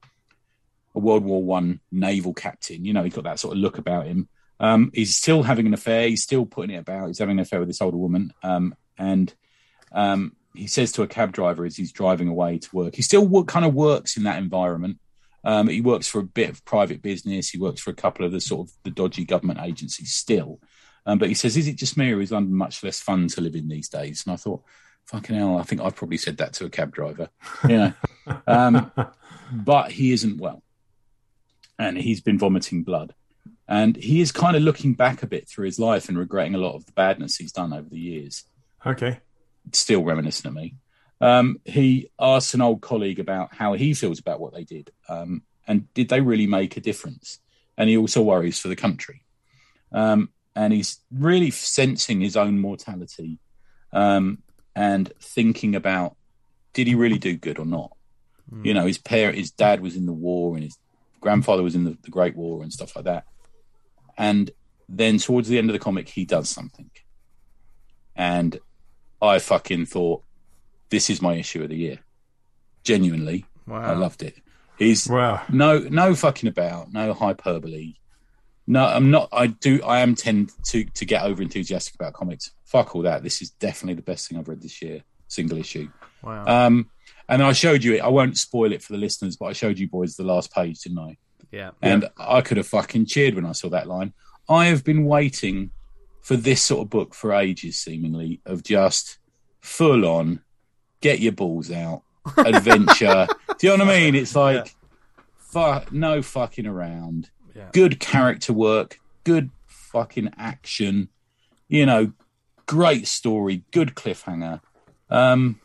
[0.97, 2.85] a World War One naval captain.
[2.85, 4.28] You know, he's got that sort of look about him.
[4.59, 6.09] Um, he's still having an affair.
[6.09, 7.09] He's still putting it about.
[7.09, 9.32] He's having an affair with this older woman, um, and
[9.93, 12.94] um, he says to a cab driver as he's driving away to work.
[12.94, 14.98] He still wo- kind of works in that environment.
[15.44, 17.51] Um, he works for a bit of private business.
[17.51, 20.60] He works for a couple of the sort of the dodgy government agencies still.
[21.05, 23.40] Um, but he says, "Is it just me, or is London much less fun to
[23.40, 24.64] live in these days?" And I thought,
[25.05, 27.28] "Fucking hell!" I think I've probably said that to a cab driver.
[27.68, 27.93] You know,
[28.47, 28.90] um,
[29.52, 30.62] but he isn't well,
[31.78, 33.14] and he's been vomiting blood,
[33.68, 36.58] and he is kind of looking back a bit through his life and regretting a
[36.58, 38.44] lot of the badness he's done over the years
[38.84, 39.18] Okay.
[39.72, 40.76] still reminiscent of me.
[41.20, 45.42] Um, he asks an old colleague about how he feels about what they did, um,
[45.66, 47.38] and did they really make a difference?
[47.78, 49.22] And he also worries for the country,
[49.92, 53.38] um, and he's really sensing his own mortality
[53.92, 54.42] um,
[54.74, 56.16] and thinking about
[56.72, 57.92] did he really do good or not?
[58.64, 60.76] You know, his parent, his dad was in the war, and his
[61.20, 63.24] grandfather was in the, the Great War and stuff like that.
[64.18, 64.51] And
[64.88, 66.90] then towards the end of the comic, he does something,
[68.14, 68.59] and
[69.20, 70.22] I fucking thought
[70.90, 71.98] this is my issue of the year.
[72.84, 73.80] Genuinely, Wow.
[73.82, 74.36] I loved it.
[74.78, 75.43] He's Wow.
[75.51, 77.94] no no fucking about, no hyperbole.
[78.68, 79.28] No, I'm not.
[79.32, 79.82] I do.
[79.82, 82.51] I am tend to to get over enthusiastic about comics.
[82.64, 83.22] Fuck all that.
[83.22, 85.02] This is definitely the best thing I've read this year.
[85.28, 85.88] Single issue.
[86.22, 86.44] Wow.
[86.66, 86.90] Um,
[87.28, 88.00] and I showed you it.
[88.00, 90.80] I won't spoil it for the listeners, but I showed you boys the last page,
[90.80, 91.16] didn't I?
[91.50, 91.70] yeah.
[91.82, 94.12] And I could have fucking cheered when I saw that line.
[94.48, 95.70] I have been waiting
[96.22, 99.18] for this sort of book for ages, seemingly, of just
[99.60, 100.42] full on,
[101.00, 102.02] get your balls out,
[102.36, 103.26] adventure.
[103.58, 104.14] Do you know what I mean?
[104.14, 104.74] It's like
[105.38, 107.30] fu- no fucking around.
[107.54, 107.68] Yeah.
[107.72, 111.08] Good character work, good fucking action.
[111.68, 112.12] You know,
[112.66, 114.60] great story, good cliffhanger.
[115.08, 115.60] Um,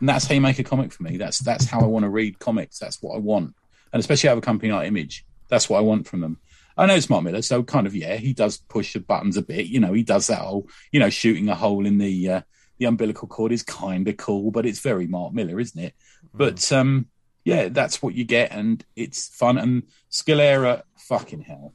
[0.00, 1.16] and that's how you make a comic for me.
[1.16, 2.78] That's that's how I want to read comics.
[2.78, 3.54] That's what I want,
[3.92, 6.38] and especially out of a company like Image, that's what I want from them.
[6.76, 9.42] I know it's Mark Millar, so kind of yeah, he does push the buttons a
[9.42, 9.66] bit.
[9.66, 12.40] You know, he does that whole, you know, shooting a hole in the uh,
[12.78, 15.94] the umbilical cord is kind of cool, but it's very Mark Millar, isn't it?
[16.32, 17.06] But um,
[17.44, 19.58] yeah, that's what you get, and it's fun.
[19.58, 21.74] And Scalera, fucking hell.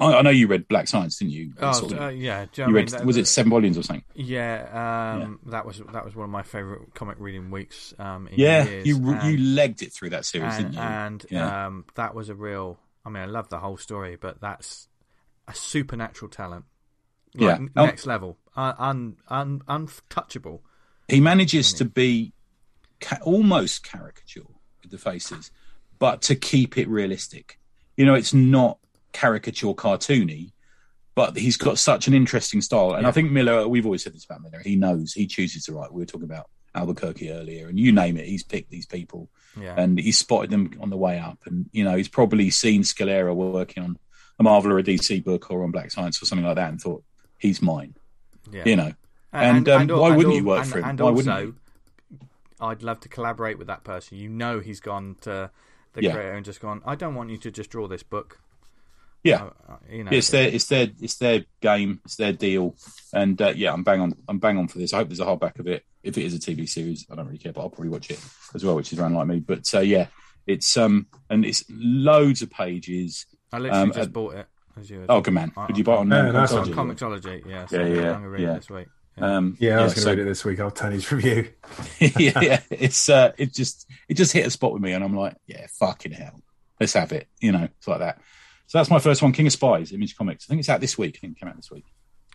[0.00, 1.52] I, I know you read Black Science, didn't you?
[1.60, 2.46] Oh, Sort of- uh, yeah.
[2.56, 4.04] You you read, That- was it seven volumes or something?
[4.14, 7.92] Yeah, um, that was that was one of my favorite comic reading weeks.
[7.98, 8.86] Um, in Yeah, years.
[8.86, 10.80] you and, you legged it through that series, and, didn't you?
[10.80, 11.66] and Yeah.
[11.66, 12.78] um, that was a real.
[13.04, 14.88] I mean, I love the whole story, but that's
[15.48, 16.64] a supernatural talent.
[17.34, 17.66] Like, Yeah.
[17.76, 17.86] Oh.
[17.86, 20.62] next level, un, un, un, untouchable.
[21.08, 22.32] he manages to be
[23.00, 24.46] ca- almost caricature
[24.82, 25.50] with the faces,
[25.98, 27.58] but to keep it realistic.
[27.96, 28.78] You know, it's not
[29.12, 30.52] caricature cartoony,
[31.14, 32.94] but he's got such an interesting style.
[32.94, 35.72] And I think Millar, we've always said this about Millar, he knows, he chooses to
[35.72, 35.92] write.
[35.92, 39.28] We were talking about Albuquerque earlier, and you name it, he's picked these people
[39.60, 41.38] Yeah, and he's spotted them on the way up.
[41.46, 43.98] And, you know, he's probably seen Scalera working on
[44.38, 46.80] a Marvel or a DC book or on Black Science or something like that and
[46.80, 47.02] thought,
[47.38, 47.94] he's mine,
[48.50, 48.62] yeah.
[48.64, 48.92] you know.
[49.32, 50.84] And, um, al- why wouldn't you work and, for him?
[50.84, 51.56] And Why wouldn't you?
[52.60, 54.18] I'd love to collaborate with that person.
[54.18, 55.50] You know, he's gone to
[55.94, 56.12] the Yeah.
[56.12, 56.82] creator and just gone.
[56.84, 58.40] I don't want you to just draw this book.
[59.22, 59.44] Yeah.
[59.68, 62.74] Uh, uh, you know, it's their it's their it's their game it's their deal
[63.12, 65.24] and uh, yeah i'm bang on i'm bang on for this i hope there's a
[65.26, 67.68] hardback of it if it is a tv series i don't really care but i'll
[67.68, 68.18] probably watch it
[68.54, 70.06] as well which is around like me but uh, yeah
[70.46, 74.46] it's um and it's loads of pages I literally um, just uh, bought it.
[74.78, 76.76] As you oh good man I- could you buy it on Yeah, um, nice Comixology?
[76.76, 76.96] one.
[76.96, 77.66] Comixology, yeah.
[77.66, 78.52] So Yeah, I'm yeah, going to read yeah.
[78.52, 78.86] it this week.
[79.18, 79.36] Yeah.
[79.36, 80.60] um Yeah, I was going to so- read it this week.
[80.60, 81.48] I'll turn his review.
[81.98, 85.36] yeah it's uh it just it just hit a spot with me and i'm like
[85.46, 86.40] yeah fucking hell
[86.80, 88.20] let's have it you know it's like that
[88.70, 90.96] so that's my first one king of spies image comics i think it's out this
[90.96, 91.84] week i think it came out this week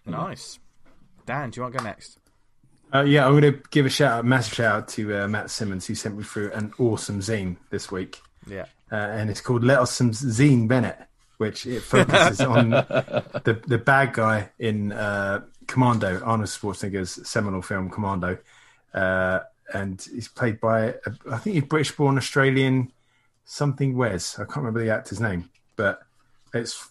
[0.05, 0.59] Nice.
[1.25, 2.19] Dan, do you want to go next?
[2.93, 5.49] Uh, yeah, I'm going to give a shout out, massive shout out to uh, Matt
[5.49, 8.21] Simmons, who sent me through an awesome zine this week.
[8.47, 8.65] Yeah.
[8.91, 10.99] uh, and it's called Let Us Some Zine Bennett,
[11.37, 17.89] which it focuses on the the bad guy in uh, Commando, Arnold Schwarzenegger's seminal film
[17.89, 18.37] Commando,
[18.93, 19.39] uh,
[19.73, 22.91] and he's played by a, I think he's British-born Australian
[23.45, 24.37] something Wes.
[24.37, 26.01] I can't remember the actor's name, but
[26.56, 26.90] it's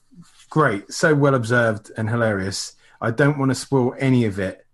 [0.51, 2.74] great, so well observed and hilarious.
[3.01, 4.66] I don't want to spoil any of it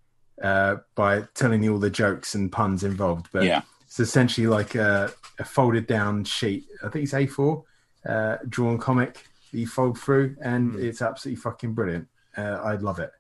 [0.43, 4.77] uh, by telling you all the jokes and puns involved, but yeah it's essentially like
[4.77, 6.65] a, a folded down sheet.
[6.85, 7.65] I think it's A4
[8.07, 9.15] uh, drawn comic
[9.51, 12.07] that you fold through, and it's absolutely fucking brilliant.
[12.37, 13.11] Uh, I love it.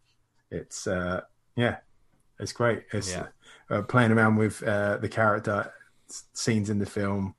[0.52, 1.22] It's uh,
[1.56, 1.78] yeah,
[2.38, 2.84] it's great.
[2.92, 3.26] It's Yeah.
[3.68, 5.72] uh, playing around with uh, the character
[6.34, 7.34] scenes in the film.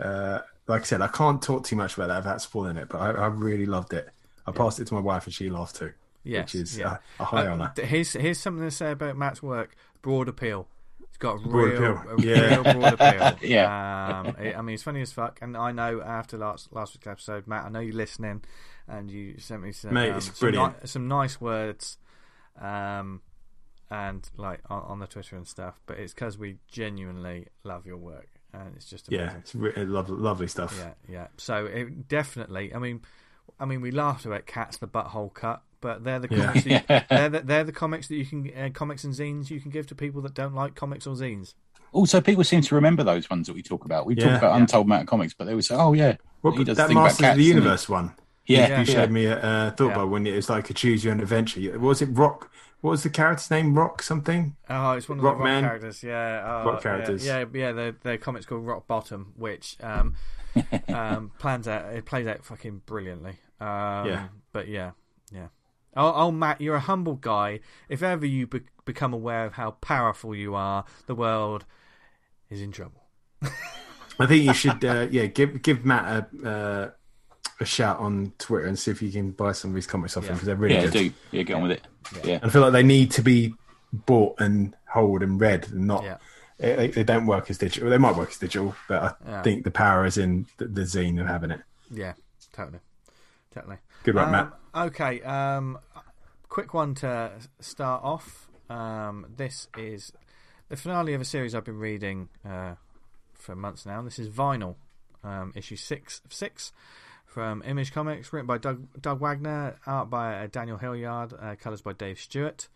[0.00, 0.38] Uh,
[0.72, 3.10] like I said, I can't talk too much about that without spoiling it, but I,
[3.10, 4.08] I really loved it.
[4.46, 5.92] I passed it to my wife, and she laughed too,
[6.24, 6.44] Yes.
[6.54, 6.92] which is yeah.
[6.92, 7.72] uh, a high Uh, honour.
[7.82, 9.74] here's here's something to say about Matt's work.
[10.02, 10.66] Broad appeal.
[11.02, 12.18] It's got Broad real, appeal.
[12.18, 12.54] a Yeah.
[12.54, 13.38] real broad appeal.
[13.48, 14.20] Yeah.
[14.20, 15.38] Um, it- I mean, it's funny as fuck.
[15.42, 18.42] And I know after last last week's episode, Matt, I know you're listening,
[18.88, 20.82] and you sent me some Mate, um, it's some, brilliant.
[20.82, 21.98] ni- some nice words,
[22.60, 23.20] um,
[23.90, 25.80] and like on, on the Twitter and stuff.
[25.86, 29.26] But it's because we genuinely love your work, and it's just amazing.
[29.26, 30.76] Yeah, it's re- lovely, lovely stuff.
[30.78, 31.26] Yeah, yeah.
[31.36, 32.74] So it definitely.
[32.74, 33.00] I mean,
[33.58, 36.46] I mean, we laughed about cats the butthole cut, but they're the Yeah.
[36.46, 36.64] comics.
[36.64, 36.70] That
[37.10, 39.70] you, they're, the, they're the comics that you can uh, comics and zines you can
[39.70, 41.54] give to people that don't like comics or zines.
[41.92, 44.06] Also, people seem to remember those ones that we talk about.
[44.06, 44.28] We Yeah.
[44.30, 44.60] talk about Yeah.
[44.60, 46.96] Untold Amount of Comics, but they would say, "Oh yeah, Well, he does that think
[46.96, 47.44] about Masters of the?
[47.44, 48.14] Universe one.
[48.46, 48.68] Yeah, Yeah.
[48.68, 48.84] you yeah.
[48.84, 49.94] showed me a uh, thought Yeah.
[49.96, 51.78] bubble when it was like a choose your own adventure.
[51.78, 52.50] Was it Rock?
[52.82, 53.74] What was the character's name?
[53.78, 54.56] Rock something?
[54.68, 55.62] Oh, it's one of Rock the rock Man.
[55.62, 56.02] characters.
[56.02, 57.24] Yeah, oh, Rock characters.
[57.24, 57.46] Yeah, yeah.
[57.52, 60.16] yeah the the comics called Rock Bottom, which um,
[60.88, 61.94] um, plans out.
[61.94, 63.38] It plays out fucking brilliantly.
[63.60, 64.28] Um, Yeah.
[64.52, 64.90] But yeah,
[65.32, 65.46] yeah.
[65.96, 67.60] Oh, oh, Matt, you're a humble guy.
[67.88, 71.64] If ever you be- become aware of how powerful you are, the world
[72.50, 73.04] is in trouble.
[74.18, 76.90] I think you should, uh, yeah, give give Matt a uh,
[77.60, 80.24] a shout on Twitter and see if you can buy some of his comics off
[80.24, 80.34] him Yeah.
[80.34, 80.92] because they're really yeah, good.
[80.92, 81.86] do yeah, get on with it.
[82.24, 83.54] Yeah, And I feel like they need to be
[83.92, 86.16] bought and hold and read, and not Yeah.
[86.58, 87.90] they, they don't work as digital.
[87.90, 89.42] They might work as digital, but I Yeah.
[89.42, 91.60] think the power is in the, the zine of having it.
[91.90, 92.14] Yeah,
[92.52, 92.80] totally,
[93.54, 93.76] totally.
[94.04, 94.52] Good luck, Um, Matt.
[94.74, 95.78] Okay, um,
[96.48, 98.48] quick one to start off.
[98.70, 100.12] Um, this is
[100.70, 102.76] the finale of a series I've been reading uh,
[103.34, 104.00] for months now.
[104.02, 104.76] This is Vinyl,
[105.22, 106.72] um, issue six of six
[107.32, 111.80] from Image Comics, written by Doug, Doug Wagner, art by uh, Daniel Hillyard, uh, colours
[111.80, 112.68] by Dave Stewart.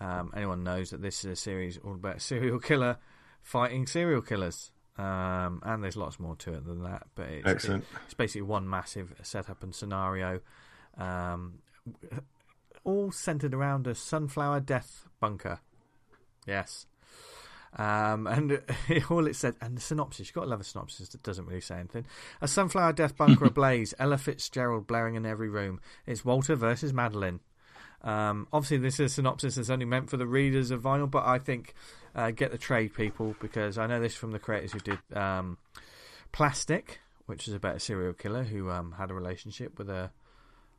[0.00, 2.96] Um, anyone knows that this is a series all about a serial killer
[3.42, 4.72] fighting serial killers.
[4.98, 7.82] Um, and there's lots more to it than that, but it's, Excellent.
[7.84, 10.40] it- it's basically one massive setup and scenario,
[10.98, 11.54] um,
[12.84, 15.60] all centered around a sunflower death bunker.
[16.46, 16.86] Yes.
[17.76, 18.60] Um, and
[19.10, 21.60] all it said, and the synopsis, you've got to love a synopsis that doesn't really
[21.60, 22.06] say anything.
[22.40, 25.80] A sunflower death bunker ablaze, Ella Fitzgerald blaring in every room.
[26.06, 27.40] It's Walter versus Madeline.
[28.02, 31.24] Um, obviously, this is a synopsis that's only meant for the readers of vinyl, but
[31.24, 31.74] I think
[32.14, 35.56] uh, get the trade people because I know this from the creators who did um,
[36.32, 40.10] Plastic, which is about a serial killer who um, had a relationship with a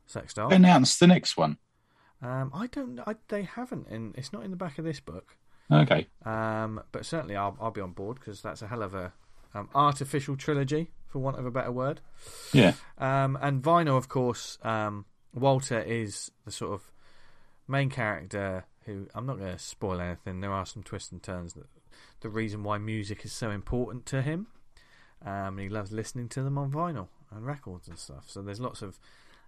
[0.06, 0.52] sex doll.
[0.52, 1.58] Announce the next one.
[2.22, 3.00] Um, I don't.
[3.00, 3.88] I, they haven't.
[3.88, 5.36] In it's not in the back of this book.
[5.70, 6.06] Okay.
[6.24, 9.12] Um, but certainly, I'll I'll be on board because that's a hell of a
[9.54, 12.00] um, artificial trilogy, for want of a better word.
[12.52, 12.74] Yeah.
[12.98, 16.90] Um, and Vinyl, of course, um, Walter is the sort of
[17.68, 20.40] main character who I'm not going to spoil anything.
[20.40, 21.66] There are some twists and turns that
[22.20, 24.46] the reason why music is so important to him.
[25.24, 28.24] Um, and he loves listening to them on vinyl and records and stuff.
[28.28, 28.98] So there's lots of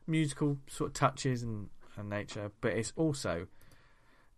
[0.06, 3.46] musical sort of touches and, and nature, but it's also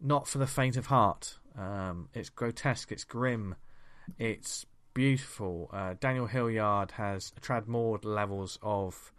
[0.01, 1.39] not for the faint of heart.
[1.59, 3.57] Um, it's grotesque, it's grim,
[4.19, 5.71] it's beautiful.
[5.73, 9.13] Uh, Daniel Hillyard has Tradd Moore levels of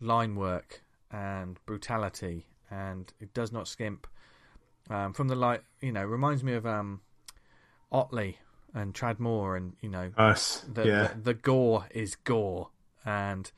[0.00, 4.06] line work and brutality, and it does not skimp.
[4.90, 7.00] Um, from the light, you know, reminds me of um,
[7.90, 8.38] Ottley
[8.74, 10.64] and Tradd Moore, and you know, Us.
[10.72, 11.08] the, yeah.
[11.14, 12.70] the the gore is gore,
[13.04, 13.50] and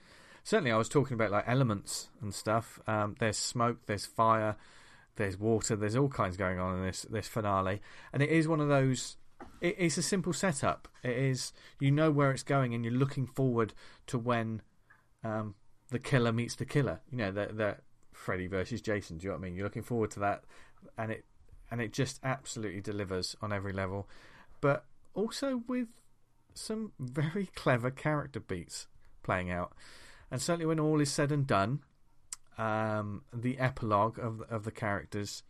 [0.42, 2.78] certainly I was talking about like elements and stuff.
[2.86, 4.56] Um, there's smoke, there's fire,
[5.16, 7.80] there's water, there's all kinds going on in this this finale,
[8.12, 9.16] and it is one of those.
[9.60, 10.88] It, it's a simple setup.
[11.02, 13.74] It is you know where it's going, and you're looking forward
[14.06, 14.62] to when
[15.22, 15.54] um,
[15.90, 17.00] the killer meets the killer.
[17.10, 17.82] You know that that
[18.12, 19.18] Freddy versus Jason.
[19.18, 19.54] Do you know what I mean?
[19.54, 20.44] You're looking forward to that,
[20.98, 21.24] and it
[21.70, 24.08] and it just absolutely delivers on every level,
[24.60, 24.84] but
[25.14, 25.88] also with
[26.54, 28.86] some very clever character beats
[29.22, 29.72] playing out.
[30.30, 31.80] And certainly when all is said and done,
[32.58, 35.42] um, the epilogue of of the characters,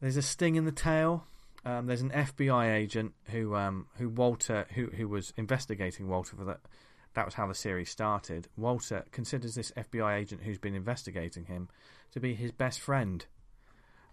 [0.00, 1.24] there's a sting in the tail.
[1.66, 6.44] Um, there's an FBI agent who um, who Walter who who was investigating Walter for
[6.44, 6.60] that.
[7.14, 8.48] That was how the series started.
[8.56, 11.68] Walter considers this FBI agent who's been investigating him
[12.10, 13.24] to be his best friend,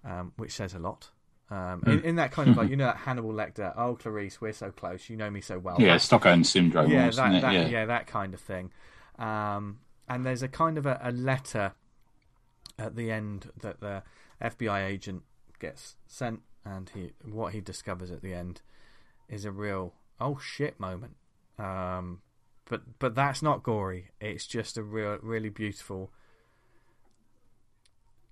[0.06, 1.10] um, which says a lot.
[1.50, 4.54] Um, in, in that kind of like you know that Hannibal Lecter, oh Clarice, we're
[4.54, 5.76] so close, you know me so well.
[5.80, 6.90] Yeah, Stockholm syndrome.
[6.90, 7.68] yeah, that, that, yeah.
[7.68, 7.86] yeah.
[7.86, 8.72] that kind of thing.
[9.20, 9.80] Um,
[10.12, 11.72] and there's a kind of a, a letter
[12.78, 14.04] at the end that the
[14.42, 15.24] FBI agent
[15.58, 18.60] gets sent, and he what he discovers at the end
[19.30, 21.16] is a real oh shit moment.
[21.58, 22.22] Um,
[22.66, 24.10] but but that's not gory.
[24.20, 26.12] It's just a real really beautiful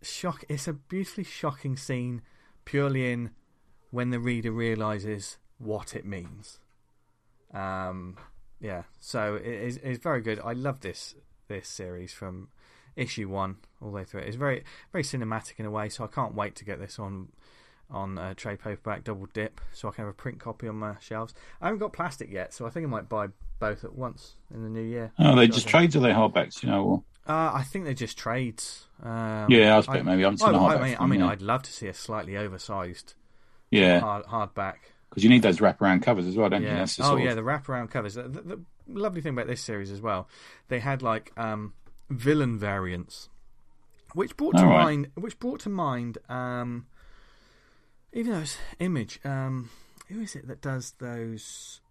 [0.02, 0.44] shock.
[0.50, 2.24] It's a beautifully shocking scene,
[2.66, 3.30] purely in
[3.90, 6.60] when the reader realizes what it means.
[7.54, 8.18] Um,
[8.60, 10.42] yeah, so it is it's very good.
[10.44, 11.16] I love this
[11.50, 12.48] this series from
[12.96, 14.22] issue one all the way through.
[14.22, 14.64] It's very
[14.94, 17.28] very cinematic in a way, so I can't wait to get this on
[17.92, 20.96] on uh, trade paperback double dip, so I can have a print copy on my
[21.00, 21.34] shelves.
[21.60, 23.28] I haven't got plastic yet, so I think I might buy
[23.60, 25.12] both at once in the new year.
[25.20, 26.84] Oh, they just trades or they hardbacks, you know?
[26.84, 27.04] Or...
[27.28, 28.86] Uh, I think they're just trades.
[29.04, 30.24] Um, Yeah, I was bet maybe.
[30.24, 33.16] I I, the I hardback mean, I mean, I'd love to see a slightly oversized
[33.72, 34.76] Yeah, hard, hardback.
[35.10, 36.68] Because you need those wraparound covers as well, don't you?
[36.68, 36.78] Yeah.
[36.78, 38.14] That's the Oh yeah, of- the wraparound covers.
[38.14, 40.28] The, the, the lovely thing about this series as well,
[40.68, 41.74] they had like um,
[42.10, 43.30] villain variants,
[44.14, 44.84] which brought to right.
[44.84, 46.88] mind, which brought to mind, um,
[48.14, 49.20] even though it's Image.
[49.24, 49.70] Um,
[50.08, 51.82] who is it that does those?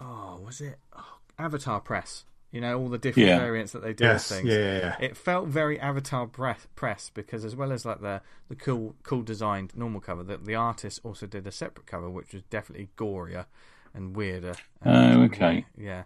[0.00, 2.24] Oh, was it oh, Avatar Press?
[2.54, 3.38] You know all the different Yeah.
[3.38, 4.28] variants that they do Yes.
[4.28, 4.48] things.
[4.48, 4.96] Yeah, yeah, yeah.
[5.00, 9.22] It felt very Avatar press, press because as well as like the the cool cool
[9.22, 13.46] designed normal cover, the, the artist also did a separate cover which was definitely gorier
[13.92, 14.54] and weirder.
[14.86, 15.66] Oh, And, okay.
[15.76, 16.04] Yeah,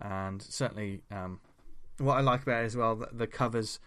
[0.00, 1.38] and certainly um,
[1.98, 3.78] what I like about it as well, the, the covers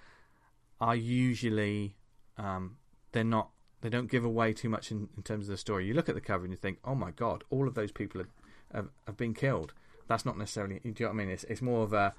[0.80, 1.98] are usually
[2.38, 2.78] um,
[3.12, 3.50] they're not
[3.82, 5.86] they don't give away too much in, in terms of the story.
[5.86, 8.22] You look at the cover and you think, oh my god, all of those people
[8.22, 8.30] have
[8.74, 9.74] have, have been killed.
[10.08, 10.80] That's not necessarily.
[10.80, 11.30] Do you know what I mean?
[11.30, 12.14] It's it's more of a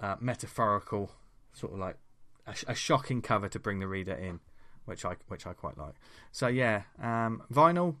[0.00, 1.10] uh, metaphorical
[1.54, 1.96] sort of like
[2.46, 4.40] a, a shocking cover to bring the reader in,
[4.84, 5.94] which I which I quite like.
[6.32, 7.96] So yeah, um, vinyl,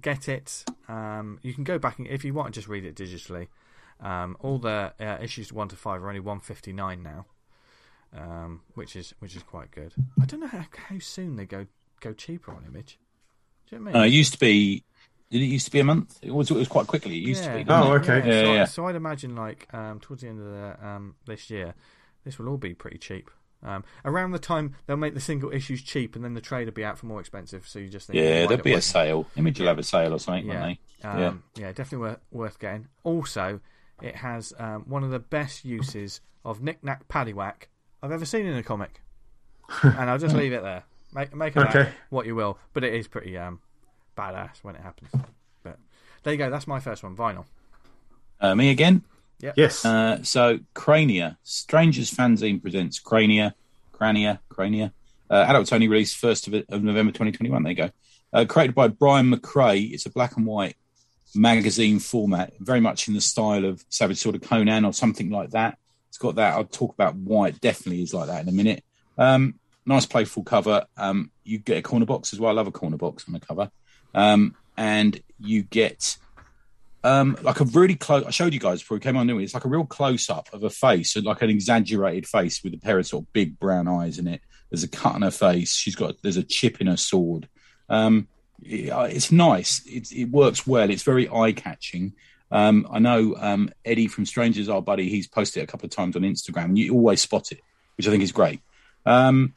[0.00, 0.64] get it.
[0.88, 3.48] Um, you can go back and if you want just read it digitally.
[4.00, 7.26] Um, all the uh, issues one to five are only one fifty nine now,
[8.16, 9.92] um, which is which is quite good.
[10.20, 11.66] I don't know how, how soon they go
[12.00, 12.98] go cheaper on Image.
[13.68, 14.12] Do you know what I Uh, mean?
[14.12, 14.84] it used to be.
[15.30, 16.18] Did it used to be a month?
[16.22, 16.50] It was.
[16.50, 17.16] It was quite quickly.
[17.16, 17.64] It used to be.
[17.68, 18.08] Oh, it?
[18.08, 18.18] okay.
[18.26, 18.64] Yeah, so, yeah.
[18.64, 21.74] so I'd imagine like um, towards the end of the, um, this year,
[22.24, 23.30] this will all be pretty cheap.
[23.62, 26.72] Um, around the time they'll make the single issues cheap, and then the trade will
[26.72, 27.66] be out for more expensive.
[27.68, 29.26] So you just think, Yeah, there'll be why- a sale.
[29.36, 31.08] Image will have a sale or something, yeah, won't they?
[31.08, 32.86] um, yeah, definitely worth, worth getting.
[33.02, 33.60] Also,
[34.00, 37.64] it has um, one of the best uses of knick knack paddywhack
[38.02, 39.02] I've ever seen in a comic,
[39.82, 40.84] and I'll just leave it there.
[41.12, 41.90] Make make of that Okay.
[42.10, 43.60] what you will, but it is pretty um,
[44.18, 45.10] badass when it happens.
[45.62, 45.78] But
[46.22, 46.50] there you go.
[46.50, 47.44] That's my first one, vinyl.
[48.40, 49.04] Uh, me again.
[49.40, 49.84] Yes.
[49.84, 53.54] Uh, so Krania, Strangers fanzine presents Krania,
[53.92, 54.92] Krania, Krania.
[55.30, 57.62] Uh, adults only released first of, of November 2021.
[57.62, 57.90] There you go.
[58.32, 59.92] Uh, created by Brian McRae.
[59.92, 60.76] It's a black and white
[61.34, 65.50] magazine format, very much in the style of Savage Sword of Conan or something like
[65.50, 65.78] that.
[66.08, 66.54] It's got that.
[66.54, 68.82] I'll talk about why it definitely is like that in a minute.
[69.16, 69.54] Um,
[69.86, 70.86] nice playful cover.
[70.96, 72.50] Um, you get a corner box as well.
[72.50, 73.70] I love a corner box on the cover.
[74.14, 76.16] Um, and you get
[77.04, 78.24] um, like a really close.
[78.24, 79.26] I showed you guys before we came on.
[79.26, 79.44] Didn't we?
[79.44, 82.74] It's like a real close up of a face, so like an exaggerated face with
[82.74, 84.40] a pair of sort of big brown eyes in it.
[84.70, 85.74] There's a cut on her face.
[85.74, 87.48] She's got there's a chip in her sword.
[87.88, 88.28] Um,
[88.62, 89.82] it- it's nice.
[89.86, 90.90] It, it works well.
[90.90, 92.14] It's very eye catching.
[92.50, 95.90] Um, I know um, Eddie from Strangers, our buddy, he's posted it a couple of
[95.92, 96.76] times on Instagram.
[96.76, 97.60] You always spot it,
[97.96, 98.60] which I think is great.
[99.06, 99.54] Um,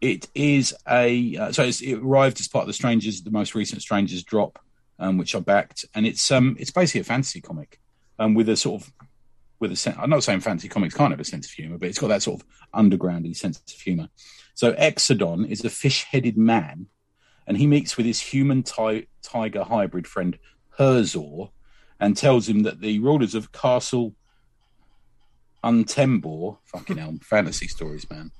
[0.00, 3.82] it is a uh, so it arrived as part of the Strangers, the most recent
[3.82, 4.58] Strangers drop,
[4.98, 7.80] um, which I backed, and it's um it's basically a fantasy comic,
[8.18, 8.92] um, with a sort of
[9.60, 11.88] with a sen- I'm not saying fantasy comics can't have a sense of humor, but
[11.88, 14.08] it's got that sort of undergroundy sense of humor.
[14.54, 16.86] So Exodon is a fish-headed man,
[17.46, 20.38] and he meets with his human ti- tiger hybrid friend
[20.78, 21.50] Herzor,
[21.98, 24.14] and tells him that the rulers of Castle
[25.64, 28.30] Untembor, fucking hell, fantasy stories, man,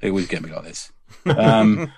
[0.00, 0.92] they always get me like this.
[1.26, 1.92] Um,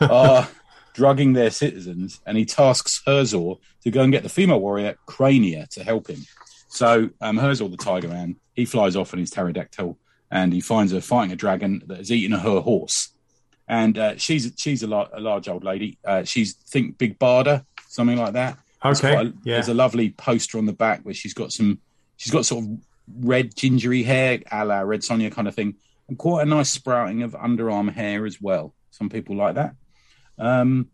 [0.00, 0.48] are
[0.94, 5.68] drugging their citizens, and he tasks Herzor to go and get the female warrior Krania
[5.70, 6.20] to help him.
[6.68, 9.98] So um, Herzor, the tiger man, he flies off on his pterodactyl,
[10.30, 13.10] and he finds her fighting a dragon that has eaten her horse.
[13.66, 15.98] And uh, she's she's a, a large old lady.
[16.04, 18.58] Uh, she's think Big Barda, something like that.
[18.84, 19.32] Okay, a- yeah.
[19.44, 21.80] There's a lovely poster on the back where she's got some.
[22.16, 22.70] She's got sort of
[23.20, 25.74] red gingery hair, a la Red Sonja kind of thing,
[26.08, 28.74] and quite a nice sprouting of underarm hair as well.
[28.90, 29.74] Some people like that.
[30.38, 30.88] Um,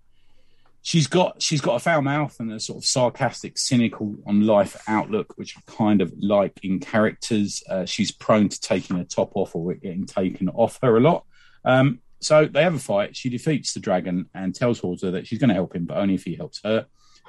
[0.83, 4.81] she's got she's got a foul mouth and a sort of sarcastic, cynical on life
[4.87, 7.63] outlook, which I kind of like in characters.
[7.69, 11.01] Uh, she's prone to taking her top off or it getting taken off her a
[11.01, 11.25] lot.
[11.65, 13.17] Um, so they have a fight.
[13.17, 16.15] She defeats the dragon and tells Herzor that she's going to help him, but only
[16.15, 16.87] if he helps her.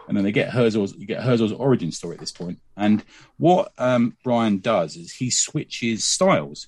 [0.07, 2.59] And then they get Herzor's you get Herzor's origin story at this point.
[2.77, 3.03] And
[3.37, 6.67] what um, Brian does is he switches styles.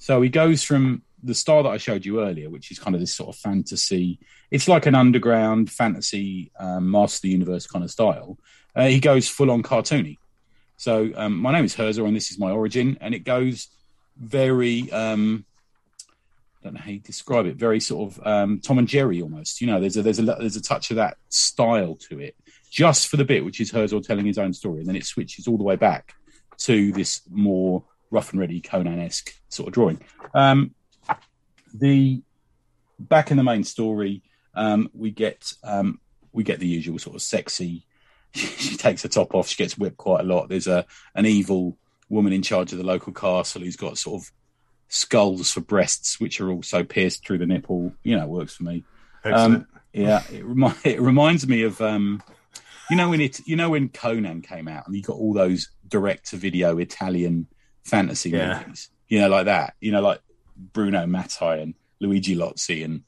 [0.00, 3.00] So he goes from the style that I showed you earlier, which is kind of
[3.00, 4.18] this sort of fantasy.
[4.50, 8.38] It's like an underground fantasy um, Master the Universe kind of style.
[8.74, 10.16] Uh, he goes full on cartoony.
[10.78, 13.68] So um, my name is Herzor, and this is my origin, and it goes
[14.16, 14.90] very.
[14.90, 15.44] Um,
[16.08, 17.56] I don't know how you describe it.
[17.56, 19.60] Very sort of um, Tom and Jerry almost.
[19.60, 22.34] You know, there's a there's a there's a touch of that style to it,
[22.70, 25.46] just for the bit which is Herzor telling his own story, and then it switches
[25.46, 26.14] all the way back
[26.60, 30.00] to this more rough and ready Conan esque sort of drawing.
[30.34, 30.74] Um,
[31.72, 32.22] the
[32.98, 34.22] back in the main story,
[34.54, 36.00] um, we get um,
[36.32, 37.86] we get the usual sort of sexy.
[38.32, 39.48] she takes her top off.
[39.48, 40.48] She gets whipped quite a lot.
[40.48, 41.76] There's a an evil
[42.08, 44.30] woman in charge of the local castle who's got sort of
[44.88, 47.92] skulls for breasts, which are also pierced through the nipple.
[48.02, 48.84] You know, it works for me.
[49.24, 49.54] Excellent.
[49.54, 52.22] Um, yeah, it, remi- it reminds me of um,
[52.90, 55.70] you know when it you know when Conan came out and you got all those
[55.88, 57.46] direct to video Italian
[57.84, 58.60] fantasy Yeah.
[58.60, 60.20] movies, you know, like that, you know, like
[60.56, 63.02] Bruno Mattei and Luigi Cozzi and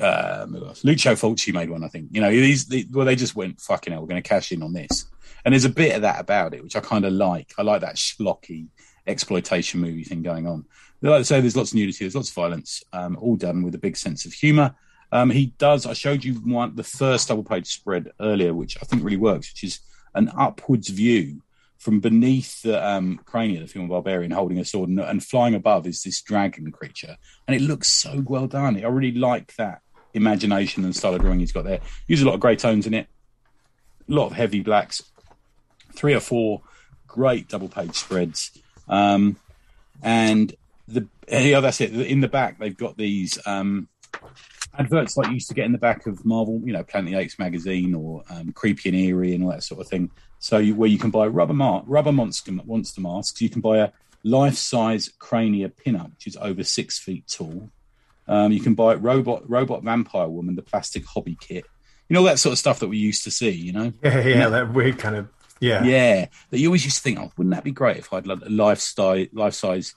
[0.00, 0.46] uh?
[0.82, 2.08] Lucio Fulci made one, I think.
[2.10, 4.62] You know, these the, well, they just went fucking hell, we're going to cash in
[4.62, 5.06] on this,
[5.44, 7.52] and there's a bit of that about it, which I kind of like.
[7.58, 8.66] I like that schlocky
[9.06, 10.64] exploitation movie thing going on.
[11.00, 13.74] Like I say, there's lots of nudity, there's lots of violence, um, all done with
[13.74, 14.74] a big sense of humour.
[15.12, 15.86] Um, he does.
[15.86, 19.52] I showed you one, the first double page spread earlier, which I think really works,
[19.52, 19.80] which is
[20.14, 21.42] an upwards view
[21.84, 25.54] from beneath the um, cranium of the film barbarian holding a sword, and, and flying
[25.54, 28.82] above is this dragon creature, and it looks so well done.
[28.82, 29.82] I really like that
[30.14, 31.80] imagination and style of drawing he's got there.
[32.06, 33.06] Use a lot of grey tones in it,
[34.08, 35.02] a lot of heavy blacks,
[35.94, 36.62] three or four
[37.06, 38.50] great double page spreads,
[38.88, 39.36] um,
[40.02, 40.54] and
[40.88, 41.92] the yeah, that's it.
[41.92, 43.38] In the back, they've got these.
[43.46, 43.88] Um,
[44.76, 47.18] adverts like you used to get in the back of Marvel, you know, Planet of
[47.18, 50.10] the Apes magazine or um, Creepy and Eerie and all that sort of thing.
[50.44, 53.78] So you, where you can buy rubber mar- rubber monster monster masks, you can buy
[53.78, 53.92] a
[54.24, 57.70] life size Krania pinup, which is over six feet tall.
[58.28, 61.64] Um, you can buy robot robot vampire woman, the plastic hobby kit.
[62.10, 63.52] You know that sort of stuff that we used to see.
[63.52, 65.28] You know, yeah, yeah, that weird kind of
[65.60, 65.82] yeah.
[65.82, 68.26] yeah, that you always used to think, oh, wouldn't that be great if I had
[68.26, 69.94] a life size life size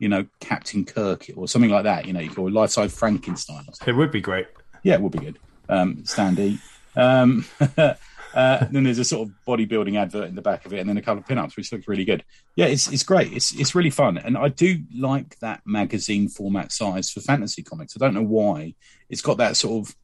[0.00, 2.06] you know, Captain Kirk or something like that.
[2.06, 3.64] You know, or life size Frankenstein.
[3.68, 3.88] Or.
[3.88, 4.48] It would be great.
[4.82, 5.38] Yeah, it would be good.
[5.68, 6.58] Um, Standy.
[6.96, 7.44] Um,
[8.34, 10.96] uh, then there's a sort of bodybuilding advert in the back of it, and then
[10.96, 12.24] a couple of pinups, which looks really good.
[12.56, 13.32] Yeah, it's it's great.
[13.32, 17.96] It's it's really fun, and I do like that magazine format size for fantasy comics.
[17.96, 18.74] I don't know why.
[19.08, 19.96] It's got that sort of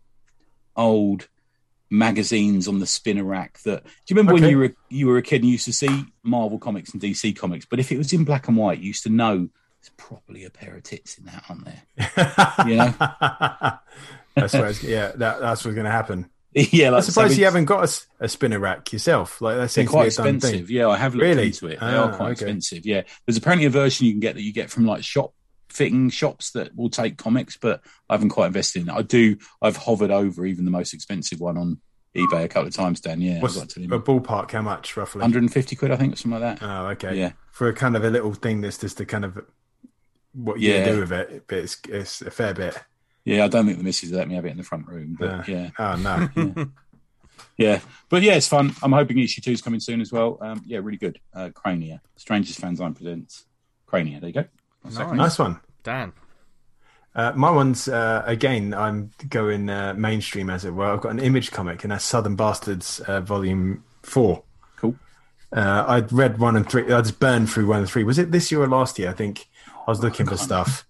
[0.76, 1.28] old
[1.90, 3.60] magazines on the spinner rack.
[3.64, 5.72] That do you remember when you were you were a kid and you used to
[5.72, 8.88] see Marvel comics and DC comics, but if it was in black and white, you
[8.88, 9.48] used to know
[9.80, 12.66] there's probably a pair of tits in that, aren't there?
[12.66, 12.94] You know?
[14.34, 16.28] that's it's, yeah, that, that's what's going to happen.
[16.72, 19.40] yeah, I'm like surprised so you haven't got a spinner rack yourself.
[19.40, 20.70] Like that They're to quite a expensive.
[20.70, 21.46] Yeah, I have looked Really?
[21.46, 21.78] into it.
[21.80, 22.32] They Ah, are quite okay.
[22.32, 22.84] expensive.
[22.86, 25.32] Yeah, there's apparently a version you can get that you get from like shop
[25.68, 28.92] fitting shops that will take comics, but I haven't quite invested in it.
[28.92, 29.36] I do.
[29.62, 31.80] I've hovered over even the most expensive one on
[32.16, 33.00] eBay a couple of times.
[33.00, 34.50] Dan, yeah, What's I've a ballpark?
[34.50, 35.20] How much roughly?
[35.20, 36.66] 150 quid, I think, or something like that.
[36.66, 37.16] Oh, okay.
[37.16, 37.32] Yeah.
[37.52, 39.38] For a kind of a little thing that's just a kind of
[40.32, 40.84] what you Yeah.
[40.86, 42.76] do with it, but it's it's a fair bit.
[43.30, 45.46] Yeah, I don't think the missus let me have it in the front room, but
[45.46, 46.68] yeah, Oh no.
[47.56, 47.78] yeah,
[48.08, 48.74] but yeah, it's fun.
[48.82, 50.36] I'm hoping issue two is coming soon as well.
[50.40, 51.20] Um, yeah, really good.
[51.32, 53.44] Uh, Krania, Strangers Fanzine presents
[53.86, 54.18] Krania.
[54.18, 54.44] There you go.
[54.82, 55.16] One second.
[55.16, 55.60] nice one.
[55.84, 56.12] Dan.
[57.14, 58.74] Uh, my one's uh, again.
[58.74, 60.86] I'm going uh, mainstream as it were.
[60.86, 64.42] I've got an image comic, and that's Southern Bastards, uh, Volume Four.
[64.76, 64.96] Cool.
[65.52, 66.92] Uh, I'd read one and three.
[66.92, 68.02] I just burned through one and three.
[68.02, 69.08] Was it this year or last year?
[69.08, 70.84] I think I was looking for stuff.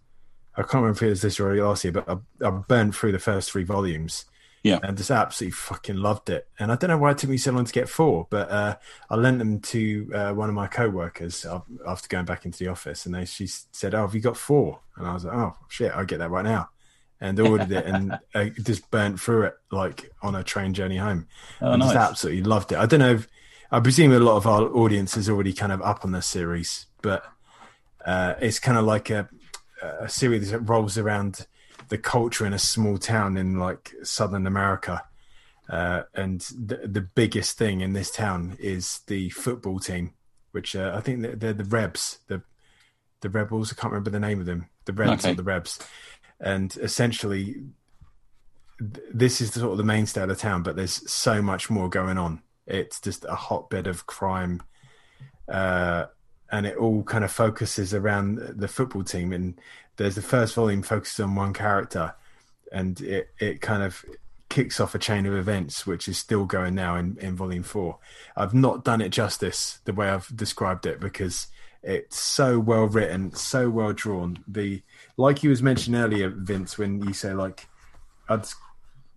[0.56, 2.94] I can't remember if it was this year or last year, but I, I burned
[2.94, 4.26] through the first three volumes.
[4.62, 4.78] Yeah.
[4.82, 6.46] and just absolutely fucking loved it.
[6.58, 8.76] And I don't know why it took me so long to get four, but uh,
[9.08, 11.46] I lent them to uh, one of my co-workers
[11.86, 14.80] after going back into the office, and they she said, "Oh, have you got four?
[14.96, 16.68] And I was like, "Oh shit, I'll get that right now."
[17.22, 21.28] And ordered it and uh, just burnt through it like on a train journey home.
[21.62, 21.92] Oh, I nice.
[21.94, 22.78] just absolutely loved it.
[22.78, 23.28] I don't know if
[23.70, 26.84] I presume a lot of our audience is already kind of up on this series,
[27.00, 27.24] but
[28.04, 29.28] uh, it's kind of like a,
[29.82, 31.46] a series that rolls around
[31.88, 35.04] the culture in a small town in like southern America.
[35.68, 40.12] Uh, and the, the biggest thing in this town is the football team,
[40.50, 42.42] which uh, I think they're, they're the Rebs, the
[43.20, 43.72] the Rebels.
[43.72, 44.66] I can't remember the name of them.
[44.86, 45.32] The Rebs Okay.
[45.32, 45.78] or the Rebs.
[46.40, 47.62] And essentially,
[48.78, 51.68] th- this is the, sort of the mainstay of the town, but there's so much
[51.70, 52.42] more going on.
[52.66, 54.62] It's just a hotbed of crime,
[55.48, 56.06] uh,
[56.52, 59.32] and it all kind of focuses around the football team.
[59.32, 59.54] And
[59.96, 62.14] there's the first volume focuses on one character,
[62.72, 64.04] and it it kind of
[64.48, 67.98] kicks off a chain of events which is still going now in, in volume four.
[68.36, 71.46] I've not done it justice the way I've described it because
[71.82, 74.44] it's so well written, so well drawn.
[74.46, 74.82] The
[75.16, 77.68] like you was mentioning earlier, Vince, when you say like
[78.28, 78.44] I'd,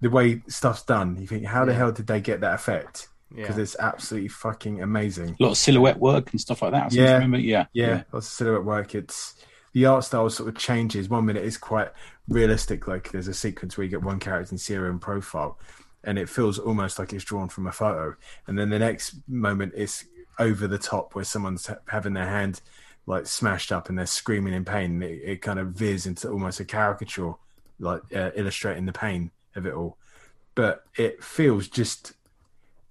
[0.01, 3.09] the way stuff's done, you think how the hell did they get that effect?
[3.35, 3.63] Because Yeah.
[3.63, 5.35] it's absolutely fucking amazing.
[5.39, 6.91] A lot of silhouette work and stuff like that.
[6.91, 7.13] I Yeah.
[7.13, 7.37] remember.
[7.39, 8.95] Yeah, Yeah, lots of silhouette work.
[8.95, 9.35] It's
[9.73, 11.09] the art style sort of changes.
[11.09, 11.89] One minute is quite
[12.27, 15.57] realistic, like there's a sequence where you get one character in serial and profile,
[16.03, 18.15] and it feels almost like it's drawn from a photo.
[18.47, 20.05] And then the next moment it's
[20.39, 22.61] over the top where someone's having their hand
[23.05, 25.01] like smashed up and they're screaming in pain.
[25.03, 27.33] It, it kind of veers into almost a caricature,
[27.79, 29.97] like uh, illustrating the pain of it all.
[30.55, 32.13] But it feels just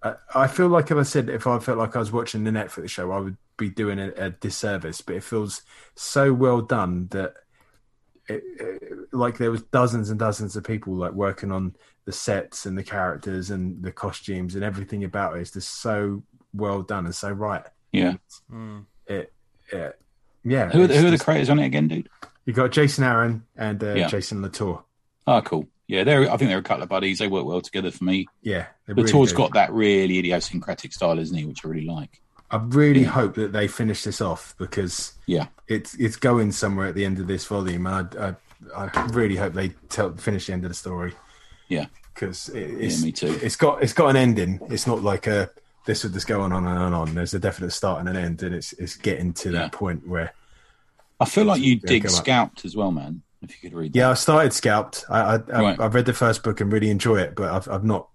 [0.02, 2.50] I, I feel like if I said if I felt like I was watching the
[2.50, 5.00] Netflix show, I would be doing a, a disservice.
[5.00, 5.62] But it feels
[5.94, 7.34] so well done that,
[8.28, 11.74] it, it- like there was dozens and dozens of people like working on
[12.06, 16.22] the sets and the characters and the costumes and everything about it is just so
[16.54, 17.62] well done and so right.
[17.92, 18.14] yeah.
[18.50, 18.86] Mm.
[19.06, 19.32] It,
[19.70, 19.98] it
[20.44, 20.70] yeah.
[20.70, 22.08] Who are, the, who are the creators on it again, dude?
[22.46, 24.08] you got Jason Aaron and uh, Yeah.
[24.08, 24.82] Jason Latour.
[25.26, 25.68] Oh, cool.
[25.92, 26.22] Yeah, they're.
[26.30, 27.18] I think they're a couple of buddies.
[27.18, 28.26] They work well together for me.
[28.40, 29.36] Yeah, they're really Latour's good.
[29.38, 31.44] got that really idiosyncratic style, isn't he?
[31.44, 32.22] Which I really like.
[32.50, 33.08] I really Yeah.
[33.08, 35.46] hope that they finish this off because Yeah.
[35.68, 38.34] it's it's going somewhere at the end of this volume, and I
[38.76, 41.12] I, I really hope they tell finish the end of the story
[41.68, 41.86] Yeah.
[42.14, 43.38] because it, it's Yeah, me too.
[43.42, 44.60] it's got it's got an ending.
[44.70, 45.50] It's not like a
[45.84, 47.14] this would just go on and on and on.
[47.14, 49.58] There's a definite start and an end, and it's it's getting to Yeah.
[49.60, 50.32] that point where
[51.20, 52.14] I feel like you dig go up.
[52.14, 53.22] Scalped as well, man.
[53.42, 53.94] If you could read.
[53.96, 54.10] yeah, that.
[54.12, 55.04] I started Scalped.
[55.10, 55.80] I, I I've, Right.
[55.80, 58.08] I've read the first book and really enjoy it, but I've I've not.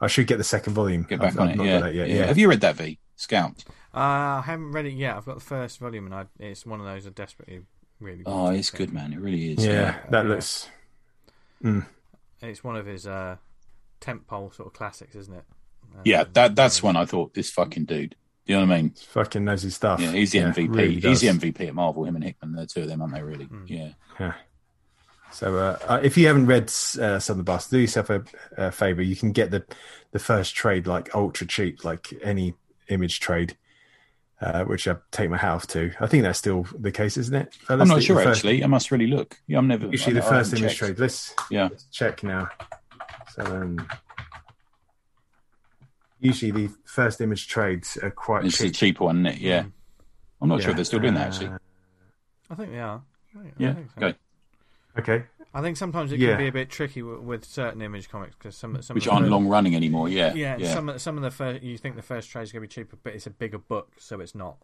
[0.00, 1.04] I should get the second volume.
[1.04, 1.56] get back I've, on I've it.
[1.58, 1.80] not Yeah.
[1.80, 2.08] that yet.
[2.08, 2.14] yeah.
[2.16, 2.98] Yeah, Have you read that V?
[3.16, 3.64] Scalped.
[3.94, 3.98] Uh,
[4.38, 5.16] I haven't read it yet.
[5.16, 7.62] I've got the first volume, and I, it's one of those I desperately
[8.00, 8.22] really.
[8.26, 8.78] Oh, want to it's get.
[8.78, 9.12] good, man.
[9.14, 9.64] It really is.
[9.64, 10.30] yeah, that Yeah.
[10.30, 10.68] looks.
[12.42, 13.36] It's one of his uh,
[14.00, 15.44] tentpole sort of classics, isn't it?
[15.94, 18.14] Um, Yeah, that that's one I thought this fucking dude.
[18.46, 18.90] Do you know what I mean?
[18.90, 19.98] Fucking knows his stuff.
[20.00, 20.68] Yeah, he's the MVP.
[20.74, 21.28] really he's the.
[21.28, 22.04] MVP at Marvel.
[22.04, 23.22] Him and Hickman, the two of them, aren't they?
[23.22, 23.46] Really?
[23.46, 23.68] Mm.
[23.68, 23.88] Yeah.
[24.20, 24.34] Yeah.
[25.32, 26.64] So uh, uh, if you haven't read
[27.00, 28.24] uh, Southern Bastard, do yourself a,
[28.56, 29.02] a favor.
[29.02, 29.64] You can get the
[30.12, 32.54] the first trade like ultra cheap, like any
[32.88, 33.56] image trade.
[34.40, 35.92] uh, which I take my hat off to.
[36.00, 37.56] I think that's still the case, isn't it?
[37.68, 38.62] I'm not sure first, actually.
[38.62, 39.38] I must really look.
[39.46, 40.78] Yeah, I'm never usually I, the first image checked.
[40.78, 40.98] trade.
[40.98, 42.48] Let's yeah let's check now.
[43.34, 43.88] So um,
[46.20, 48.44] usually the first image trades are quite.
[48.44, 48.68] It's cheap.
[48.68, 49.40] a cheap one, isn't it?
[49.40, 49.62] Yeah.
[49.62, 49.72] Mm.
[50.42, 50.62] I'm not yeah.
[50.64, 51.48] sure if they're still doing that actually.
[51.48, 51.58] Uh,
[52.50, 53.02] I think they are.
[53.36, 53.74] I yeah.
[53.74, 54.06] Think so.
[54.06, 54.18] Okay.
[54.98, 55.24] Okay.
[55.56, 56.32] I think sometimes it yeah.
[56.32, 59.28] can be a bit tricky with, with certain image comics because some, some which aren't
[59.28, 60.08] long running anymore.
[60.08, 60.34] Yeah.
[60.34, 60.74] yeah, yeah.
[60.74, 62.98] Some some of the first you think the first trade is going to be cheaper,
[63.02, 64.56] but it's a bigger book, so it's not.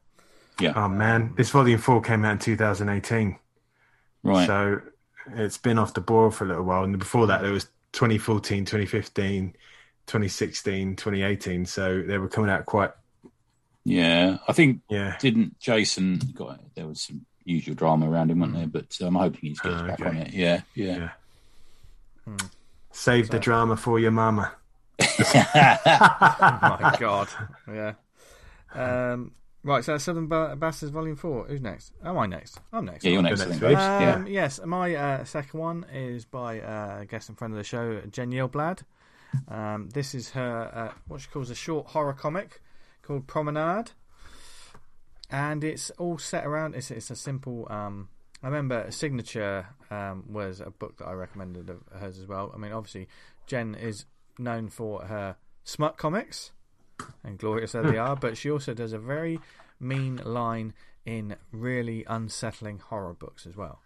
[0.60, 0.74] Yeah.
[0.76, 3.38] Oh man, this volume four came out in 2018.
[4.22, 4.46] Right.
[4.46, 4.82] So
[5.34, 8.66] it's been off the boil for a little while, and before that there was 2014,
[8.66, 9.52] 2015,
[10.06, 11.64] 2016, 2018.
[11.64, 12.90] So they were coming out quite.
[13.84, 14.82] Yeah, I think.
[14.90, 15.16] Yeah.
[15.18, 18.66] Didn't Jason got there was some usual drama around him, wasn't there?
[18.66, 20.32] But I'm hoping he's gets uh, back on it.
[20.32, 20.97] Yeah, yeah.
[20.97, 21.10] yeah.
[22.24, 22.36] Hmm.
[22.93, 23.32] Save so.
[23.32, 24.52] the drama for your mama.
[25.01, 25.09] oh
[25.85, 27.28] my god!
[27.69, 27.94] Yeah.
[28.74, 29.32] Um,
[29.64, 31.47] right, so Southern Bastards Volume Four.
[31.47, 31.93] Who's next?
[32.05, 32.60] Am I next?
[32.73, 33.05] I'm next.
[33.05, 33.47] Yeah, you're next.
[33.47, 34.24] next um, yeah.
[34.27, 38.31] Yes, my uh, second one is by uh, guest and friend of the show, Jen
[38.31, 38.82] Gyllblad.
[39.48, 42.60] Um, this is her uh, what she calls a short horror comic
[43.02, 43.93] called Promenad
[45.32, 46.74] and it's all set around.
[46.74, 47.66] It's it's a simple.
[47.70, 48.09] Um,
[48.42, 52.52] I remember Signature um, was a book that I recommended of hers as well.
[52.54, 53.09] I mean, obviously,
[53.46, 54.04] Jen is
[54.38, 56.52] known for her smut comics,
[57.24, 59.40] and glorious as they are, but she also does a very
[59.80, 63.80] mean line in really unsettling horror books as well.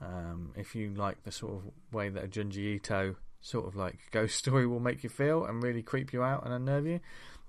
[0.00, 3.98] Um, if you like the sort of way that a Junji Ito sort of like
[4.10, 7.00] ghost story will make you feel and really creep you out and unnerve you,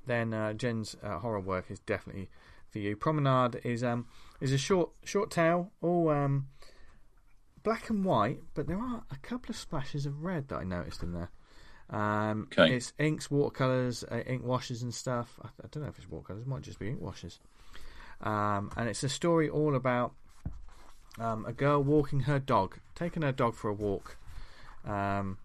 [0.06, 2.30] then uh, Jen's uh, horror work is definitely
[2.76, 2.98] for you.
[2.98, 4.06] Promenad is um
[4.42, 6.48] is a short short tale, all um
[7.64, 11.02] black and white, but there are a couple of splashes of red that I noticed
[11.02, 11.32] in there.
[11.90, 12.76] Um, okay.
[12.76, 15.40] It's inks, watercolors, uh, ink washes, and stuff.
[15.42, 17.40] I, I, don't know if it's watercolors; it might just be ink washes.
[18.20, 20.14] Um, and it's a story all about
[21.18, 24.18] um, a girl walking her dog, taking her dog for a walk.
[24.84, 25.38] Um,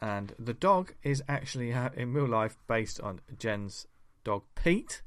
[0.00, 3.88] and the dog is actually uh, in real life based on Jen's
[4.22, 5.02] dog Pete.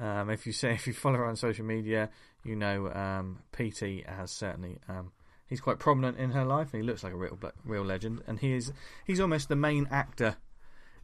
[0.00, 2.10] Um, if you say if you follow her on social media,
[2.44, 5.12] you know um, PT has certainly um,
[5.46, 6.72] he's quite prominent in her life.
[6.72, 8.72] and He looks like a real real legend, and he is
[9.06, 10.36] he's almost the main actor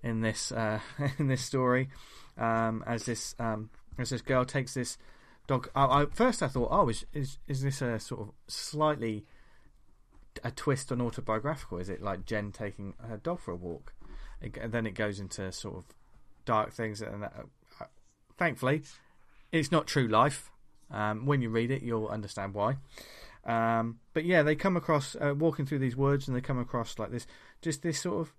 [0.02, 0.80] in this uh,
[1.18, 1.90] in this story.
[2.38, 4.98] Um, as this um, as this girl takes this
[5.46, 5.68] dog.
[5.74, 9.24] I, I, first I thought, oh, is, is is this a sort of slightly
[10.44, 11.78] a twist on autobiographical?
[11.78, 13.94] Is it like Jen taking her dog for a walk?
[14.40, 15.84] It, then it goes into sort of
[16.44, 17.46] dark things, and that,
[18.36, 18.82] thankfully,
[19.52, 20.50] it's not true life.
[20.90, 22.76] Um, when you read it, you'll understand why.
[23.44, 26.98] Um, but yeah, they come across uh, walking through these woods, and they come across
[26.98, 27.26] like this,
[27.62, 28.32] just this sort of,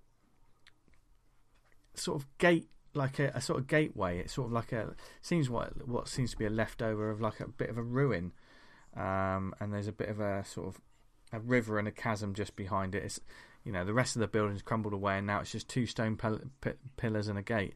[1.94, 4.18] sort of gate, like a, a sort of gateway.
[4.18, 7.40] It's sort of like a seems what what seems to be a leftover of like
[7.40, 8.32] a bit of a ruin,
[8.96, 10.80] um, and there's a bit of a sort of
[11.32, 13.04] a river and a chasm just behind it.
[13.04, 13.20] It's
[13.64, 16.18] you know the rest of the building's crumbled away, and now it's just two stone
[16.96, 17.74] pillars and a gate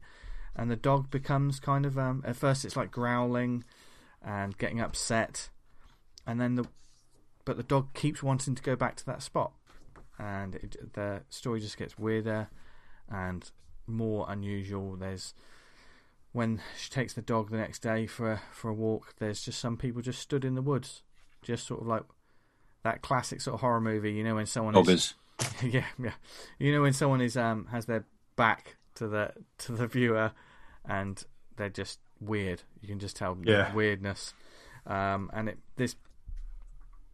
[0.56, 3.64] and the dog becomes kind of um, at first it's like growling
[4.24, 5.48] and getting upset,
[6.26, 6.64] and then the
[7.44, 9.52] but the dog keeps wanting to go back to that spot,
[10.18, 12.48] and it, the story just gets weirder
[13.08, 13.50] and
[13.86, 14.96] more unusual.
[14.96, 15.34] There's
[16.32, 19.14] when she takes the dog the next day for a, for a walk.
[19.18, 21.02] There's just some people just stood in the woods,
[21.42, 22.04] just sort of like
[22.84, 24.12] that classic sort of horror movie.
[24.12, 24.88] You know when someone Doggers.
[24.88, 25.14] is
[25.62, 26.12] yeah yeah,
[26.58, 28.04] you know when someone is um has their
[28.36, 30.32] back to the to the viewer,
[30.84, 31.22] and
[31.56, 32.62] they're just weird.
[32.80, 33.72] You can just tell yeah.
[33.74, 34.34] weirdness,
[34.86, 35.96] um, and it this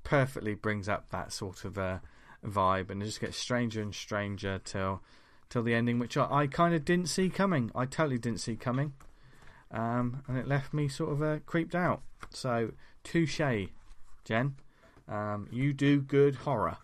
[0.05, 1.99] perfectly brings up that sort of uh,
[2.45, 5.03] vibe, and it just gets stranger and stranger till
[5.49, 7.71] till the ending, which I, I kind of didn't see coming.
[7.75, 8.93] I totally didn't see coming,
[9.71, 12.03] um, and it left me sort of uh, creeped out.
[12.31, 12.73] So
[13.05, 13.69] touche,
[14.25, 14.57] Jen.
[15.09, 16.77] Um, you do good horror.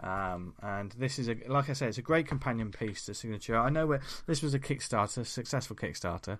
[0.00, 3.56] Um, and this is a like I said, it's a great companion piece to Signature.
[3.56, 6.38] I know where this was a Kickstarter, successful Kickstarter.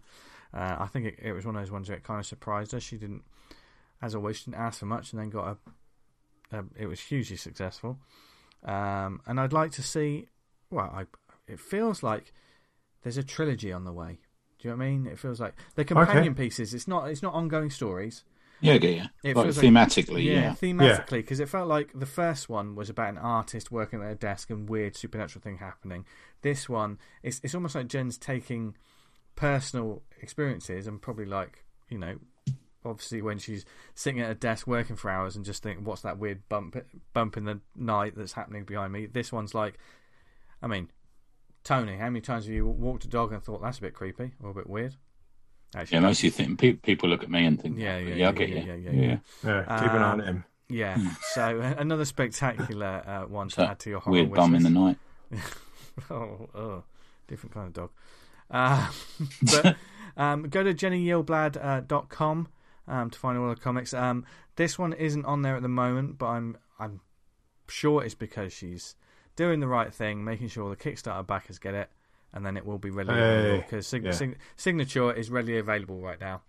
[0.55, 2.73] Uh, I think it, it, was one of those ones where it kind of surprised
[2.75, 2.83] us.
[2.83, 3.23] She didn't,
[4.01, 5.59] as always, she didn't ask for much, and then got
[6.53, 6.57] a.
[6.59, 7.99] a it was hugely successful,
[8.65, 10.29] um, and I'd like to see.
[10.71, 11.07] Well, I,
[11.47, 12.33] it feels like
[13.03, 14.21] there's a trilogy on the way.
[14.59, 15.07] Do you know what I mean?
[15.07, 16.45] It feels like the companion okay.
[16.45, 16.75] pieces.
[16.75, 17.09] It's not.
[17.11, 18.23] It's not ongoing stories.
[18.61, 19.07] Yeah, yeah.
[19.23, 20.55] It like thematically, like, yeah, yeah.
[20.55, 24.15] thematically, because it felt like the first one was about an artist working at a
[24.15, 26.05] desk and weird supernatural thing happening.
[26.43, 28.77] This one, it's it's almost like Jen's taking
[29.37, 32.17] personal experiences and probably like you know,
[32.85, 33.65] obviously when she's
[33.95, 36.77] sitting at a desk working for hours and just think, what's that weird bump
[37.13, 39.07] bump in the night that's happening behind me?
[39.07, 39.79] This one's like,
[40.63, 40.91] I mean,
[41.65, 44.33] Tony, how many times have you walked a dog and thought that's a bit creepy
[44.43, 44.97] or a bit weird?
[45.75, 48.15] Actually, Yeah, most of think pe- people look at me and think, Yeah, yeah, yeah,
[48.15, 49.19] yeah, I get yeah, yeah, yeah, yeah, yeah.
[49.45, 50.45] Yeah, keep an eye on Um, him.
[50.69, 50.99] yeah.
[51.35, 54.63] So uh, another spectacular uh, one to add to your horror Weird wish bum in
[54.63, 54.97] the night.
[56.11, 56.85] oh, oh,
[57.27, 57.91] different kind of dog.
[58.51, 58.91] Uh,
[59.63, 59.77] but
[60.17, 62.49] um, go to jennygyllblad.com uh, dot com,
[62.87, 63.93] um, to find all the comics.
[63.93, 64.25] Um,
[64.57, 67.01] this one isn't on there at the moment, but I'm I'm
[67.69, 68.95] sure it's because she's
[69.37, 71.91] doing the right thing, making sure the Kickstarter backers get it,
[72.33, 74.11] and then it will be readily Hey, available because sig- yeah.
[74.13, 76.43] sig- signature is readily available right now.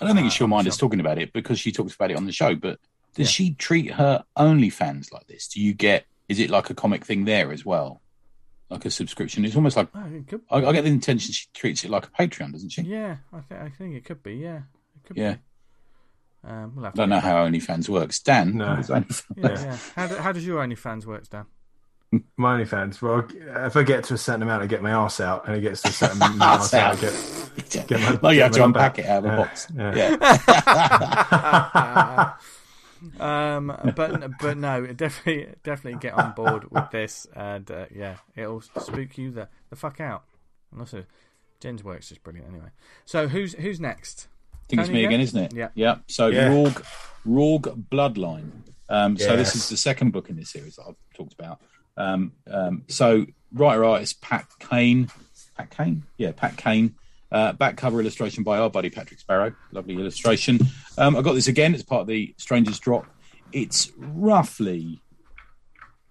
[0.00, 1.94] I don't think it's Uh, she'll mind the us talking about it because she talks
[1.94, 2.54] about it on the show.
[2.54, 2.78] But
[3.14, 3.32] does Yeah.
[3.46, 5.48] she treat her OnlyFans like this?
[5.48, 6.04] Do you get?
[6.28, 8.02] Is it like a comic thing there as well,
[8.68, 9.44] like a subscription?
[9.44, 12.10] It's almost like Oh, it I, I get the intention she treats it like a
[12.10, 12.82] Patreon, doesn't she?
[12.82, 14.34] yeah, I, th- I think it could be.
[14.34, 14.56] Yeah,
[14.96, 15.34] it could Yeah.
[15.34, 15.40] be.
[16.44, 18.20] Um, we'll have I don't know how OnlyFans works.
[18.20, 18.66] Dan, No.
[18.66, 19.76] how does OnlyFans- Yeah, yeah.
[19.96, 21.46] How, do, how does your OnlyFans work, Dan?
[22.36, 23.00] My OnlyFans.
[23.02, 23.26] Well,
[23.66, 25.82] if I get to a certain amount, I get my ass out, and it gets
[25.82, 27.00] to a certain amount, Arse I out.
[27.00, 27.14] get.
[27.88, 29.04] Get my- well, you get have to unpack back.
[29.04, 29.66] it out of the Yeah, box.
[29.76, 30.06] yeah.
[33.20, 33.20] Yeah.
[33.56, 38.60] um, but but no, definitely definitely get on board with this, and uh, yeah, it'll
[38.60, 40.24] spook you the, the fuck out.
[40.72, 41.04] And also,
[41.60, 42.68] Jen's work's just brilliant anyway.
[43.04, 44.28] So who's who's next?
[44.52, 45.08] I think it's me again?
[45.10, 45.52] again, isn't it?
[45.54, 45.68] Yeah.
[45.74, 45.96] Yeah.
[46.08, 46.48] So Yeah.
[46.48, 46.82] Rorg,
[47.26, 48.50] Rorg Bloodline.
[48.88, 51.60] Um, So this is the second book in this series that I've talked about.
[51.96, 55.10] Um, um, so writer artist Pat Kane.
[55.56, 56.04] Pat Kane?
[56.16, 56.94] Yeah, Pat Kane.
[57.32, 59.54] Uh, back cover illustration by our buddy Patrick Sparrow.
[59.72, 60.60] Lovely illustration.
[60.96, 61.74] Um, I got this again.
[61.74, 63.06] It's part of the Strangers Drop.
[63.52, 65.02] It's roughly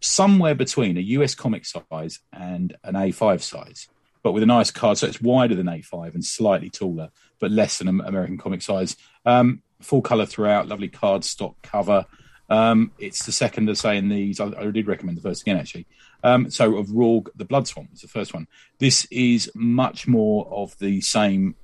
[0.02, 3.88] somewhere between a US comic size and an A5 size,
[4.24, 4.98] but with a nice card.
[4.98, 7.10] So it's wider than A5 and slightly taller,
[7.40, 8.96] but less than an American comic size.
[9.26, 12.06] Um, full color throughout, lovely card stock cover.
[12.50, 14.40] Um, it's the second to say in these.
[14.40, 15.88] I, I did recommend the first again, actually.
[16.24, 18.48] Um, so of Rorg, the Blood Swamp was the first one.
[18.80, 21.56] This is much more of the same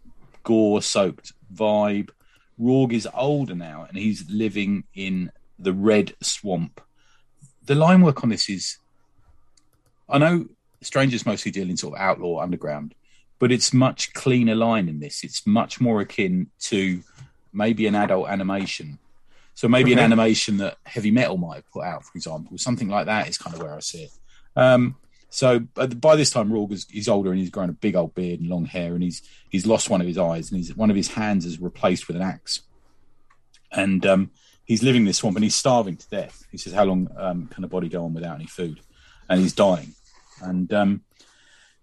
[0.43, 2.09] gore-soaked vibe.
[2.59, 6.81] Rorg is older now, and he's living in the Red Swamp.
[7.65, 8.77] The line work on this is,
[10.09, 10.47] I know
[10.81, 12.95] Strangers mostly deal in sort of outlaw underground,
[13.37, 15.23] but it's much cleaner line in this.
[15.23, 17.03] It's much more akin to
[17.53, 18.97] maybe an adult animation.
[19.53, 23.05] So maybe an animation that heavy metal might have put out, for example, something like
[23.05, 24.11] that is kind of where I see it.
[24.55, 24.95] Um,
[25.29, 28.41] so by this time, Rorg is he's older and he's grown a big old beard
[28.41, 30.95] and long hair, and he's he's lost one of his eyes, and he's one of
[30.95, 32.61] his hands is replaced with an axe,
[33.71, 34.31] and um,
[34.65, 36.45] he's living in this swamp and he's starving to death.
[36.51, 38.81] He says, "How long um, can a body go on without any food?"
[39.29, 39.93] And he's dying,
[40.41, 41.01] and um,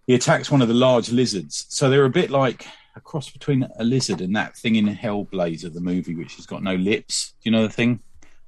[0.07, 1.65] he attacks one of the large lizards.
[1.71, 2.67] So they're a bit like
[2.99, 6.63] a cross between a lizard and that thing in Hellblazer, the movie, which has got
[6.63, 7.33] no lips.
[7.43, 8.01] Do you know the thing?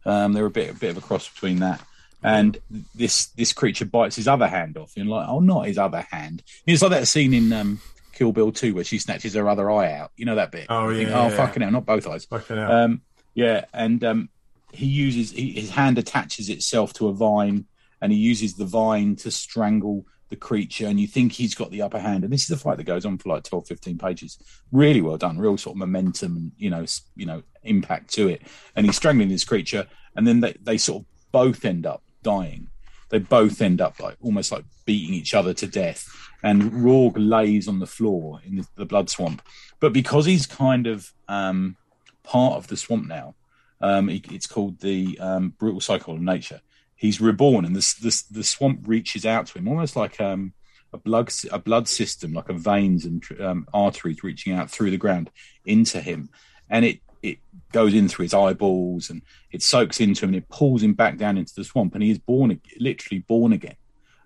[0.04, 1.80] Um, they're a bit a bit of a cross between that.
[2.22, 2.58] And
[2.94, 4.92] this this creature bites his other hand off.
[4.96, 6.42] And you're like, oh, not his other hand.
[6.66, 7.80] It's like that scene in um,
[8.12, 10.12] Kill Bill 2 where she snatches her other eye out.
[10.16, 10.66] You know that bit?
[10.68, 11.36] Oh, You think, yeah, oh, yeah.
[11.36, 12.26] fucking hell, not both eyes.
[12.26, 12.70] Fucking hell.
[12.72, 13.00] Um,
[13.34, 14.28] yeah, and um,
[14.72, 17.64] he uses he, his hand attaches itself to a vine,
[18.02, 20.86] and he uses the vine to strangle the creature.
[20.86, 22.24] And you think he's got the upper hand.
[22.24, 24.38] And this is a fight that goes on for like 12, 15 pages.
[24.72, 26.84] Really well done, real sort of momentum and you know,
[27.16, 28.42] you know, impact to it.
[28.74, 29.86] And he's strangling this creature,
[30.16, 32.68] and then they they sort of both end up dying.
[33.10, 36.08] They both end up like almost like beating each other to death.
[36.42, 39.42] And Rorg lays on the floor in the, the blood swamp.
[39.78, 41.76] But because he's kind of um,
[42.22, 43.34] part of the swamp now.
[43.82, 46.60] Um, it- it's called the um, brutal cycle of nature.
[47.00, 47.94] He's reborn, and this,
[48.24, 50.52] the swamp reaches out to him, almost like um,
[50.92, 54.98] a blood a blood system, like a veins and um, arteries reaching out through the
[54.98, 55.30] ground
[55.64, 56.28] into him,
[56.68, 57.38] and it it
[57.72, 61.16] goes in through his eyeballs, and it soaks into him, and it pulls him back
[61.16, 63.76] down into the swamp, and he is born, literally born again.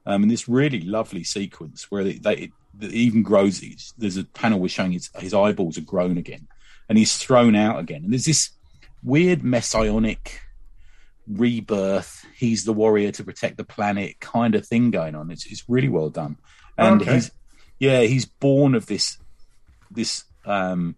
[0.04, 3.62] Um, in this really lovely sequence where they, they even grows.
[3.96, 6.48] There's a panel where showing his, his eyeballs are grown again,
[6.88, 8.02] and he's thrown out again.
[8.02, 8.50] And there's this
[9.04, 10.40] weird messianic
[11.28, 12.24] rebirth.
[12.34, 15.30] He's the warrior to protect the planet kind of thing going on.
[15.30, 16.36] It's it's really well done,
[16.78, 17.14] and Okay.
[17.14, 17.30] he's
[17.78, 19.18] yeah he's born of this
[19.90, 20.96] this um,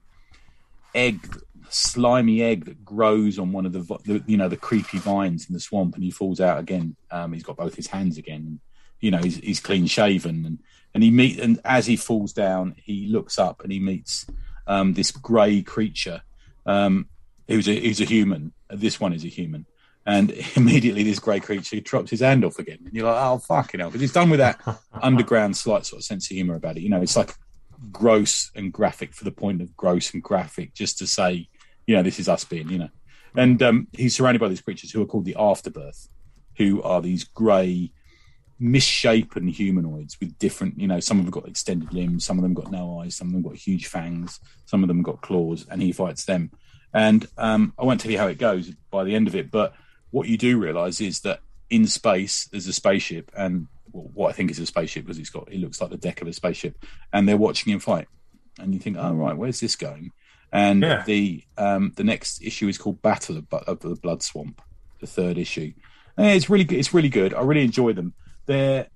[0.94, 1.20] egg
[1.68, 5.52] slimy egg that grows on one of the, the you know the creepy vines in
[5.52, 8.60] the swamp and he falls out again um, he's got both his hands again and
[9.00, 10.58] you know he's, he's clean shaven and
[10.94, 14.26] and he meet and as he falls down he looks up and he meets
[14.68, 16.22] um, this grey creature
[16.66, 17.08] um,
[17.48, 19.66] who's a who's a human this one is a human
[20.06, 22.78] and immediately this grey creature drops his hand off again.
[22.84, 24.60] And you're like oh fucking hell because it's done with that
[25.02, 26.82] underground slight sort of sense of humor about it.
[26.82, 27.34] You know it's like
[27.92, 31.46] gross and graphic for the point of gross and graphic just to say
[31.86, 32.90] you know this is us being you know.
[33.34, 36.08] And um, he's surrounded by these creatures who are called the afterbirth
[36.56, 37.92] who are these grey
[38.58, 42.54] misshapen humanoids with different, you know, some of them got extended limbs, some of them
[42.54, 45.82] got no eyes, some of them got huge fangs, some of them got claws, and
[45.82, 46.50] he fights them.
[46.94, 49.74] And um, I won't tell you how it goes by the end of it, but
[50.10, 54.32] what you do realize is that in space there's a spaceship, and well, what I
[54.32, 56.76] think is a spaceship because it's got it looks like the deck of a spaceship,
[57.12, 58.08] and they're watching him fight,
[58.58, 60.12] and you think, oh right, where's this going?
[60.52, 61.02] And Yeah.
[61.04, 64.62] the um, the next issue is called Battle of, of the Blood Swamp,
[65.00, 65.72] the third issue.
[66.16, 66.78] And it's really good.
[66.78, 67.34] It's really good.
[67.34, 68.14] I really enjoy them.
[68.46, 68.86] They're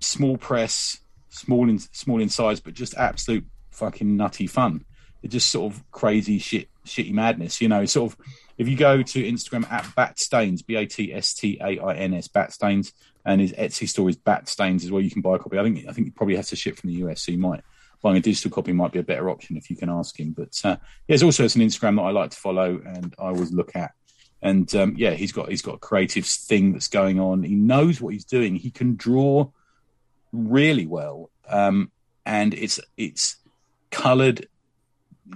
[0.00, 0.98] small press,
[1.30, 4.84] small in small in size, but just absolute fucking nutty fun.
[5.22, 7.60] They're just sort of crazy shit, shitty madness.
[7.60, 8.18] You know, sort of.
[8.58, 12.14] If you go to Instagram at Batstains, B A T S T A I N
[12.14, 12.92] S, Batstains,
[13.24, 15.00] and his Etsy store is Batstains as well.
[15.00, 15.58] You can buy a copy.
[15.58, 17.62] I think I think it probably has to ship from the US, so you might
[18.02, 20.32] buying a digital copy might be a better option if you can ask him.
[20.32, 20.76] But uh, yeah,
[21.08, 23.92] there's also it's an Instagram that I like to follow and I always look at.
[24.42, 27.44] And um, yeah, he's got he's got a creative thing that's going on.
[27.44, 28.56] He knows what he's doing.
[28.56, 29.48] He can draw
[30.32, 31.92] really well, um,
[32.26, 33.36] and it's it's
[33.92, 34.48] coloured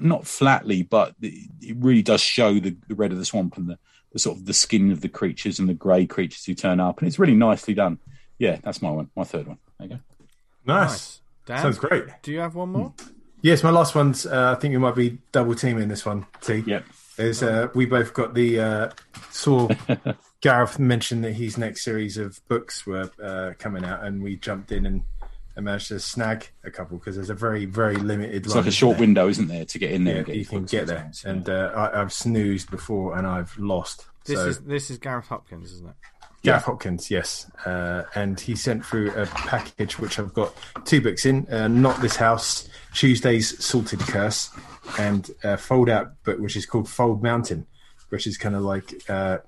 [0.00, 3.78] not flatly, but it really does show the, the red of the swamp and the,
[4.12, 6.98] the sort of the skin of the creatures and the grey creatures who turn up,
[6.98, 7.98] and it's really nicely done.
[8.38, 9.58] Yeah, that's my one, my third one.
[9.78, 10.00] There you go.
[10.64, 10.90] Nice.
[10.90, 11.20] Nice.
[11.46, 12.04] Dan, Sounds great.
[12.22, 12.92] do you have one more?
[13.40, 14.26] Yes, my last one's.
[14.26, 16.26] Uh, I think we might be double teaming this one.
[16.40, 16.64] T.
[16.66, 16.84] Yep.
[17.18, 18.90] Is uh, we both got the uh,
[19.30, 19.68] saw
[20.40, 24.72] Gareth mentioned that his next series of books were uh, coming out, and we jumped
[24.72, 25.02] in and,
[25.56, 28.46] and managed to snag a couple because there's a very very limited.
[28.46, 30.14] It's like a short window, isn't there, to get in there?
[30.14, 31.30] Yeah, and get you can get there, sometimes, yeah.
[31.30, 34.06] and uh, I, I've snoozed before and I've lost.
[34.26, 35.96] This so is this is Gareth Hopkins, isn't it?
[36.42, 40.54] Gareth Hopkins, yes, uh, and he sent through a package which I've got
[40.84, 41.46] two books in.
[41.50, 44.50] Uh, Not this house, Tuesday's Salted Curse,
[44.98, 47.66] and a fold out book which is called Fold Mountain,
[48.10, 49.38] which is kind of like uh,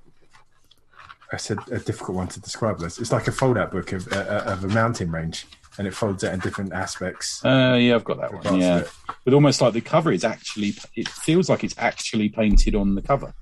[1.32, 2.98] I said a difficult one to describe this.
[2.98, 5.47] It's like a fold out book of, uh, of a mountain range,
[5.78, 7.44] and it folds out in different aspects.
[7.44, 8.60] Uh, yeah, I've got that one.
[8.60, 8.84] Yeah,
[9.24, 10.74] but almost like the cover is actually.
[10.96, 13.32] It feels like it's actually painted on the cover.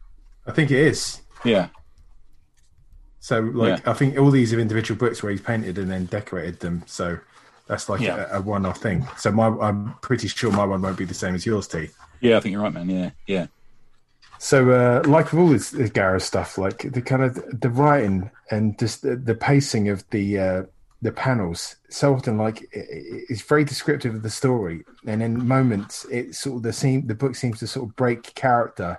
[0.46, 1.20] I think it is.
[1.44, 1.68] Yeah,
[3.20, 6.60] So, like, I think all these are individual books where he's painted and then decorated
[6.60, 6.82] them.
[6.86, 7.18] So
[7.66, 8.26] that's like Yeah.
[8.30, 9.06] a, a one-off thing.
[9.16, 11.88] So my, I'm pretty sure my one won't be the same as yours, T.
[12.20, 12.88] yeah, I think you're right, man.
[12.88, 13.46] Yeah, yeah,
[14.38, 18.30] So, uh, like with all this, this Gareth stuff, like the kind of the writing
[18.50, 20.62] and just the, the pacing of the uh,
[21.06, 22.68] the panels, so often like it,
[22.98, 27.06] it- it's very descriptive of the story, and in moments it sort of the seem
[27.06, 28.98] the book seems to sort of break character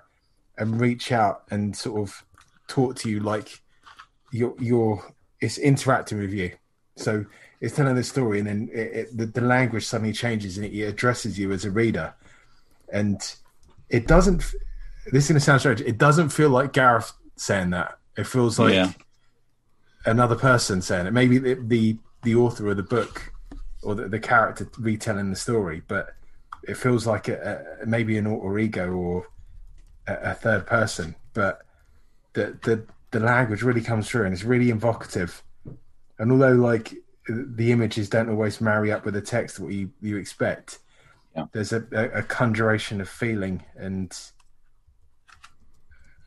[0.58, 2.24] and reach out and sort of
[2.68, 3.50] talk to you like
[4.32, 4.98] you're you're
[5.42, 6.50] it's interacting with you.
[6.96, 7.26] So
[7.62, 10.84] it's telling the story, and then it, it, the, the language suddenly changes and it
[10.94, 12.14] addresses you as a reader,
[12.92, 13.20] and
[13.90, 14.40] it doesn't
[15.12, 15.82] this is going to sound strange.
[15.82, 17.98] It doesn't feel like Gareth saying that.
[18.18, 18.92] It feels like Yeah.
[20.08, 21.14] Another person saying it.
[21.14, 23.32] Maybe the the, the author of the book
[23.84, 26.16] or the, the character retelling the story, but
[26.68, 29.28] it feels like a, a, maybe an alter ego or
[30.08, 31.16] a, a third person.
[31.34, 31.62] But
[32.34, 35.44] the the the language really comes through and it's really evocative.
[36.20, 36.94] And although like
[37.30, 40.80] the images don't always marry up with the text what you you expect,
[41.36, 41.46] Yeah.
[41.54, 44.12] there's a, a, a conjuration of feeling and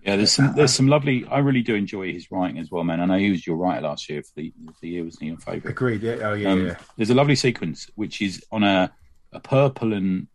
[0.05, 0.17] yeah.
[0.17, 1.27] There's some there's some lovely.
[1.27, 3.01] I really do enjoy his writing as well, man.
[3.01, 5.29] I know he was your writer last year for the the year, wasn't he?
[5.29, 5.71] Your favourite.
[5.71, 6.03] agreed.
[6.03, 6.77] Yeah, oh yeah, Um, yeah.
[6.97, 8.93] There's a lovely sequence which is on a,
[9.33, 10.27] a purple and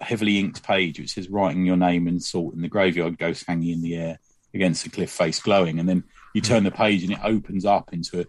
[0.00, 3.70] heavily inked page which says writing your name in salt and the graveyard ghost hanging
[3.72, 4.18] in the air
[4.54, 6.04] against the cliff face glowing and then
[6.34, 8.24] you turn the page and it opens up into a,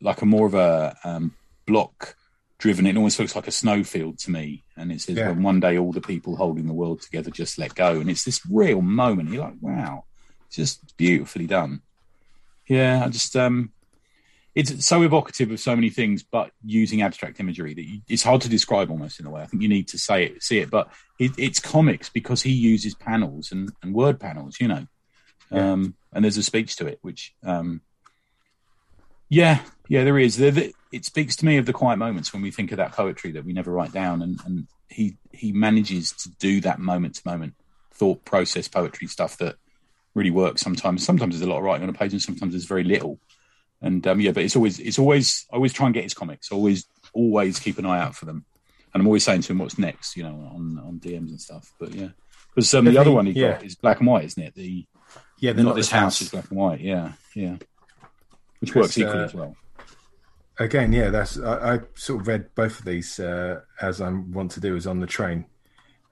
[0.00, 1.32] like a more of a um,
[1.64, 2.16] block
[2.58, 5.28] driven it almost looks like a snowfield to me and it says Yeah.
[5.28, 8.24] when one day all the people holding the world together just let go and it's
[8.24, 10.04] this real moment you're like wow
[10.46, 11.82] it's just beautifully done
[12.66, 13.70] yeah i just um
[14.54, 18.40] it's so evocative of so many things, but using abstract imagery that you, it's hard
[18.40, 19.42] to describe almost in a way.
[19.42, 22.52] I think you need to say it, see it, but it, it's comics because he
[22.52, 24.86] uses panels and, and word panels, you know.
[25.50, 27.82] Um, and there's a speech to it, which, um,
[29.28, 30.36] yeah, yeah, there is.
[30.38, 32.92] There, there- it speaks to me of the quiet moments when we think of that
[32.92, 37.16] poetry that we never write down, and, and he he manages to do that moment
[37.16, 37.54] to moment
[37.94, 39.56] thought process poetry stuff that
[40.14, 40.60] really works.
[40.62, 43.20] Sometimes, sometimes there's a lot of writing on a page, and sometimes there's very little
[43.82, 46.50] and um, yeah, but it's always it's always I always try and get his comics.
[46.50, 48.44] Always always keep an eye out for them,
[48.94, 51.72] and I'm always saying to him what's next, you know, on on DMs and stuff.
[51.78, 52.08] But yeah,
[52.54, 53.52] because um, the other one he Yeah.
[53.52, 54.54] got is black and white, isn't it?
[54.54, 54.86] The
[55.38, 56.80] Yeah, not, this house is black and white.
[56.80, 57.56] Yeah, yeah,
[58.60, 59.54] which works equally uh, as well.
[60.58, 64.50] Again, yeah, that's I, I sort of read both of these uh, as I want
[64.52, 65.44] to do is on the train.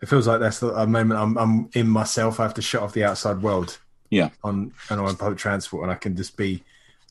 [0.03, 2.39] It feels like that's the- a moment I'm, I'm in myself.
[2.39, 3.79] I have to shut off the outside world
[4.11, 6.63] Yeah, on and on public transport, and I can just be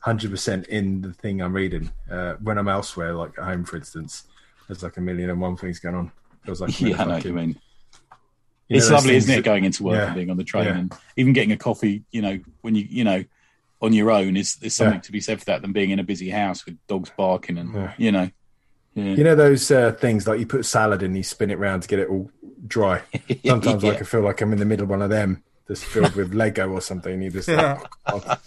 [0.02, 1.92] hundred percent in the thing I'm reading.
[2.12, 4.26] Uh, when I'm elsewhere, like at home, for instance,
[4.68, 6.06] there's like a million and one things going on.
[6.44, 7.50] It Feels like I'm Yeah, I know what you mean.
[8.68, 10.06] you it's those lovely, isn't it, that- going into work Yeah.
[10.08, 10.78] and being on the train Yeah.
[10.78, 13.24] and even getting a coffee, you know, when you, you know,
[13.84, 15.02] on your own is, is something Yeah.
[15.02, 17.74] to be said for that than being in a busy house with dogs barking and,
[17.76, 17.94] Yeah.
[17.98, 18.30] you know.
[18.96, 19.04] Yeah.
[19.16, 21.88] You know those uh, things like you put salad in, you spin it round to
[21.88, 22.32] get it all
[22.66, 23.02] dry.
[23.46, 26.16] Sometimes I can feel like I'm in the middle of one of them, just filled
[26.16, 27.22] with Lego or something.
[27.22, 28.38] You just like, oh,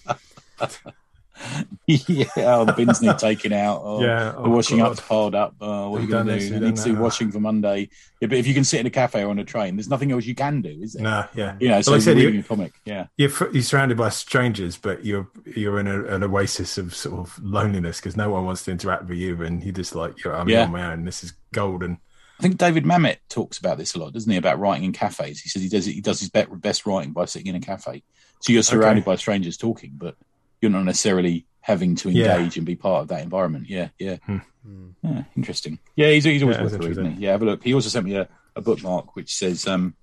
[1.87, 3.79] yeah, oh, the bins need taking out.
[3.83, 4.93] Or Yeah, the oh, washing God.
[4.93, 5.55] up's piled up.
[5.61, 6.51] Oh, what are you going to do?
[6.53, 7.01] we've need to do that.
[7.01, 7.89] washing for Monday.
[8.21, 10.11] Yeah, but if you can sit in a cafe or on a train, there's nothing
[10.13, 11.03] else you can do, is there?
[11.03, 11.57] nah, yeah.
[11.61, 13.07] You know, so like I said, reading you- a comic, yeah.
[13.17, 17.39] You're, you're surrounded by strangers, but you're you're in a, an oasis of sort of
[17.43, 20.49] loneliness because no one wants to interact with you, and you're just like, you're, I'm
[20.49, 20.65] Yeah.
[20.65, 21.05] on my own.
[21.05, 21.99] This is golden.
[22.39, 24.37] I think David Mamet talks about this a lot, doesn't he?
[24.37, 25.41] About writing in cafes.
[25.41, 27.61] He says he does it, he does his be- best writing by sitting in a
[27.61, 28.03] cafe.
[28.41, 29.13] So you're surrounded Okay.
[29.13, 30.17] by strangers talking, but
[30.61, 32.37] you're not necessarily having to Yeah.
[32.37, 33.69] engage and be part of that environment.
[33.69, 34.39] Yeah, yeah, Hmm.
[35.03, 35.25] yeah.
[35.37, 35.79] Interesting.
[35.97, 37.13] Yeah, he's, he's always Yeah, worth reading.
[37.13, 37.23] He?
[37.25, 37.63] Yeah, have a look.
[37.65, 39.97] He also sent me a, a bookmark which says, um,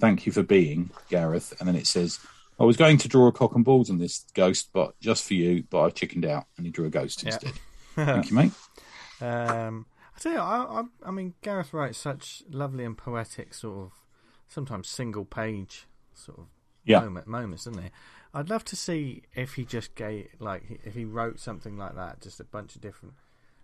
[0.00, 2.18] "Thank you for being Gareth," and then it says.
[2.58, 5.34] I was going to draw a cock and balls on this ghost, but just for
[5.34, 7.34] you, but I chickened out and he drew a ghost Yeah.
[7.34, 7.52] instead.
[7.96, 8.52] Thank you, mate.
[9.20, 9.84] Um,
[10.16, 13.92] I tell you, I, I, I mean, Gareth writes such lovely and poetic sort of,
[14.48, 16.46] sometimes single page sort of
[16.86, 17.00] Yeah.
[17.00, 17.90] moment, moments, doesn't he?
[18.36, 22.20] I'd love to see if he just gave, like, if he wrote something like that,
[22.20, 23.14] just a bunch of different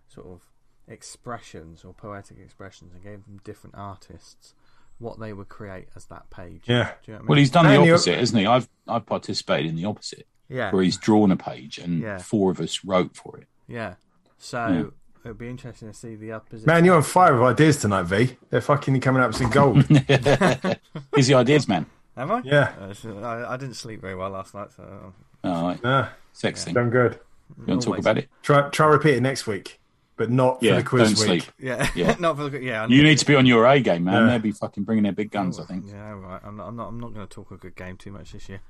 [0.07, 0.41] sort of
[0.87, 4.53] expressions or poetic expressions, and gave them different artists
[4.99, 6.63] what they would create as that page.
[6.65, 6.91] Yeah.
[7.05, 7.27] Do you know what I mean?
[7.27, 8.45] Well, he's done And the opposite, hasn't he?
[8.47, 10.27] I've I've participated in the opposite.
[10.49, 12.17] yeah, where he's drawn a page and Yeah.
[12.19, 13.47] four of us wrote for it.
[13.67, 13.95] yeah.
[14.37, 14.83] So Yeah.
[15.25, 16.67] it'd be interesting to see the opposite.
[16.67, 18.37] Man, you're on fire with ideas tonight, V.
[18.49, 19.83] They're fucking coming up with some gold.
[21.15, 21.85] He's the ideas man.
[22.15, 22.41] Am I?
[22.43, 22.73] Yeah.
[22.79, 25.13] Uh, so I, I didn't sleep very well last night, so
[25.43, 26.71] All right, nah, sexy.
[26.71, 27.19] done good.
[27.57, 27.99] You want to talk Always.
[28.05, 28.29] about it?
[28.41, 29.79] Try try repeat it next week,
[30.15, 31.43] but not for Yeah, the quiz don't week.
[31.43, 31.55] sleep.
[31.59, 32.15] yeah, Yeah.
[32.19, 32.83] not for the yeah.
[32.83, 34.13] I You need to be on your A game, man.
[34.13, 34.27] Yeah.
[34.31, 35.59] They'll be fucking bringing their big guns.
[35.59, 35.85] I think.
[35.87, 36.41] Yeah, right.
[36.43, 36.67] I'm not.
[36.67, 36.87] I'm not.
[36.87, 38.61] I'm not going to talk a good game too much this year.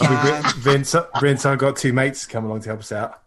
[0.00, 3.20] I'll Vince, Vince, I've got two mates to come along to help us out.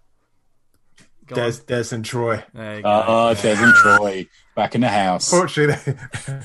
[1.30, 1.60] Go Des.
[1.66, 2.44] Des and Troy.
[2.54, 3.04] There you go.
[3.08, 5.30] Oh, Des and Troy back in the house.
[5.30, 6.42] Fortunately, they,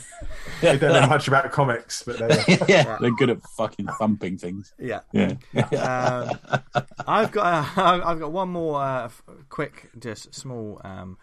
[0.77, 4.73] they don't know much about comics, but they, yeah, they're good at fucking thumping things.
[4.79, 5.01] yeah.
[5.13, 6.39] Yeah, Um,
[7.07, 7.77] I've got.
[7.77, 9.09] Uh, I've got one more uh,
[9.49, 11.19] quick, just small um,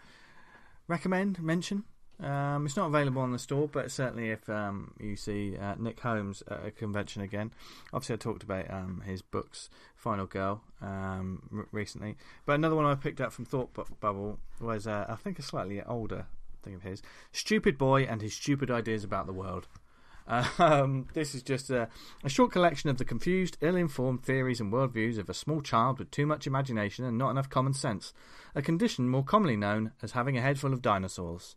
[0.88, 1.84] recommend mention.
[2.20, 5.98] Um, it's not available on the store, but certainly if um, you see uh, Nick
[6.00, 7.52] Holmes at a convention again,
[7.92, 9.68] obviously I talked about um, his books,
[10.02, 12.16] Final Girl, um, recently.
[12.44, 15.42] But another one I picked up from Thought Bu- Bubble was, uh, I think, a
[15.42, 16.26] slightly older
[16.64, 19.68] thing of his, Stupid Boy and His Stupid Ideas About the World.
[20.26, 21.88] Um, this is just a,
[22.24, 26.00] a short collection of the confused, ill informed theories and worldviews of a small child
[26.00, 28.12] with too much imagination and not enough common sense,
[28.56, 31.54] a condition more commonly known as having a head full of dinosaurs.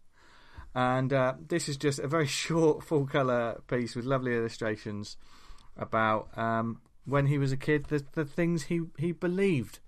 [0.75, 5.17] And uh, this is just a very short, full colour piece with lovely illustrations
[5.77, 9.79] about um, when he was a kid, the, the things he, he believed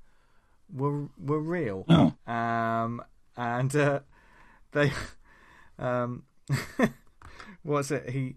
[0.74, 1.86] were were real.
[1.90, 2.14] Oh.
[2.32, 3.02] Um,
[3.36, 4.00] and uh,
[4.72, 4.92] they,
[5.80, 6.24] um,
[7.64, 8.10] what's it?
[8.10, 8.36] He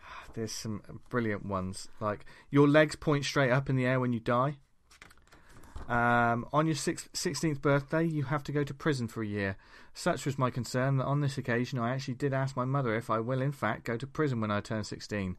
[0.34, 4.20] there's some brilliant ones like your legs point straight up in the air when you
[4.20, 4.56] die.
[5.88, 9.56] Um, on your six, 16th birthday, you have to go to prison for a year.
[9.94, 13.08] Such was my concern that on this occasion I actually did ask my mother if
[13.08, 15.36] I will, in fact, go to prison when I turn 16.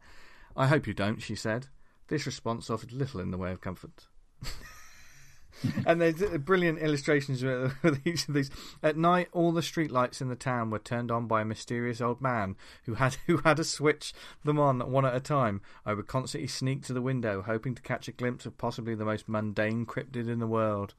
[0.56, 1.66] I hope you don't, she said.
[2.08, 4.06] This response offered little in the way of comfort.
[5.86, 8.50] and there's uh, brilliant illustrations with with each of these.
[8.82, 12.20] At night, all the streetlights in the town were turned on by a mysterious old
[12.20, 14.12] man who had who had to switch
[14.44, 15.60] them on one at a time.
[15.84, 19.04] I would constantly sneak to the window, hoping to catch a glimpse of possibly the
[19.04, 20.94] most mundane cryptid in the world.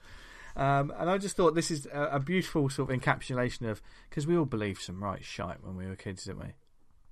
[0.56, 4.28] Um, and I just thought this is a, a beautiful sort of encapsulation of because
[4.28, 6.54] we all believed some right shite when we were kids, didn't we?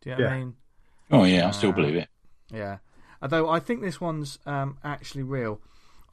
[0.01, 0.55] Do you know what I mean?
[1.09, 2.09] Oh yeah, I still believe it.
[2.51, 2.77] Yeah.
[3.21, 5.59] Although I think this one's um, actually real.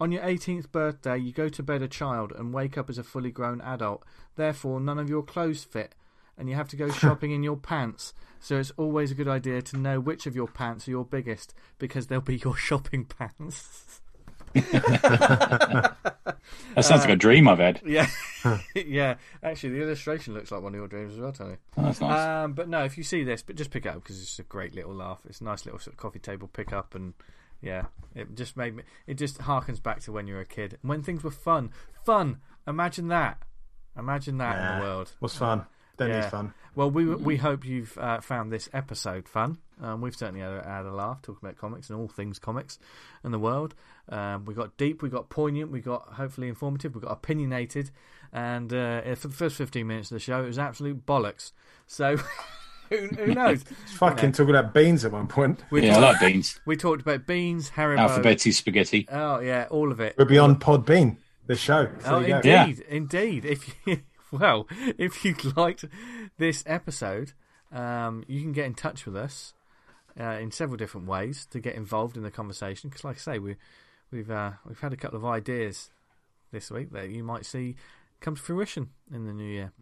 [0.01, 3.05] On your 18th birthday, you go to bed a child and wake up as a
[3.05, 4.05] fully grown adult.
[4.37, 5.95] Therefore, none of your clothes fit,
[6.37, 8.13] and you have to go shopping in your pants.
[8.41, 11.55] So it's always a good idea to know which of your pants are your biggest,
[11.79, 14.01] because they'll be your shopping pants.
[16.75, 17.81] That sounds like a dream I've had.
[17.85, 18.09] yeah,
[18.75, 19.15] yeah.
[19.43, 21.57] Actually, the illustration looks like one of your dreams as well, Tony.
[21.77, 22.45] Oh, that's nice.
[22.45, 24.43] Um, but no, if you see this, but just pick it up because it's a
[24.43, 25.21] great little laugh.
[25.29, 27.15] It's a nice little sort of coffee table pick up, and
[27.63, 28.83] yeah, it just made me.
[29.07, 31.71] It just harkens back to when you were a kid, when things were fun.
[32.05, 32.39] Fun.
[32.67, 33.39] Imagine that.
[33.97, 35.13] Imagine that in the world.
[35.21, 35.67] What's fun?
[35.97, 36.21] Don't Yeah.
[36.23, 36.55] need fun.
[36.75, 39.59] Well, we we hope you've uh, found this episode fun.
[39.81, 42.79] Um, we've certainly had a, had a laugh talking about comics and all things comics
[43.25, 43.75] in the world.
[44.09, 47.91] Um, we got deep, we got poignant, we got hopefully informative, we got opinionated,
[48.33, 51.53] and uh, for the first fifteen minutes of the show, it was absolute bollocks.
[51.87, 52.17] So
[52.91, 53.63] who, who knows?
[53.97, 55.63] Fucking talking about beans at one point.
[55.71, 56.61] We, Yeah, I like beans.
[56.67, 57.99] we talked about beans, Haribo.
[58.09, 59.07] Alphabeti spaghetti.
[59.13, 60.17] Oh yeah, all of it.
[60.19, 61.89] We're beyond Pod Bean, the show.
[62.05, 62.51] So Oh, you go.
[62.51, 63.45] indeed, indeed.
[63.45, 64.01] If you,
[64.39, 64.67] well,
[64.99, 65.85] if you liked
[66.39, 67.33] this episode,
[67.73, 69.55] um, you can get in touch with us
[70.19, 72.91] uh, in several different ways to get involved in the conversation.
[72.91, 73.57] Because, like I say, we,
[74.11, 75.91] we've uh, we've had a couple of ideas
[76.53, 77.77] this week that you might see
[78.21, 79.73] come to fruition in the new year.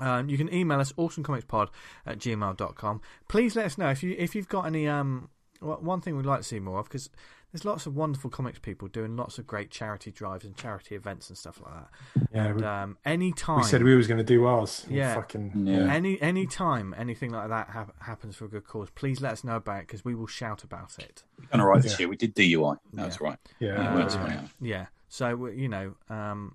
[0.00, 1.68] Um, you can email us awesomecomicspod
[2.06, 3.00] at gmail.com.
[3.28, 5.28] Please let us know if you if you've got any um
[5.60, 7.10] one thing we'd like to see more of because
[7.52, 11.28] there's lots of wonderful comics people doing lots of great charity drives and charity events
[11.28, 12.28] and stuff like that.
[12.32, 14.86] Yeah, And we, um, any time we said we was going to do ours.
[14.88, 15.14] Yeah.
[15.14, 15.92] Fucking, Yeah.
[15.92, 19.42] any any time anything like that hap- happens for a good cause, please let us
[19.44, 21.24] know about it because we will shout about it.
[21.38, 21.98] We Done all right this Yeah.
[22.04, 22.08] year.
[22.08, 22.76] We did DUI.
[22.92, 23.38] That's right.
[23.58, 23.74] Yeah.
[23.82, 24.48] Yeah, Uh, right.
[24.60, 24.86] Yeah.
[25.08, 26.54] So you know, um,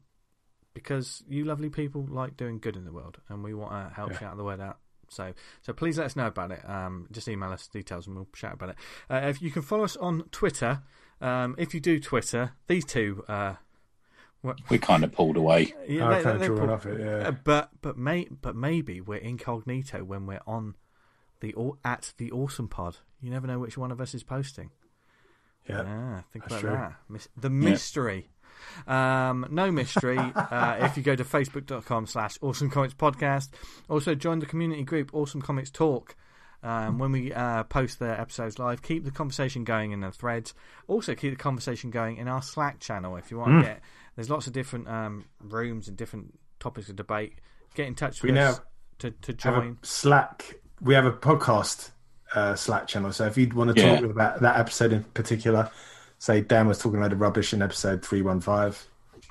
[0.73, 4.11] because you lovely people like doing good in the world, and we want to help
[4.11, 4.19] Yeah.
[4.19, 4.77] shout the word out.
[5.09, 6.67] So, so please let us know about it.
[6.69, 8.75] Um, just email us details, and we'll shout about it.
[9.09, 10.81] Uh, if you can follow us on Twitter,
[11.21, 13.55] um, if you do Twitter, these two, uh,
[14.69, 15.73] We kind of pulled away.
[15.87, 17.01] yeah, I they- kind they- of they drawn prob- off it.
[17.01, 17.31] Uh, Yeah.
[17.31, 20.75] but but may but maybe we're incognito when we're on
[21.39, 22.97] the at the awesome pod.
[23.21, 24.69] You never know which one of us is posting.
[25.67, 25.83] Yeah.
[25.87, 27.17] Ah, think that's about true.
[27.17, 27.27] that.
[27.35, 28.29] The mystery.
[28.87, 30.17] Um, no mystery.
[30.17, 33.49] uh, if you go to facebook.com slash awesome comics podcast,
[33.89, 36.15] also join the community group Awesome Comics Talk.
[36.63, 40.53] Um, when we uh, post the episodes live, keep the conversation going in the threads.
[40.87, 43.17] Also, keep the conversation going in our Slack channel.
[43.17, 43.59] If you want Mm.
[43.61, 43.81] to get,
[44.15, 47.33] there's lots of different um, rooms and different topics of debate.
[47.75, 48.61] Get in touch We with us
[48.99, 49.77] to, to join.
[49.83, 50.55] Slack.
[50.81, 51.91] We have a podcast
[52.33, 53.11] uh, Slack channel.
[53.13, 53.99] So if you'd want to Yeah.
[54.01, 55.69] talk about that episode in particular,
[56.25, 58.83] say Dan was talking about the rubbish in episode three one five,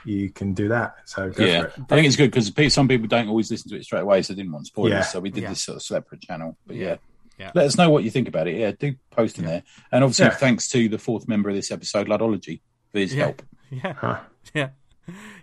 [0.05, 0.97] you can do that.
[1.07, 1.73] So go yeah, for it.
[1.91, 4.33] I think it's good because some people don't always listen to it straight away, so
[4.33, 4.93] they didn't want spoilers.
[4.93, 5.03] Yeah.
[5.03, 5.49] So we did Yeah.
[5.51, 6.57] this sort of separate channel.
[6.67, 6.97] But yeah.
[7.37, 7.51] Yeah.
[7.53, 8.55] let us know what you think about it.
[8.57, 9.65] Yeah, do post in there.
[9.91, 10.37] And obviously, Yeah.
[10.37, 12.61] thanks to the fourth member of this episode, Ludology,
[12.93, 13.25] for his Yeah.
[13.25, 13.43] help.
[13.71, 14.21] Yeah, Huh.
[14.55, 14.69] yeah.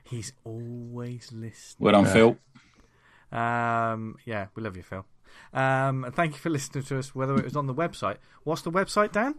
[0.04, 1.76] He's always listening.
[1.80, 2.14] Well done, Yeah.
[2.14, 2.38] Phil.
[3.38, 5.06] Um, yeah, we love you, Phil.
[5.54, 8.18] Um, thank you for listening to us, whether it was on the website.
[8.44, 9.36] What's the website, Dan?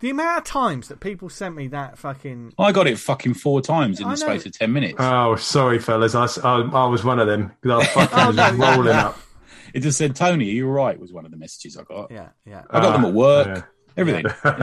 [0.00, 3.62] The amount of times that people sent me that fucking I got it fucking four
[3.62, 4.26] times in I the know.
[4.26, 4.96] space of 10 minutes.
[4.98, 6.14] Oh, sorry, fellas.
[6.14, 7.52] I—I was one of them.
[7.62, 8.74] 'Cause I was fucking Oh, no, yeah.
[8.74, 9.18] rolling up.
[9.74, 10.98] It just said, Tony, are you all right?
[10.98, 12.10] was one of the messages I got.
[12.10, 12.62] yeah, yeah.
[12.70, 13.62] I got them at work, yeah.
[13.96, 14.24] everything.
[14.44, 14.56] Yeah,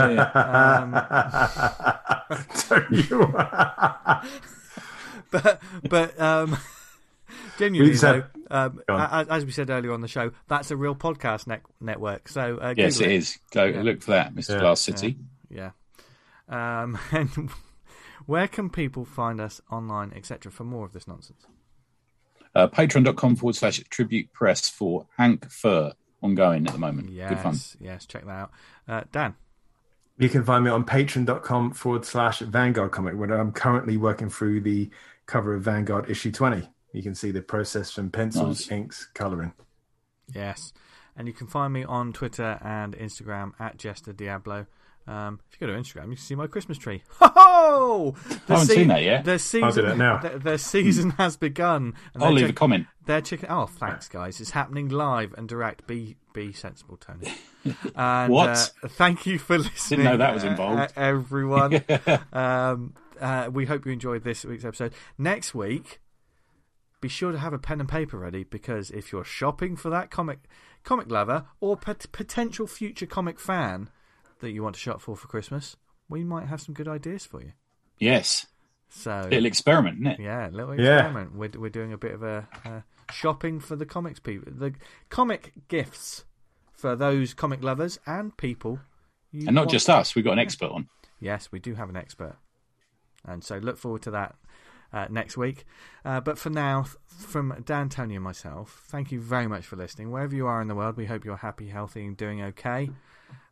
[2.30, 2.44] yeah.
[2.54, 3.32] So you-
[5.30, 6.56] But but um,
[7.58, 9.26] genuinely, We just though, um, Go on.
[9.28, 12.28] a- as we said earlier on the show, that's a real podcast ne- network.
[12.28, 13.38] So uh, Yes, Google it is.
[13.52, 13.82] Go Yeah.
[13.82, 14.50] look for that, Mr.
[14.54, 14.60] Yeah.
[14.60, 15.18] Glass City.
[15.50, 15.70] Yeah.
[16.48, 17.50] Um, and
[18.26, 21.46] where can people find us online, etc., for more of this nonsense?
[22.54, 27.10] Uh, Patreon.com forward slash tribute press for Hank Fur ongoing at the moment.
[27.10, 27.56] Yes, Good fun.
[27.80, 28.50] yes, check that out.
[28.86, 29.34] Uh, Dan,
[30.18, 34.60] You can find me on patreon.com forward slash Vanguard comic, where I'm currently working through
[34.60, 34.88] the
[35.26, 36.68] cover of Vanguard issue 20.
[36.94, 38.70] You can see the process from pencils, Nice.
[38.70, 39.52] inks, colouring.
[40.32, 40.72] yes,
[41.16, 44.66] and you can find me on Twitter and Instagram at Jester Diablo.
[45.06, 47.02] Um, if you go to Instagram, you can see my Christmas tree.
[47.18, 47.34] Ho ho!
[47.36, 48.14] Oh,
[48.48, 49.24] I haven't seen that yet.
[49.26, 50.16] The season, I'll do that now.
[50.18, 51.92] The, the season has begun.
[52.14, 52.86] and I'll they're leave a comment.
[53.04, 53.48] They're chicken.
[53.50, 54.40] Oh, thanks, guys.
[54.40, 55.86] It's happening live and direct.
[55.86, 57.34] Be be sensible, Tony.
[57.96, 58.72] And, What?
[58.82, 60.04] Uh, thank you for listening.
[60.04, 60.80] know that was uh, involved.
[60.80, 61.82] uh, everyone.
[62.32, 64.92] um, uh, we hope you enjoyed this week's episode.
[65.18, 66.00] Next week,
[67.04, 70.10] be sure to have a pen and paper ready because if you're shopping for that
[70.10, 70.38] comic
[70.84, 73.90] comic lover or pot- potential future comic fan
[74.40, 75.76] that you want to shop for for Christmas,
[76.08, 77.52] we might have some good ideas for you.
[77.98, 78.46] Yes.
[78.88, 80.20] So Little experiment, isn't it?
[80.20, 80.94] yeah, a little Yeah.
[80.94, 81.34] experiment.
[81.34, 82.80] We're we're doing a bit of a uh,
[83.12, 84.72] shopping for the comics people, the
[85.10, 86.24] comic gifts
[86.72, 88.80] for those comic lovers and people.
[89.32, 90.14] And not want- just us.
[90.14, 90.88] We've got an expert on.
[91.20, 92.36] Yes, we do have an expert,
[93.24, 94.36] and so look forward to that
[94.94, 95.64] uh, next week.
[96.04, 100.10] Uh, but for now, from Dan, Tony, and myself, thank you very much for listening.
[100.10, 102.90] Wherever you are in the world, we hope you're happy, healthy, and doing okay.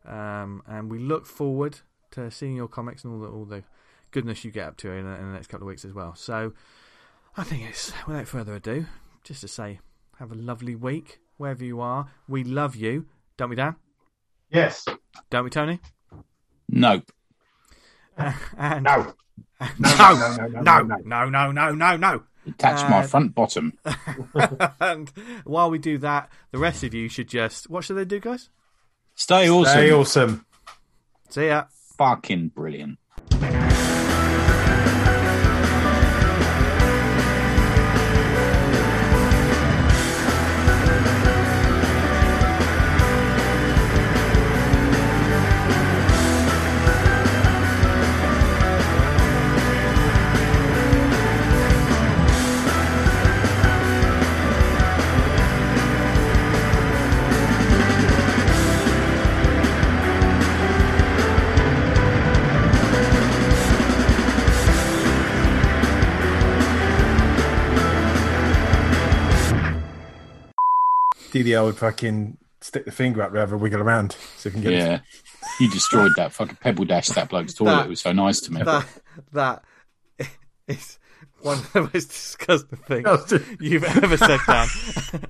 [0.07, 1.79] Um, and we look forward
[2.11, 3.63] to seeing your comics and all the all the
[4.11, 6.13] goodness you get up to in, the- in the next couple of weeks as well.
[6.15, 6.53] So,
[7.35, 8.85] I think it's without further ado,
[9.23, 9.79] just to say,
[10.19, 12.11] have a lovely week wherever you are.
[12.27, 13.07] We love you,
[13.37, 13.75] don't we, Dan?
[14.49, 14.85] Yes.
[15.31, 15.79] Don't we, Tony?
[16.69, 17.11] Nope.
[18.17, 19.13] and No.
[19.79, 21.29] no, no, no, no, no, no.
[21.29, 22.23] no, no, no, no, no.
[22.47, 23.73] Attach my Uh, front bottom.
[24.81, 25.09] and
[25.45, 28.49] while we do that, the rest of you should just what should they do, guys?
[29.15, 29.71] Stay awesome.
[29.71, 30.45] Stay awesome.
[31.29, 31.65] See ya.
[31.97, 32.97] Fucking brilliant.
[71.33, 74.99] DDL would fucking stick the finger up rather wiggle around, so you can get Yeah.
[75.59, 77.71] You destroyed that fucking pebble dash that bloke's toilet.
[77.75, 78.63] That- it was so nice to me.
[78.63, 78.85] That
[79.33, 79.63] that
[80.67, 80.99] is
[81.41, 84.67] one of the most disgusting things you've ever said, Dan.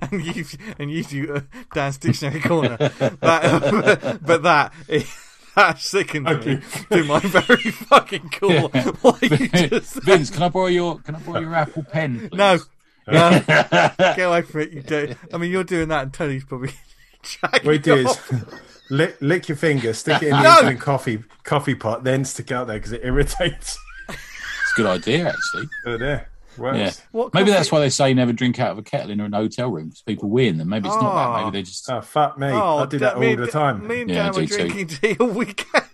[0.12, 0.44] and you
[0.78, 1.40] and you do uh,
[1.74, 2.76] Dan's dictionary corner.
[2.76, 5.12] That, but that is,
[5.56, 6.60] that sickens me
[6.90, 8.68] to my very fucking core.
[9.00, 12.28] What you just Vince, can I borrow your can I borrow your Apple pen?
[12.28, 12.38] Please?
[12.38, 12.58] no.
[13.06, 14.72] No, get away from it.
[14.72, 15.14] You do.
[15.32, 16.70] I mean, you're doing that, and Tony's probably.
[17.62, 18.18] What you do is
[18.90, 20.76] lick, lick your finger, stick it in the No.
[20.76, 23.78] coffee coffee pot, then stick it out there because it irritates.
[24.10, 25.68] It's a good idea, actually.
[25.86, 26.28] Oh, there.
[26.58, 26.76] Works.
[26.78, 26.90] Yeah.
[27.12, 29.30] What Maybe coffee- that's why they say never drink out of a kettle in a
[29.36, 30.68] hotel room because people wee in them.
[30.68, 31.16] Maybe it's not Oh.
[31.16, 31.36] that.
[31.38, 31.50] Maybe ah.
[31.50, 31.90] they just.
[31.90, 32.48] Oh, fuck me.
[32.48, 33.86] Oh, I do that me all and- the time.
[33.86, 34.56] Me and Yeah, Dan were do too.
[34.68, 35.84] drinking tea all weekend.